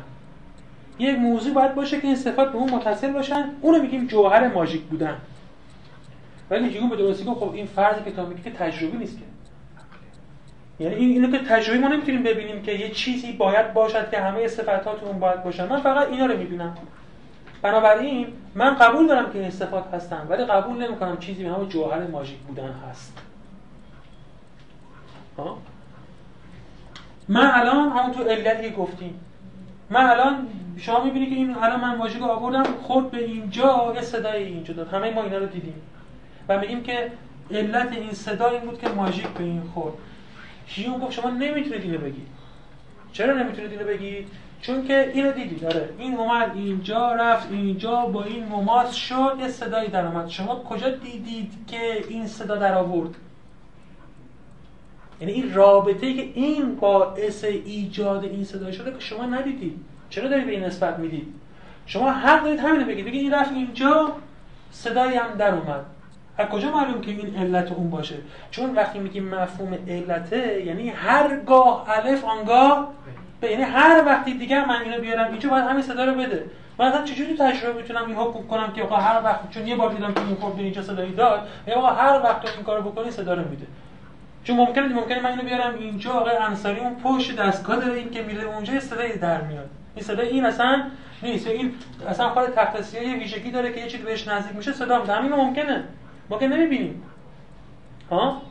[0.99, 3.51] یک موضوع باید باشه که این صفات به اون متصل باشن.
[3.61, 5.17] اونو میگیم جوهر ماژیک بودن.
[6.51, 9.25] ولی هیوم به درستی گفت خب این فرضی که تا میگه که تجربی نیست که.
[10.81, 14.49] یعنی این اینو که تجربی ما نمی‌تونیم ببینیم که یه چیزی باید باشد که همه
[14.49, 15.69] صفات اون باید باشن.
[15.69, 16.75] من فقط اینا رو می‌بینم
[17.63, 22.07] بنابراین من قبول دارم که این صفات هستن ولی قبول نمی‌کنم چیزی به همون جوهر
[22.07, 23.19] ماژیک بودن هست.
[25.39, 25.59] ها؟
[27.29, 29.21] من الان همون تو علتی گفتیم.
[29.91, 34.43] من الان شما می‌بینی که این الان من رو آوردم خود به اینجا یه صدای
[34.43, 34.89] اینجا داد.
[34.89, 35.83] همه ما اینا رو دیدیم.
[36.49, 37.13] و میگیم که
[37.51, 39.95] علت این صدا این بود که ماژیک به این خورد.
[40.67, 42.27] هیوم گفت؟ شما نمی‌تونید اینو بگید.
[43.13, 44.29] چرا نمی‌تونید اینو بگید؟
[44.63, 45.61] چون که اینو دیدید.
[45.61, 50.29] داره این اومد اینجا رفت اینجا با این مماس شد یه صدایی در اومد.
[50.29, 53.15] شما کجا دیدید که این صدا در آورد؟
[55.21, 59.79] یعنی این رابطه که این باعث ایجاد این صدا شده که شما ندیدید.
[60.11, 61.35] چرا دارید به این نسبت می‌دید؟
[61.87, 63.07] شما حق دارید همینو بگید.
[63.07, 64.13] بگید این رفت اینجا
[64.71, 65.85] صدایی هم در اومد.
[66.39, 68.17] از کجا معلوم که این علت اون باشه؟
[68.51, 72.93] چون وقتی میگیم مفهوم علته یعنی هرگاه الف آنگاه
[73.43, 76.45] یعنی هر وقتی دیگه من اینو بیارم اینجا باید همین صدا رو بده.
[76.79, 79.93] من اصلا چجوری تجربه می‌تونم این حکم کنم که آقا هر وقت چون یه بار
[79.93, 83.35] دیدم که این خورد اینجا صدایی داد یا آقا هر وقت این کارو بکنی صدا
[83.35, 83.67] رو میده.
[84.45, 88.23] چون ممکنه ممکنه من اینو بیارم اینجا آقا انصاری اون پشت دستگاه داره این که
[88.23, 89.71] میره اونجا صدایی در میاد.
[89.95, 90.83] این صدا این اصلا
[91.23, 91.47] نیست.
[91.47, 91.75] این
[92.09, 95.85] اصلا خود تخت یه ویژگی داره که یه چیزی بهش نزدیک میشه صدا همین ممکنه.
[96.31, 97.03] ما که نمی‌بینیم.
[98.11, 98.43] ها؟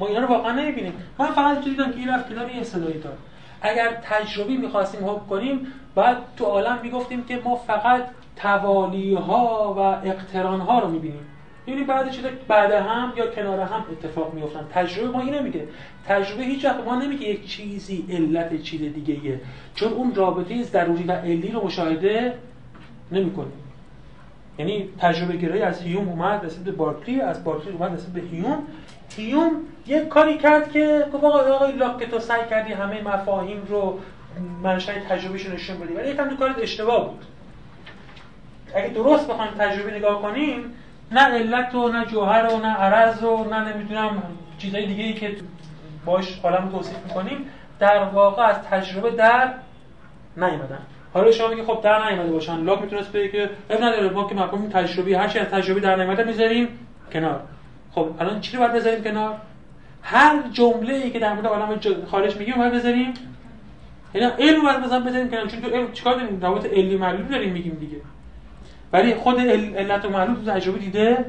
[0.00, 0.92] ما اینا رو واقعا نمی‌بینیم.
[1.18, 3.18] من فقط دیدم که این رفت کنار این صدایی داد
[3.62, 8.04] اگر تجربی می‌خواستیم حکم کنیم بعد تو عالم می‌گفتیم که ما فقط
[8.36, 11.26] توالی ها و اقتران ها رو می‌بینیم.
[11.66, 15.68] یعنی بعد چیزا بعد هم یا کنار هم اتفاق میفتن تجربه ما اینو میگه.
[16.06, 19.40] تجربه هیچ وقت ما نمیگه یک چیزی علت چیز دیگه ایه.
[19.74, 22.34] چون اون رابطه ضروری و علی رو مشاهده
[23.12, 23.63] نمی‌کنیم
[24.58, 28.62] یعنی تجربه گرایی از هیوم اومد رسید به بارکلی از بارکلی اومد رسید به هیوم.
[29.16, 29.50] هیوم
[29.86, 33.98] یک کاری کرد که گفت آقا آقای لاک که تو سعی کردی همه مفاهیم رو
[34.62, 35.94] منشأ تجربهش نشون بدی.
[35.94, 37.24] ولی یکم تو کارت اشتباه بود.
[38.74, 40.74] اگه درست بخوایم تجربه نگاه کنیم
[41.12, 44.22] نه علت و نه جوهر و نه عرض و نه نمی‌دونم
[44.58, 45.36] چیزای دیگه ای که
[46.04, 47.46] باش عالم توصیف می‌کنیم
[47.78, 49.54] در واقع از تجربه در
[50.36, 50.78] نیومدن.
[51.14, 52.60] حالا شما میگه خب در نیومده باشن.
[52.60, 55.96] لاک می‌تونست بگه که اب نداره ما که مفهوم تجربی هر چی از تجربی در
[55.96, 56.68] نیومده می‌ذاریم
[57.12, 57.40] کنار.
[57.92, 59.36] خب الان چی رو باید بذاریم کنار؟
[60.02, 61.80] هر جمله ای که در مورد عالم
[62.10, 63.14] خارج میگیم باید بذاریم
[64.14, 65.46] یعنی علم باید بذاریم بذاریم کنار.
[65.46, 67.96] چون تو علم چیکار داریم؟ روابط علی معلوم داریم میگیم دیگه.
[68.92, 71.24] ولی خود علت و معلول تو تجربه دیده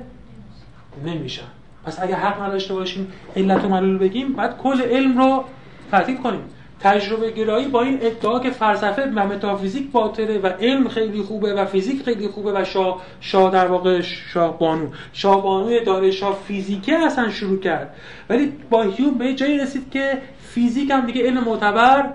[1.05, 1.47] نمیشن
[1.85, 5.43] پس اگه حق نداشته باشیم علت و معلول بگیم بعد کل علم رو
[5.91, 6.41] تعطیل کنیم.
[6.79, 11.65] تجربه گرایی با این ادعا که فلسفه و متافیزیک باطله و علم خیلی خوبه و
[11.65, 14.87] فیزیک خیلی خوبه و شاه شاه در واقع شاه بانو.
[15.13, 17.95] شاه بانو داره شاه فیزیکه اصلا شروع کرد.
[18.29, 22.13] ولی با هیوم به جایی رسید که فیزیک هم دیگه علم معتبر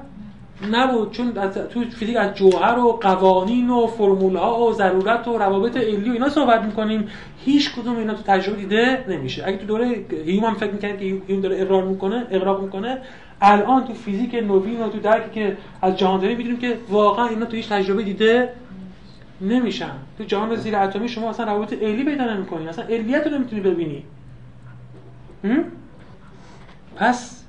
[0.71, 1.33] نبود چون
[1.73, 6.13] تو فیزیک از جوهر و قوانین و فرمول ها و ضرورت و روابط علی و
[6.13, 7.09] اینا صحبت می‌کنیم.
[7.45, 9.43] هیچ کدوم اینا تو تجربه دیده نمیشه.
[9.47, 12.99] اگه تو دوره هیوم هم فکر می‌کنیم که هیوم داره اقرار می‌کنه اقرار می‌کنه
[13.41, 17.47] الان تو فیزیک نوین و تو درکی که از جهان داریم می‌دونیم که واقعا اینا
[17.47, 18.53] تو هیچ تجربه دیده
[19.41, 19.93] نمیشن.
[20.19, 22.69] تو جهان زیر اتمی شما اصلا روابط علی پیدا نمی‌کنی.
[22.69, 24.05] اصلا علیت رو نمی‌تونی ببینی.
[26.97, 27.45] پس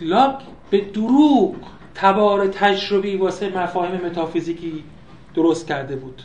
[0.00, 0.34] لاک
[0.70, 1.54] به دروغ
[1.94, 4.84] تبار تجربی واسه مفاهیم متافیزیکی
[5.34, 6.22] درست کرده بود.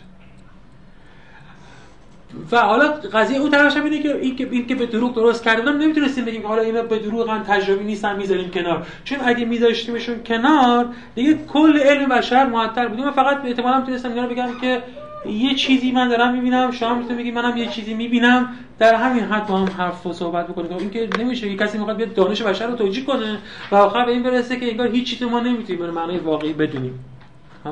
[2.52, 5.78] و حالا قضیه اون طرفش اینه که این که این که به دروغ درست بودم
[5.78, 8.88] نمی‌تونستیم بگیم حالا اینا به دروغ هم تجربی نیستن می‌ذاریم کنار.
[9.04, 10.86] چون اگه میذاشتیمشون کنار
[11.16, 14.84] دیگه کل علم بشر معطل بودیم فقط احتمالاً می‌تونستم اینا رو بگم که
[15.30, 18.50] یه چیزی من دارم می‌بینم شما می‌تونید بگید منم یه چیزی می‌بینم.
[18.80, 20.78] در همین حد با هم حرف و صحبت بکنیم.
[20.78, 23.38] این که نمیشه یه کسی می‌خواد بیاد دانش بشر رو توجیه کنه
[23.72, 27.00] و آخر به این برسه که انگار هیچ چیزی ما نمی‌تونیم به معنای واقعی بدونیم.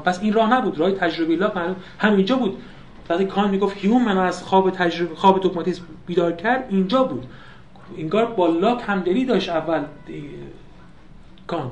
[0.05, 0.79] پس این راه نبود.
[0.79, 1.51] راه تجربی لا
[1.99, 2.57] همینجا بود.
[3.09, 7.25] وقتی کان می‌گفت هیوم من از خواب تجربه خواب دوگماتیسم بیدار کرد اینجا بود.
[7.97, 9.83] انگار با لاک همدلی داشت اول
[11.47, 11.71] کانت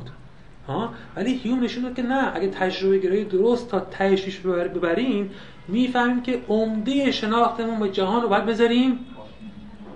[0.67, 5.31] ها؟ ولی هیوم نشون داد که نه اگه تجربه گرایی درست تا تهش ببریم
[5.67, 8.99] می‌فهمیم که عمده شناختمون به جهان رو باید بذاریم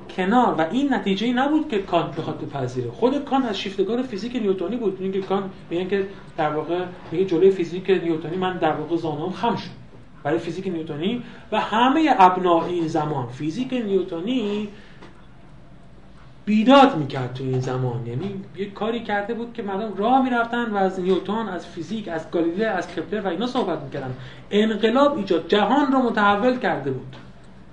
[0.09, 0.55] کنار.
[0.57, 2.91] و این نتیجه ای نبود که کانت بخواد بپذیره.
[2.91, 4.97] خود کانت از شیفتگان فیزیک نیوتونی بود.
[5.01, 6.07] اینکه کانت میگه که
[6.37, 9.82] در واقع میگه جلوی فیزیک نیوتونی من در واقع زانوم خم شد
[10.23, 13.27] برای فیزیک نیوتونی و همه ابناء این زمان.
[13.27, 14.69] فیزیک نیوتونی
[16.45, 18.07] بیداد می‌کرد تو این زمان.
[18.07, 22.31] یعنی یه کاری کرده بود که مردم راه می‌رفتن و از نیوتن از فیزیک از
[22.31, 24.13] گالیله از کپلر و اینا صحبت می‌کردن.
[24.51, 27.15] انقلاب ایجاد جهان رو متحول کرده بود.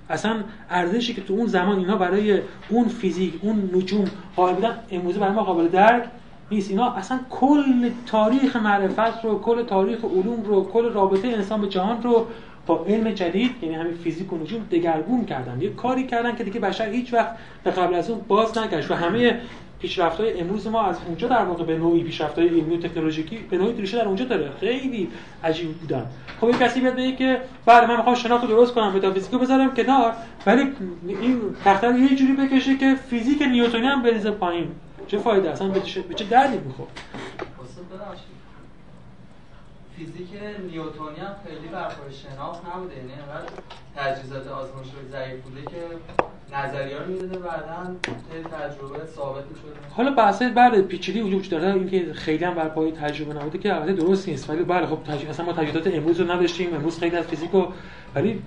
[0.09, 0.35] اصلا
[0.69, 4.05] ارزشی که تو اون زمان اینا برای اون فیزیک اون نجوم
[4.35, 6.03] قائل بودن امروزه برای ما قابل درک
[6.51, 6.69] نیست.
[6.69, 12.03] اینا اصلا کل تاریخ معرفت رو کل تاریخ علوم رو کل رابطه انسان به جهان
[12.03, 12.27] رو
[12.67, 15.61] با علم جدید یعنی همین فیزیک و نجوم دگرگون کردن.
[15.61, 18.93] یه کاری کردن که دیگه بشر هیچ وقت به قبل از اون باز نگشت و
[18.93, 19.39] همه
[19.79, 23.81] پیشرفت‌های امروز ما از اونجا در واقع به نوعی پیشرفت‌های علمی و تکنولوژیکی به نوعی
[23.81, 24.51] ریشه در اونجا داره.
[24.59, 25.07] خیلی
[25.43, 26.05] عجیب بودن.
[26.41, 30.13] خب یه کسی بیاد بگه که بله من می‌خوام شناخت درست کنم متافیزیکو بذارم کنار
[30.45, 30.61] ولی
[31.07, 34.67] این تخته رو یه جوری بکشه که فیزیک نیوتنی هم بریزه پایین.
[35.11, 35.81] چه فایده اصلا به
[36.15, 36.89] چه دردی می‌خوره؟
[39.97, 40.27] فیزیک
[40.71, 42.95] نیوتونی هم خیلی برخورد شناخت نبوده.
[42.95, 43.49] یعنی انقدر
[43.95, 45.77] تجهیزات آزمایشی ضعیف بوده که
[46.55, 47.95] نظریه رو می‌داده بعدا
[48.51, 51.73] تجربه ثابت شده حالا بحث بعد پیچیدی وجود داره.
[51.73, 54.49] اینکه خیلی هم بر پای تجربه نبوده که البته درست نیست.
[54.49, 55.25] ولی بله خب تج...
[55.25, 56.75] اصلا ما تجهیزات امروز رو نداشتیم.
[56.75, 57.65] امروز خیلی از فیزیکو
[58.15, 58.41] ولی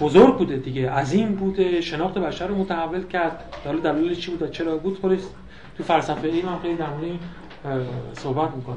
[0.00, 0.90] بزرگ بوده دیگه.
[0.90, 1.80] عظیم بوده.
[1.80, 3.44] شناخت بشر رو متحول کرد.
[3.64, 5.20] حالا دلیلش چی بود چرا بود خودش
[5.80, 6.86] تو فلسفه این هم خیلی در
[8.12, 8.76] صحبت می‌کنه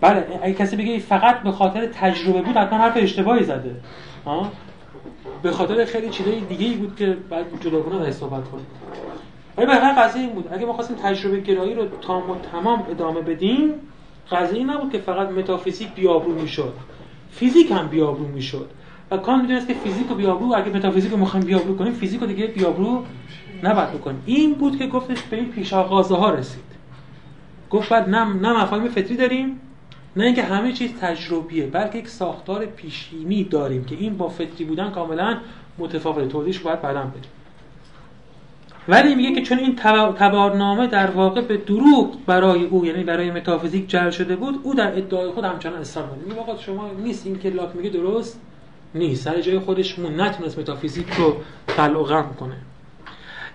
[0.00, 3.76] بله اگه کسی بگه فقط به خاطر تجربه بود حتما حرف اشتباهی زده.
[4.26, 4.52] ها؟
[5.42, 8.66] به خاطر خیلی چیزای دیگه ای بود که بعد جداگانه ازش صحبت کنیم
[9.56, 10.48] ولی به هر قضیه این بود.
[10.52, 13.74] اگه ما خواستیم تجربه گرایی رو تام و تمام ادامه بدیم
[14.30, 16.74] قضیه این نبود که فقط متافیزیک بیابرو می‌شد.
[17.30, 18.70] فیزیک هم بیابرو می‌شد.
[19.10, 22.26] و کان می‌دونست که فیزیک و بیابرو اگه متافیزیک رو می‌خوایم بیابرو کنیم فیزیک رو
[22.26, 23.04] دیگه بیابرو
[23.62, 26.62] نباید بکنیم این بود که گفتش به این پیش ها رسید.
[27.70, 29.60] گفت بعد نه نه مفاهیم فطری داریم
[30.16, 34.90] نه اینکه همه چیز تجربیه بلکه یک ساختار پیشینی داریم که این با فطری بودن
[34.90, 35.38] کاملا
[35.78, 36.28] متفاوته.
[36.28, 37.30] توضیحش باید بعدا بدیم.
[38.88, 39.76] ولی میگه که چون این
[40.16, 44.98] تبارنامه در واقع به دروغ برای او یعنی برای متافیزیک جر شده بود او در
[44.98, 48.40] ادعای خود همچنان اصرار می‌کنه میگه شما نیست این که لاک میگه درست
[48.94, 49.24] نیست.
[49.24, 51.36] سر جای خودش مون نتونست متافیزیک رو
[51.76, 52.56] قلع کنه.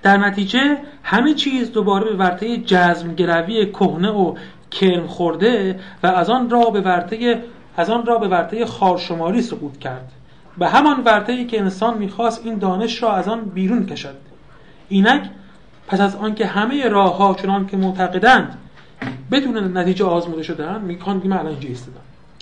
[0.03, 4.35] در نتیجه همه چیز دوباره به ورطه جزم گروی کهنه و
[4.71, 7.43] کرم خورده و از آن را به ورطه
[7.77, 10.11] از آن را به ورطه خارشماری سقوط کرد.
[10.57, 14.15] به همان ورطه‌ای که انسان می‌خواست این دانش را از آن بیرون کشد.
[14.89, 15.29] اینک
[15.87, 18.57] پس از آنکه همه راه ها چنان که معتقدند
[19.31, 21.69] بدون نتیجه آزموده شدن میکان که الان اینجا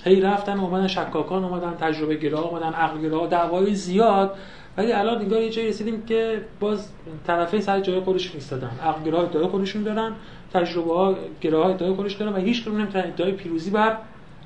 [0.03, 4.35] هی رفتن اومدن شکاکان اومدن تجربه گرا اومدن عقل گرا دعوای زیاد
[4.77, 6.89] ولی الان انگار یه جایی رسیدیم که باز
[7.27, 8.71] طرفین سر جای خودشون ایستادن.
[8.83, 10.11] عقل گرا ادعای خودشون دارن
[10.53, 13.97] تجربه ها گراه ادعای خودش دارن و هیچ کدوم نمی‌تونن ادعای پیروزی بر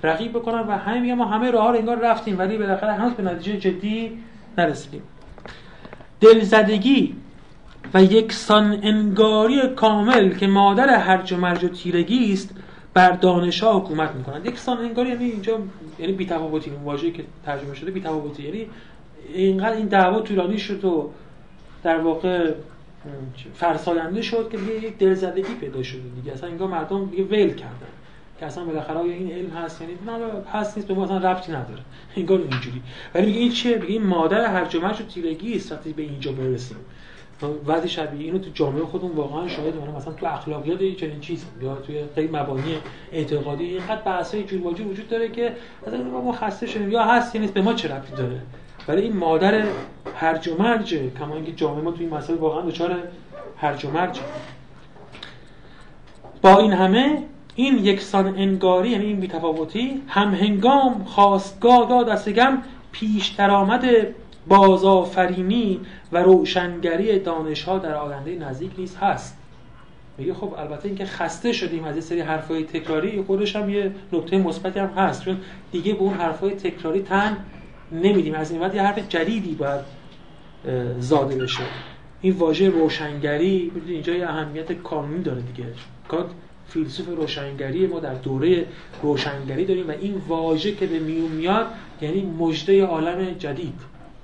[0.03, 3.23] رقیب بکنن و همین میگم ما همه راه رو انگار رفتیم ولی بالاخره هنوز به
[3.23, 4.11] نتیجه جدی
[4.57, 5.01] نرسیدیم.
[6.22, 7.15] دلزدگی
[7.93, 12.56] و یکسان انگاری کامل که مادر هرج و مرج و تیرگی است
[12.93, 15.60] بر دانش ها حکومت می‌کنند یکسان انگاری یعنی اینجا
[15.99, 18.43] یعنی بی‌تفاوتی اون واژه‌ای که ترجمه شده بی‌تفاوتی.
[18.43, 18.68] یعنی
[19.34, 21.10] اینقدر این دعوا طولانی شد و
[21.84, 22.53] در واقع
[23.53, 26.31] فرساینده شد که دیگه یک دلزدگی پیدا شده دیگه.
[26.31, 27.88] اصلا انگار مردم دیگه ول کردن
[28.39, 31.81] که اصلا بالاخره این علم هست یعنی نه هست نیست به ما اصلا ربطی نداره.
[32.18, 32.81] انگار اینجوری.
[33.15, 36.31] ولی میگه این چیه؟ میگه این مادر هر و و تیرگی است وقتی به اینجا
[36.31, 36.77] برسیم.
[37.68, 41.76] وضع شبیه اینو تو جامعه خودمون واقعا شاهد اونم مثلا تو اخلاقیات چنین چیز یا
[41.76, 42.77] توی خیلی مبانی
[43.11, 45.56] اعتقادی اینقدر بحثای جور وجود داره که
[45.88, 46.91] مثلا ما خسته شدیم.
[46.91, 48.41] یا هست نیست به ما چه ربطی داره؟
[48.90, 49.64] ولی این مادر
[50.16, 52.98] هرج و مرجه کما اینکه جامعه ما توی این مسئله واقعا دچار
[53.57, 54.20] هرج و مرج.
[56.41, 57.24] با این همه
[57.56, 62.57] این یکسان انگاری یعنی این بیتفاوتی هم هنگام خواستگاه یا دستگم
[62.91, 63.86] پیش آمد
[64.48, 65.80] بازآفرینی
[66.11, 69.38] و روشنگری دانش ها در آینده نزدیک نیست هست.
[70.18, 74.38] میگه خب البته اینکه خسته شدیم از یه سری حرفای تکراری خودش هم یه نکته
[74.38, 75.26] مثبتی هم هست.
[75.26, 75.38] چون
[75.72, 77.38] دیگه به اون حرفای تکراری تن
[77.91, 78.34] نمیدیم.
[78.34, 79.82] از این وقت یه حرف جدیدی باید
[80.99, 81.64] زاده بشه.
[82.22, 85.70] این واژه روشنگری اینجا یه اهمیت کانونی داره دیگه.
[86.07, 86.26] کانت
[86.68, 88.66] فیلسوف روشنگری ما در دوره
[89.02, 91.66] روشنگری داریم و این واژه که به میون میاد
[92.02, 93.80] یعنی مجده عالم جدید.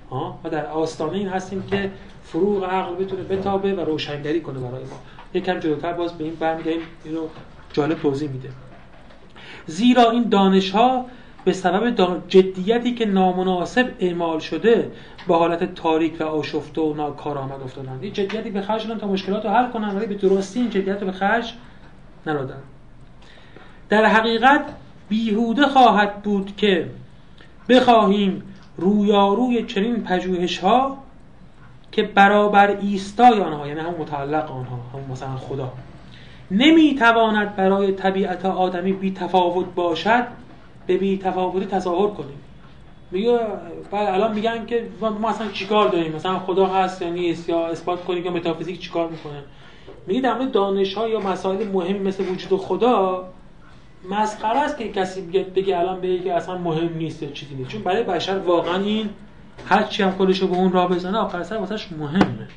[0.09, 1.91] ها؟ و در آستانه این هستیم که
[2.23, 4.99] فروغ عقل بتونه بتابه و روشنگری کنه برای ما.
[5.33, 7.27] یکم جلوتر باز به این برمیگردیم اینو
[7.73, 8.49] جالب توضیح میده.
[9.67, 11.05] زیرا این دانش ها
[11.45, 14.91] به سبب جدیتی که نامناسب اعمال شده
[15.27, 19.51] به حالت تاریک و آشفته و ناکارآمد افتادن این جدیتی به خرج تا مشکلات رو
[19.51, 21.53] حل کنن ولی به درستی این جدیت رو به خرج
[22.27, 22.57] نرادن
[23.89, 24.65] در حقیقت
[25.09, 26.89] بیهوده خواهد بود که
[27.69, 28.43] بخواهیم
[28.77, 30.97] رویاروی چنین پژوهش ها
[31.91, 35.73] که برابر ایستای آنها یعنی هم متعلق آنها هم مثلا خدا
[36.51, 40.23] نمی‌تواند برای طبیعت آدمی بی تفاوت باشد.
[40.87, 42.37] به بی تفاوتی تظاهر کنیم.
[43.11, 43.39] میگه
[43.91, 44.87] بعد الان میگن که
[45.21, 49.09] ما اصلا چیکار داریم؟ مثلا خدا هست یا نیست یا اثبات کنیم که متافیزیک چیکار
[49.09, 49.43] می‌کنه؟
[50.07, 53.27] میگه در مورد دانش ها یا مسائل مهم مثل وجود خدا
[54.09, 55.21] مسخره است که کسی
[55.55, 57.69] بگه الان بگه که اصلا مهم نیست یا چیزی نیست.
[57.69, 59.09] چون برای بشر واقعا این
[59.65, 62.47] هر چی هم خودش رو به اون راه بزنه آخر سر واسش مهمه.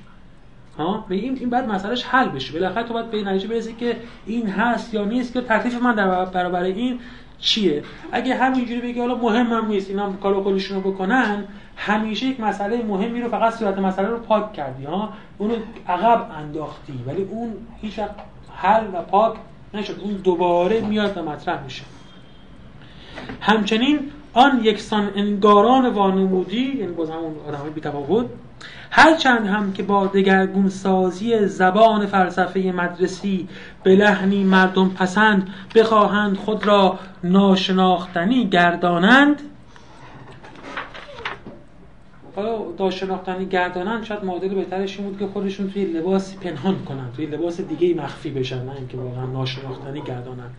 [0.78, 2.52] ها؟ این این بعد مسئلهش حل بشه.
[2.52, 3.96] بالاخره تو باید به نتیجه برسی که
[4.26, 7.00] این هست یا نیست که تکلیف من در برابر این
[7.38, 7.82] چیه؟
[8.12, 11.44] اگه همینجوری بگی حالا مهمم نیست اینا کار خودشون رو بکنن
[11.76, 15.54] همیشه یک مسئله مهمی رو فقط صورت مسئله رو پاک کردی ها؟ اونو
[15.88, 18.00] عقب انداختی ولی اون هیچ
[18.54, 19.36] حل و پاک
[19.74, 21.82] نشد اون دوباره میاد و مطرح میشه.
[23.40, 28.26] همچنین آن یکسان انگاران وانمودی یعنی باز همون آدم های بیتفاوت
[28.90, 33.48] هرچند هم که با دگرگون سازی زبان فلسفه مدرسی
[33.82, 39.42] به لحنی مردم پسند بخواهند خود را ناشناختنی گردانند
[42.36, 47.26] حالا ناشناختنی گردانند شاید معادل بهترش این بود که خودشون توی لباسی پنهان کنند توی
[47.26, 50.54] لباس دیگه مخفی بشن نه اینکه واقعا ناشناختنی گردانند.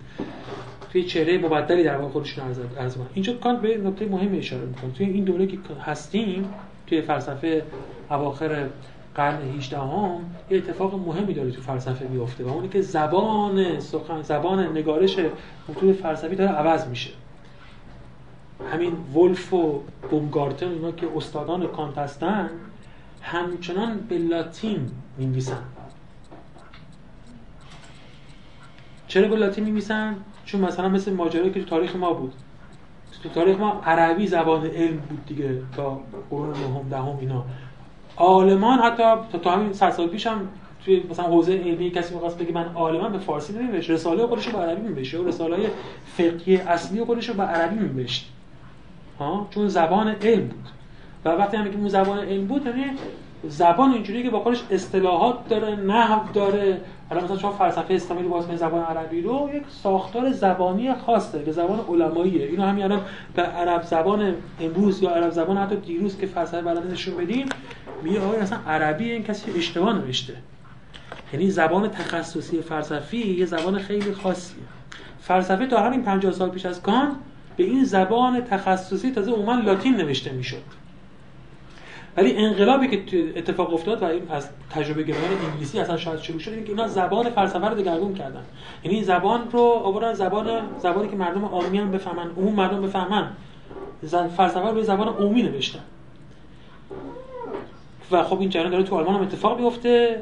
[0.92, 2.44] توی چهره مبدلی در واقع خودشون
[2.80, 4.92] عرض اینجا کانت به نکته مهم اشاره می‌کنه.
[4.92, 6.46] توی این دوره که هستیم
[6.90, 7.64] توی فلسفه
[8.10, 8.68] اواخر
[9.16, 14.22] قرن 18 هم یه اتفاق مهمی داره تو فلسفه میفته و اونی که زبان سخن
[14.22, 15.18] زبان نگارش
[15.70, 17.10] متون فلسفی داره عوض میشه.
[18.72, 22.50] همین ولف و بومگارتن اینا که استادان کانت هستن
[23.22, 25.64] همچنان به لاتین می‌نویسن.
[29.08, 32.34] چرا به لاتین می‌نویسن؟ چون مثلا مثل ماجرایی که تو تاریخ ما بود.
[33.24, 37.44] تو تاریخ ما عربی زبان علم بود دیگه تا قرون نهم دهم اینا.
[38.16, 40.48] آلمان حتی تا, تا همین صد سال پیش هم
[40.86, 43.90] توی مثلا حوزه علمی کسی می‌خواست بگه من آلمان به فارسی نمی‌نوشت.
[43.90, 45.16] رساله خودش رو به عربی می‌نوشت.
[45.16, 45.68] و رساله های
[46.06, 48.32] فقهی اصلی خودش رو به عربی می‌نوشت.
[49.20, 50.70] ها؟ چون زبان علم بود.
[51.26, 52.86] و وقتی هم که اون زبان علم بود یعنی
[53.44, 58.30] زبان اینجوری که با خودش اصطلاحات داره نحو داره حالا مثلا شما فلسفه اسلامی رو
[58.30, 62.46] باز زبان عربی رو یک ساختار زبانی خاص داره که زبان علماییه.
[62.46, 63.02] اینو همین الان
[63.36, 67.50] به عرب زبان امروز یا عرب زبان حتی دیروز که فلسفه بلد نشون بدیم
[68.04, 70.34] میگه آقا اصلا عربی این کسی اشتباه نوشته.
[71.34, 74.64] یعنی زبان تخصصی فلسفی یه زبان خیلی خاصیه.
[75.22, 77.16] فلسفه تا همین 50 سال پیش از کان
[77.58, 80.64] به این زبان تخصصی تازه عموما لاتین نوشته می‌شد.
[82.18, 86.64] ولی انقلابی که اتفاق افتاد و این از تجربه گرایان انگلیسی اصلا شاید شروع شد
[86.64, 88.44] که اینا زبان فلسفه رو دگرگون کردن.
[88.84, 93.32] یعنی زبان رو آوردن زبان زبانی که مردم عامی هم بفهمن عموم مردم بفهمن
[94.38, 95.80] فلسفه رو به زبان عمومی نوشتن.
[98.12, 100.22] و خب این جریان داره تو آلمان هم اتفاق بیفته.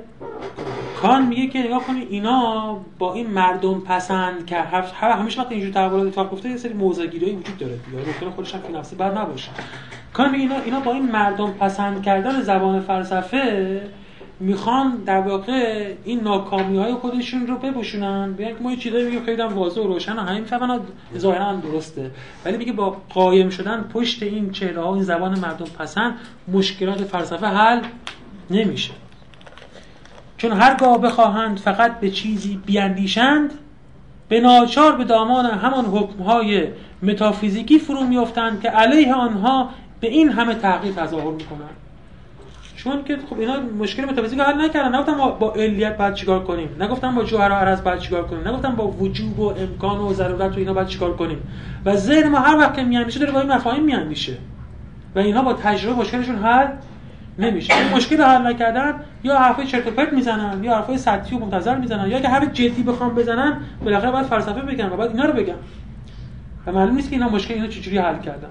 [1.02, 6.08] کان میگه که نگاه کنید اینا با این مردم پسند که همیشه وقتی اینجور تحولات
[6.08, 7.74] اتفاق بیفته یه سری موضع‌گیریایی وجود داره.
[7.74, 9.50] دیگه ممکنه خودش هم فی نفسی بر نباشه.
[10.18, 13.82] کان اینا اینا با این مردم پسند کردن زبان فلسفه
[14.40, 18.34] می‌خوان در واقع این ناکامی های خودشون رو بپوشونن.
[18.34, 20.80] بیان ما یه چیزایی میگیم خیلی واضح و روشن همین می‌فهمن
[21.18, 22.12] ظاهرا هم درسته.
[22.46, 26.14] ولی میگه با قایم شدن پشت این چهره ها این زبان مردم پسند
[26.48, 27.80] مشکلات فلسفه حل
[28.50, 28.92] نمیشه.
[30.38, 33.52] چون هرگاه بخواهند فقط به چیزی بیاندیشند
[34.30, 36.68] به ناچار به دامان همان حکمهای
[37.04, 39.70] متافیزیکی فرو میافتند که علیه آنها
[40.00, 41.76] به این همه تحقیق تظاهر می‌کنند
[42.76, 44.96] چون که خب اینا مشکل متافیزیک حل نکردن.
[44.96, 48.48] نگفتم با, با علیت بعد چیکار کنیم؟ نگفتم با جوهر و عرض بعد چیکار کنیم؟
[48.48, 51.38] نگفتم با وجوب و امکان و ضرورت و اینا بعد چیکار کنیم؟
[51.86, 54.38] و ذهن ما هر وقت که میاندیشه داره با این مفاهیم میاندیشه
[55.16, 56.68] و اینها با تجربه مشکلشون حل
[57.40, 57.74] نمیشه.
[57.78, 58.94] این مشکل حل نکردن
[59.24, 62.54] یا حرفای چرت و پرت می‌زنن یا حرفای سطحی و منتظر می‌زنن یا اگه حرف
[62.54, 65.56] جدی بخوام بزنن بالاخره باید فلسفه بگن و بعد اینا رو بگن.
[66.68, 68.50] و معلوم نیست که اینا مشکل اینا چجوری حل کردن.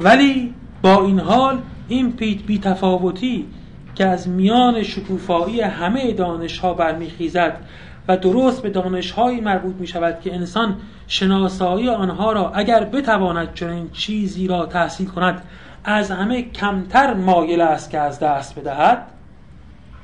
[0.00, 1.58] ولی با این حال
[1.88, 2.10] این
[2.46, 3.46] بی تفاوتی
[3.94, 7.60] که از میان شکوفایی همه دانش ها برمیخیزد
[8.08, 10.76] و درست به دانش هایی مربوط می شود که انسان
[11.06, 15.42] شناسایی آنها را اگر بتواند چنین چیزی را تحصیل کند
[15.84, 19.06] از همه کمتر مایل است که از دست بدهد.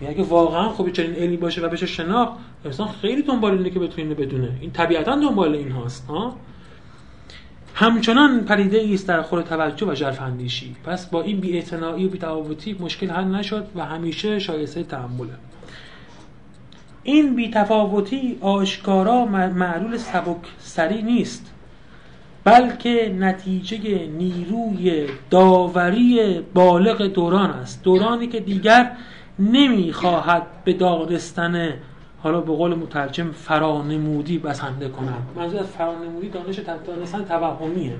[0.00, 2.32] یعنی اگه واقعا خوبی چنین علمی باشه و بشه شناخت
[2.64, 4.48] انسان خیلی دنبال اینه که بتونه بدونه.
[4.60, 6.36] این طبیعتا دنبال این هاست ها؟
[7.74, 10.76] همچنان پریده است در خور توجه و جرف اندیشی.
[10.84, 15.30] پس با این بی‌اعتنایی و بی‌تفاوتی مشکل حل نشد و همیشه شایسته تحمله
[17.02, 21.50] این بی‌تفاوتی آشکارا معلول سبک سری نیست
[22.44, 27.84] بلکه نتیجه نیروی داوری بالغ دوران است.
[27.84, 28.90] دورانی که دیگر
[29.38, 31.74] نمی‌خواهد به دانستن
[32.24, 35.26] حالا به قول مترجم فرانمودی بسنده کنم.
[35.36, 37.96] منظور از فرانمودی دانش دانستن توهمیه.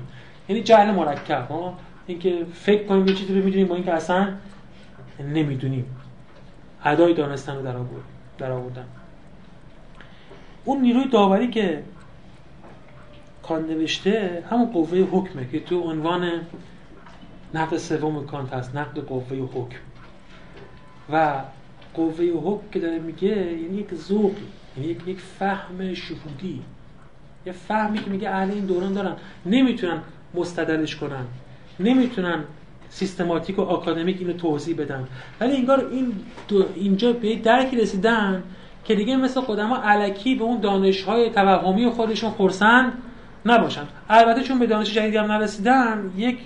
[0.49, 1.77] یعنی جهل مرکب ها؟
[2.07, 4.27] اینکه فکر کنیم یه چیزی رو می‌دونیم با اینکه اصلا
[5.19, 5.85] نمی‌دونیم.
[6.85, 8.03] ادای دانستن رو در آورد
[8.37, 8.85] در آوردن.
[10.65, 11.83] اون نیروی داوری که
[13.43, 16.31] کان نوشته همون قوه حکمه که تو عنوان
[17.53, 19.79] نقد سوم کانت هست نقد قوه حکم.
[21.11, 21.41] و
[21.95, 24.31] قوه حکم که داره میگه یعنی یک ذوق
[24.77, 26.61] یعنی یک, فهم شهودی.
[27.45, 29.15] یه فهمی که میگه اهل این دوران دارن.
[29.45, 30.01] نمی‌تونن
[30.33, 31.25] مستدلش کنن.
[31.79, 32.43] نمی‌تونن
[32.89, 35.07] سیستماتیک و آکادمیک اینو توضیح بدن.
[35.39, 36.13] ولی انگار این
[36.75, 38.43] اینجا به درکی رسیدن
[38.85, 42.93] که دیگه مثل ها علکی به اون دانش های توهمی خودشون خورسند
[43.45, 43.83] نباشن.
[44.09, 46.37] البته چون به دانش جدیدی هم نرسیدن یک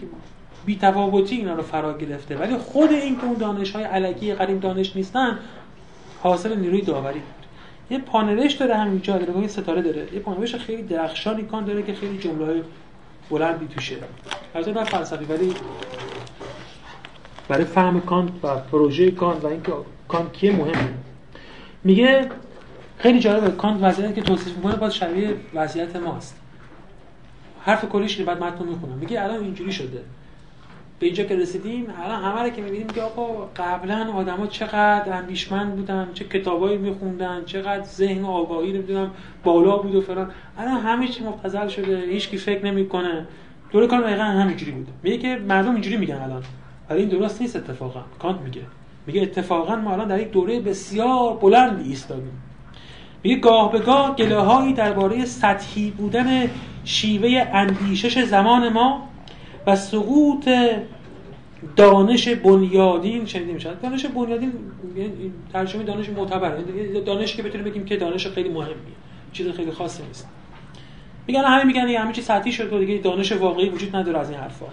[0.70, 2.38] بیتفاوتی اینا رو فرا گرفته.
[2.38, 5.40] ولی خود این که اون دانش های علکی قدیم دانش نیستن
[6.20, 7.46] حاصل نیروی داوری بود
[7.90, 10.14] یه پانوش داره همینجا داره ستاره داره.
[10.14, 12.62] یه پانوش خیلی درخشانی کان داره که خیلی جمله های
[13.30, 13.96] بلندی توشه.
[14.54, 15.54] از نه فلسفی ولی
[17.48, 19.72] برای فهم کانت و پروژه کانت و اینکه
[20.08, 20.94] کانت کیه مهمه.
[21.84, 22.30] میگه
[22.98, 26.36] خیلی جالبه کانت وضعیتی که توصیف می‌کنه باز شبیه وضعیت ماست.
[27.62, 28.98] حرف کلیش بعد متن می‌خونم.
[28.98, 30.02] میگه الان اینجوری شده.
[31.00, 35.76] به اینجا که رسیدیم الان همه رو که می‌بینیم که آقا قبلا آدما چقدر اندیشمند
[35.76, 39.12] بودن چه کتابایی میخوندن چقدر ذهن آگاهی نمی‌دونم
[39.44, 40.32] بالا بود و فلان.
[40.58, 43.28] الان همه چی مبتذل شده هیچ کی فکر نمی‌کنه.
[43.72, 46.44] دور کار دقیقا همینجوری بوده میگه که مردم اینجوری میگن الان.
[46.90, 48.02] ولی این درست نیست اتفاقا.
[48.20, 48.62] کانت میگه.
[49.08, 52.42] میگه اتفاقا ما الان در یک دوره بسیار بلندی ایستادیم.
[53.24, 56.50] میگه گاه به گاه گله هایی درباره سطحی بودن
[56.84, 59.10] شیوه اندیشش زمان ما
[59.68, 60.50] و سقوط
[61.76, 64.54] دانش بنیادین شنیده میشه دانش بنیادین
[64.96, 65.12] یعنی
[65.54, 68.76] ترجمه دانش معتبر یعنی دانش که بتونیم بگیم که دانش خیلی مهمیه.
[69.34, 70.28] چیز خیلی خاصی نیست.
[71.28, 74.30] میگن همه میگن یه همه چی سطحی شد و دیگه دانش واقعی وجود نداره از
[74.30, 74.66] این حرفا.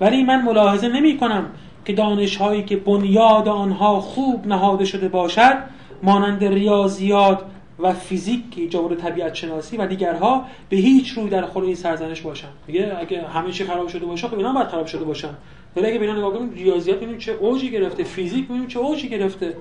[0.00, 1.46] ولی من ملاحظه نمی کنم
[1.84, 5.56] که دانش هایی که بنیاد آنها خوب نهاده شده باشد
[6.02, 7.42] مانند ریاضیات
[7.78, 12.20] و فیزیک که جوار طبیعت شناسی و دیگرها به هیچ روی در خور این سرزنش
[12.20, 12.48] باشن.
[12.66, 15.34] میگه اگه همه چی خراب شده باشه خب اینا باید خراب شده باشن.
[15.76, 19.56] ولی اگه بینا نگاه کنیم ریاضیات ببینیم چه اوجی گرفته فیزیک ببینیم چه اوجی گرفته.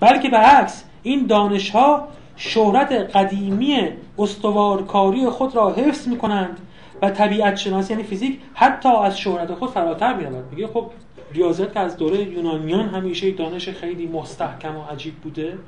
[0.00, 6.60] بلکه به عکس این دانش ها شهرت قدیمی استوارکاری خود را حفظ می کنند
[7.02, 10.90] و طبیعت شناسی یعنی فیزیک حتی از شهرت خود فراتر می رود میگه خب
[11.32, 15.58] ریاضیات از دوره یونانیان همیشه دانش خیلی مستحکم و عجیب بوده.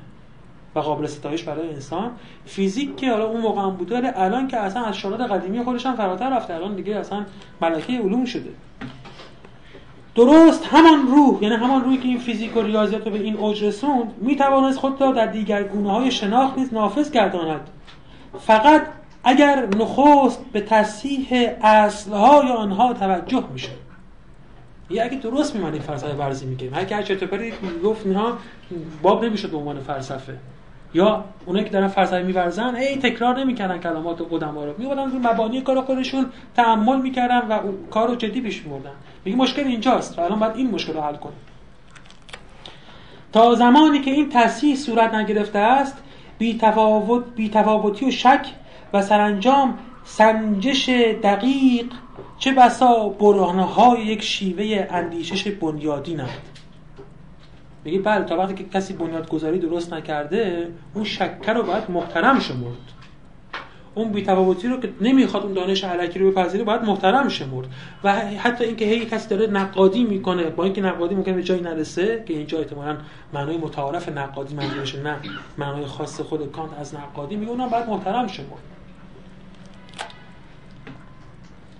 [0.74, 2.11] و قابل ستایش برای انسان.
[2.44, 5.86] فیزیک که حالا اون موقع هم بوده ولی الان که اصلا از شهرت قدیمی خودش
[5.86, 6.55] هم فراتر رفته.
[6.55, 7.24] الان دیگه اصلا
[7.61, 8.51] ملکه علوم شده.
[10.15, 13.65] درست همان روح یعنی همان روحی که این فیزیک و ریاضیات رو به این اوج
[13.65, 17.70] رسوند می‌توانست خود را در دیگر گونه های شناخت نیز نافذ گرداند.
[18.40, 18.82] فقط
[19.24, 23.70] اگر نخست به تصحیح اصلهای آنها توجه میشه
[24.90, 26.70] یه اگه درست میمونه فلسفه ورزی میگه.
[26.70, 27.53] هر هر چطوری
[27.85, 28.39] گفت اینها
[29.03, 30.39] باب نمی‌شد به عنوان فلسفه.
[30.94, 34.74] یا اونایی که دارن فلسفه میورزن ای تکرار نمی‌کنن کلمات قدما رو.
[34.78, 37.59] میبردن رو مبانی کار خودشون تعمل می‌کردن و
[37.90, 38.90] کار رو جدی پیش میبردن.
[39.24, 40.19] میگه مشکل اینجاست.
[40.19, 41.36] الان باید این مشکل رو حل کنیم.
[43.32, 45.97] تا زمانی که این تصحیح صورت نگرفته است
[46.39, 48.47] بی تفاوت بی تفاوتی و شک
[48.93, 50.89] و سرانجام سنجش
[51.23, 51.86] دقیق
[52.39, 56.52] چه بسا برهانه یک شیوه اندیشش بنیادی نهد
[57.84, 62.92] میگه بله تا وقتی که کسی بنیادگذاری درست نکرده اون شکر رو باید محترم شمرد
[63.94, 67.66] اون بیتفاوتی رو که نمی‌خواد اون دانش علکی رو بپذیره باید محترم شمرد
[68.04, 72.24] و حتی اینکه هی کسی داره نقادی می‌کنه با اینکه نقادی ممکنه به جایی نرسه
[72.26, 72.96] که اینجا احتمالاً
[73.32, 75.16] معنای متعارف نقادی منظورش نه
[75.59, 78.62] معنای خاص خود کانت از نقادی میگه اونم باید محترم شمرد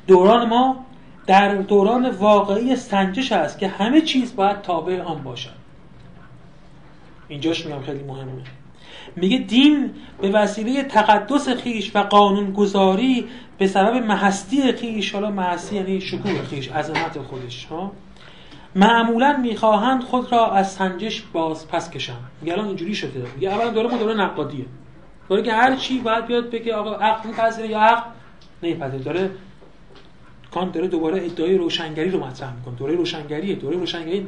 [0.07, 0.87] دوران ما
[1.27, 5.62] در دوران واقعی سنجش است که همه چیز باید تابع آن باشد.
[7.29, 8.33] اینجاش میگم خیلی مهمه.
[9.17, 9.91] میگه دین
[10.21, 13.27] به وسیله تقدس خیش و قانونگذاری
[13.59, 17.93] به سبب محستی خیش حالا محستی یعنی شکوه خیش عظمت خودش ها؟
[18.75, 23.27] معمولا می‌خواهند خود را از سنجش باز پس کشن میگه الان اینجوری شده.
[23.35, 24.65] میگه اولا دوره ما دوره نقادیه.
[25.29, 28.11] دوره که هر چی باید بیاد بگه آقا عقل میپذیره یا عقل
[28.63, 29.05] نمیپذیره.
[29.05, 29.31] داره
[30.55, 32.75] کانت داره دوباره ادعای روشنگری رو مطرح می‌کنه.
[32.75, 33.55] دوره روشنگریه.
[33.55, 34.21] دوره روشنگری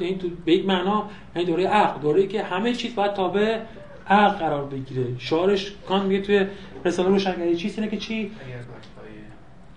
[0.45, 2.01] به یک معنا یعنی دوره عقل.
[2.01, 3.59] دوره که همه چیز باید تابع
[4.09, 5.07] عقل قرار بگیره.
[5.19, 6.47] شعارش کانت میگه توی
[6.85, 8.31] رساله روشنگری چیست؟ اینه که چی؟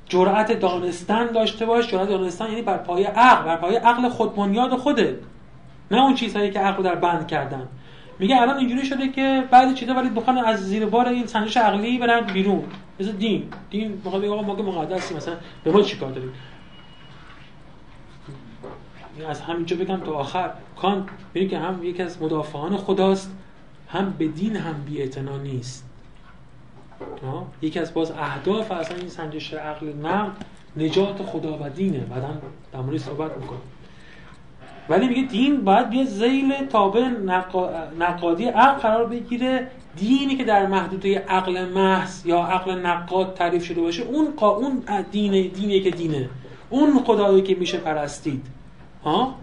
[0.09, 1.87] جرأت دانستن داشته باش.
[1.87, 3.45] جرأت دانستن یعنی بر پایه عقل.
[3.45, 5.15] بر پایه عقل خود بنیاد خودت.
[5.91, 7.67] نه اون چیزهایی که عقل در بند کردن.
[8.19, 11.97] میگه الان اینجوری شده که بعضی چیزا ولی بخوان از زیر بار این سنجش عقلی
[11.97, 12.63] برن بیرون.
[12.99, 16.33] مثل دین دین می‌خواد بگه آقا ما که مقدسیم مثلا به ما چیکار داریم
[19.29, 20.51] از همینجا بگم تا آخر.
[20.75, 23.35] کان ببینید که هم یکی از مدافعان خداست
[23.87, 25.09] هم به دین هم بی
[25.43, 25.89] نیست.
[27.61, 30.45] یکی از باز اهداف اصلا این سنجش عقل نقد
[30.77, 31.99] نجات خدا و دینه.
[31.99, 32.29] بعدا
[32.71, 33.59] در مورد صحبت می‌کنه.
[34.89, 37.09] ولی میگه دین باید بیاد زیل تابع
[37.99, 39.67] نقادی عقل قرار بگیره.
[39.95, 45.47] دینی که در محدوده عقل محض یا عقل نقاد تعریف شده باشه اون اون دینه
[45.47, 46.29] دینی که دینه.
[46.69, 48.45] اون خدایی که میشه پرستید.
[49.03, 49.35] ها؟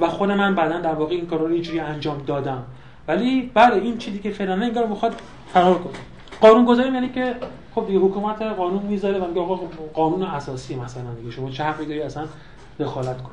[0.00, 2.64] و خود من بعدا در واقع این کار رو اینجوری انجام دادم.
[3.08, 5.14] ولی بله این چیزی که فعلا انگار می‌خواد
[5.52, 5.92] فرار کنه.
[6.40, 7.34] قانون گذاری یعنی که
[7.74, 9.60] خب دیگه حکومت قانون می‌ذاره و میگه آقا
[9.94, 11.30] قانون اساسی مثلا دیگه.
[11.30, 12.26] شما چه حقی داری اصلا
[12.80, 13.30] دخالت کن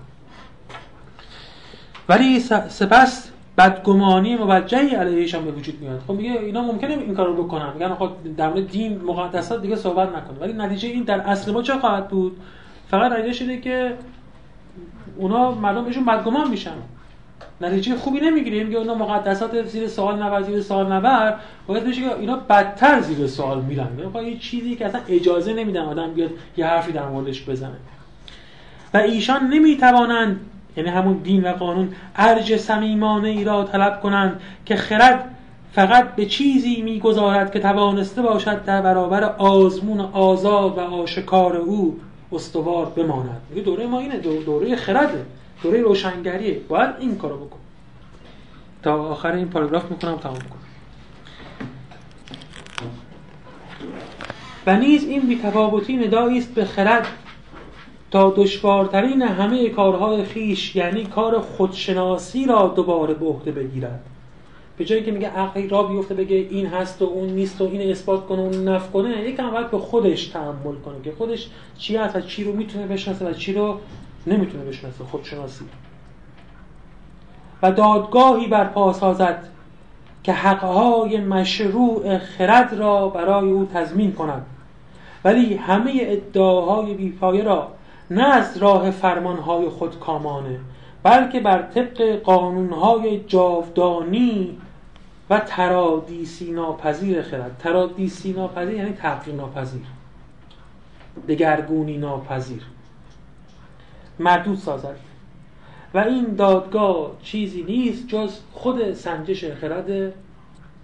[2.10, 2.40] ولی
[2.70, 6.02] سپس بدگمانی موجهی علیهشان به وجود میاد.
[6.08, 7.74] خب میگه اینا ممکنه این کارو بکنن.
[7.74, 11.62] میگن خب در مورد دین مقدسات دیگه صحبت نکن ولی نتیجه این در اصل ما
[11.62, 12.38] چه خواهد بود؟
[12.92, 13.94] فقط نتیجه شده که
[15.18, 16.72] اونا مردم بهشون بدگمان میشن.
[17.62, 18.64] نتیجه خوبی نمی‌گیره.
[18.64, 21.36] میگه اونا مقدسات زیر سوال نبر زیر سوال نبر.
[21.68, 23.88] باید بشه که اینا بدتر زیر سوال میرن.
[24.16, 27.78] یعنی یه چیزی که اصلا اجازه نمیدن آدم بیاد یه حرفی در موردش بزنه.
[28.94, 30.40] و ایشان نمی‌توانند
[30.78, 35.36] یعنی همون دین و قانون ارج صمیمانه ای را طلب کنند که خرد
[35.72, 42.00] فقط به چیزی می‌گذارد که توانسته باشد در برابر آزمون آزاد و آشکار او
[42.32, 43.42] استوار بماند.
[43.50, 45.26] میگه دوره ما اینه دوره خرده
[45.64, 46.62] دوره روشنگریه.
[46.68, 47.60] باید این کارو بکن.
[48.84, 50.60] تا آخر این پاراگراف می‌کنم تمام کنم
[54.68, 57.08] و نیز این بیتفاوتی ندایی است به خرد
[58.14, 64.00] تا دشوارترین همه کارهای خیش یعنی کار خودشناسی را دوباره به عهده بگیرد.
[64.78, 67.92] به جایی که میگه عقلی را بیفته بگه این هست و اون نیست و این
[67.92, 71.98] اثبات کنه و اون نف کنه یکم باید به خودش تحمل کنه که خودش چی
[71.98, 73.80] هست و چی رو می‌تونه بشناسه و چی رو
[74.28, 75.66] نمی‌تونه بشناسه خودشناسی.
[77.62, 79.48] و دادگاهی برپا سازد
[80.24, 84.46] که حقهای مشروع خرد را برای او تضمین کند.
[85.26, 87.68] ولی همه ادعاهای بیپایه را
[88.12, 90.60] نه از راه فرمانهای خودکامانه
[91.04, 94.58] بلکه بر طبق قانونهای جاودانی
[95.30, 97.58] و ترادیسی ناپذیر خرد.
[97.60, 99.86] ترادیسی ناپذیر یعنی تغییر ناپذیر.
[101.28, 102.62] دگرگونی ناپذیر.
[104.20, 104.96] مردود سازد.
[105.94, 110.14] و این دادگاه چیزی نیست جز خود سنجش خرد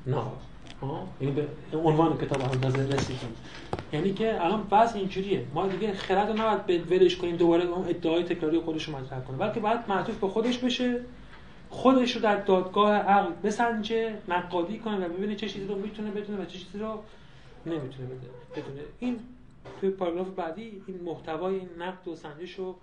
[0.07, 0.37] ناب
[1.21, 1.33] یعنی
[1.71, 3.35] به عنوان کتاب اندازه رسیدیم.
[3.93, 5.45] یعنی که الان بحث اینجوریه.
[5.53, 9.37] ما دیگه خرد رو نباید ولش کنیم دوباره اون ادعای تکراری خودش رو مطرح کنه.
[9.37, 11.01] بلکه باید معطوف به خودش بشه
[11.69, 16.41] خودش رو در دادگاه عقل بسنجه نقادی کنه و ببینه چه چیزی رو می‌تونه بدونه
[16.41, 16.99] و چه چیزی رو
[17.65, 18.07] نمی‌تونه
[18.55, 18.81] بدونه.
[18.99, 19.19] این
[19.81, 22.75] توی پاراگراف بعدی این محتوای نقد و سنجش رو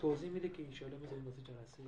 [0.00, 1.82] توضیح میده که ان شاء الله بذاریم واسه جلسه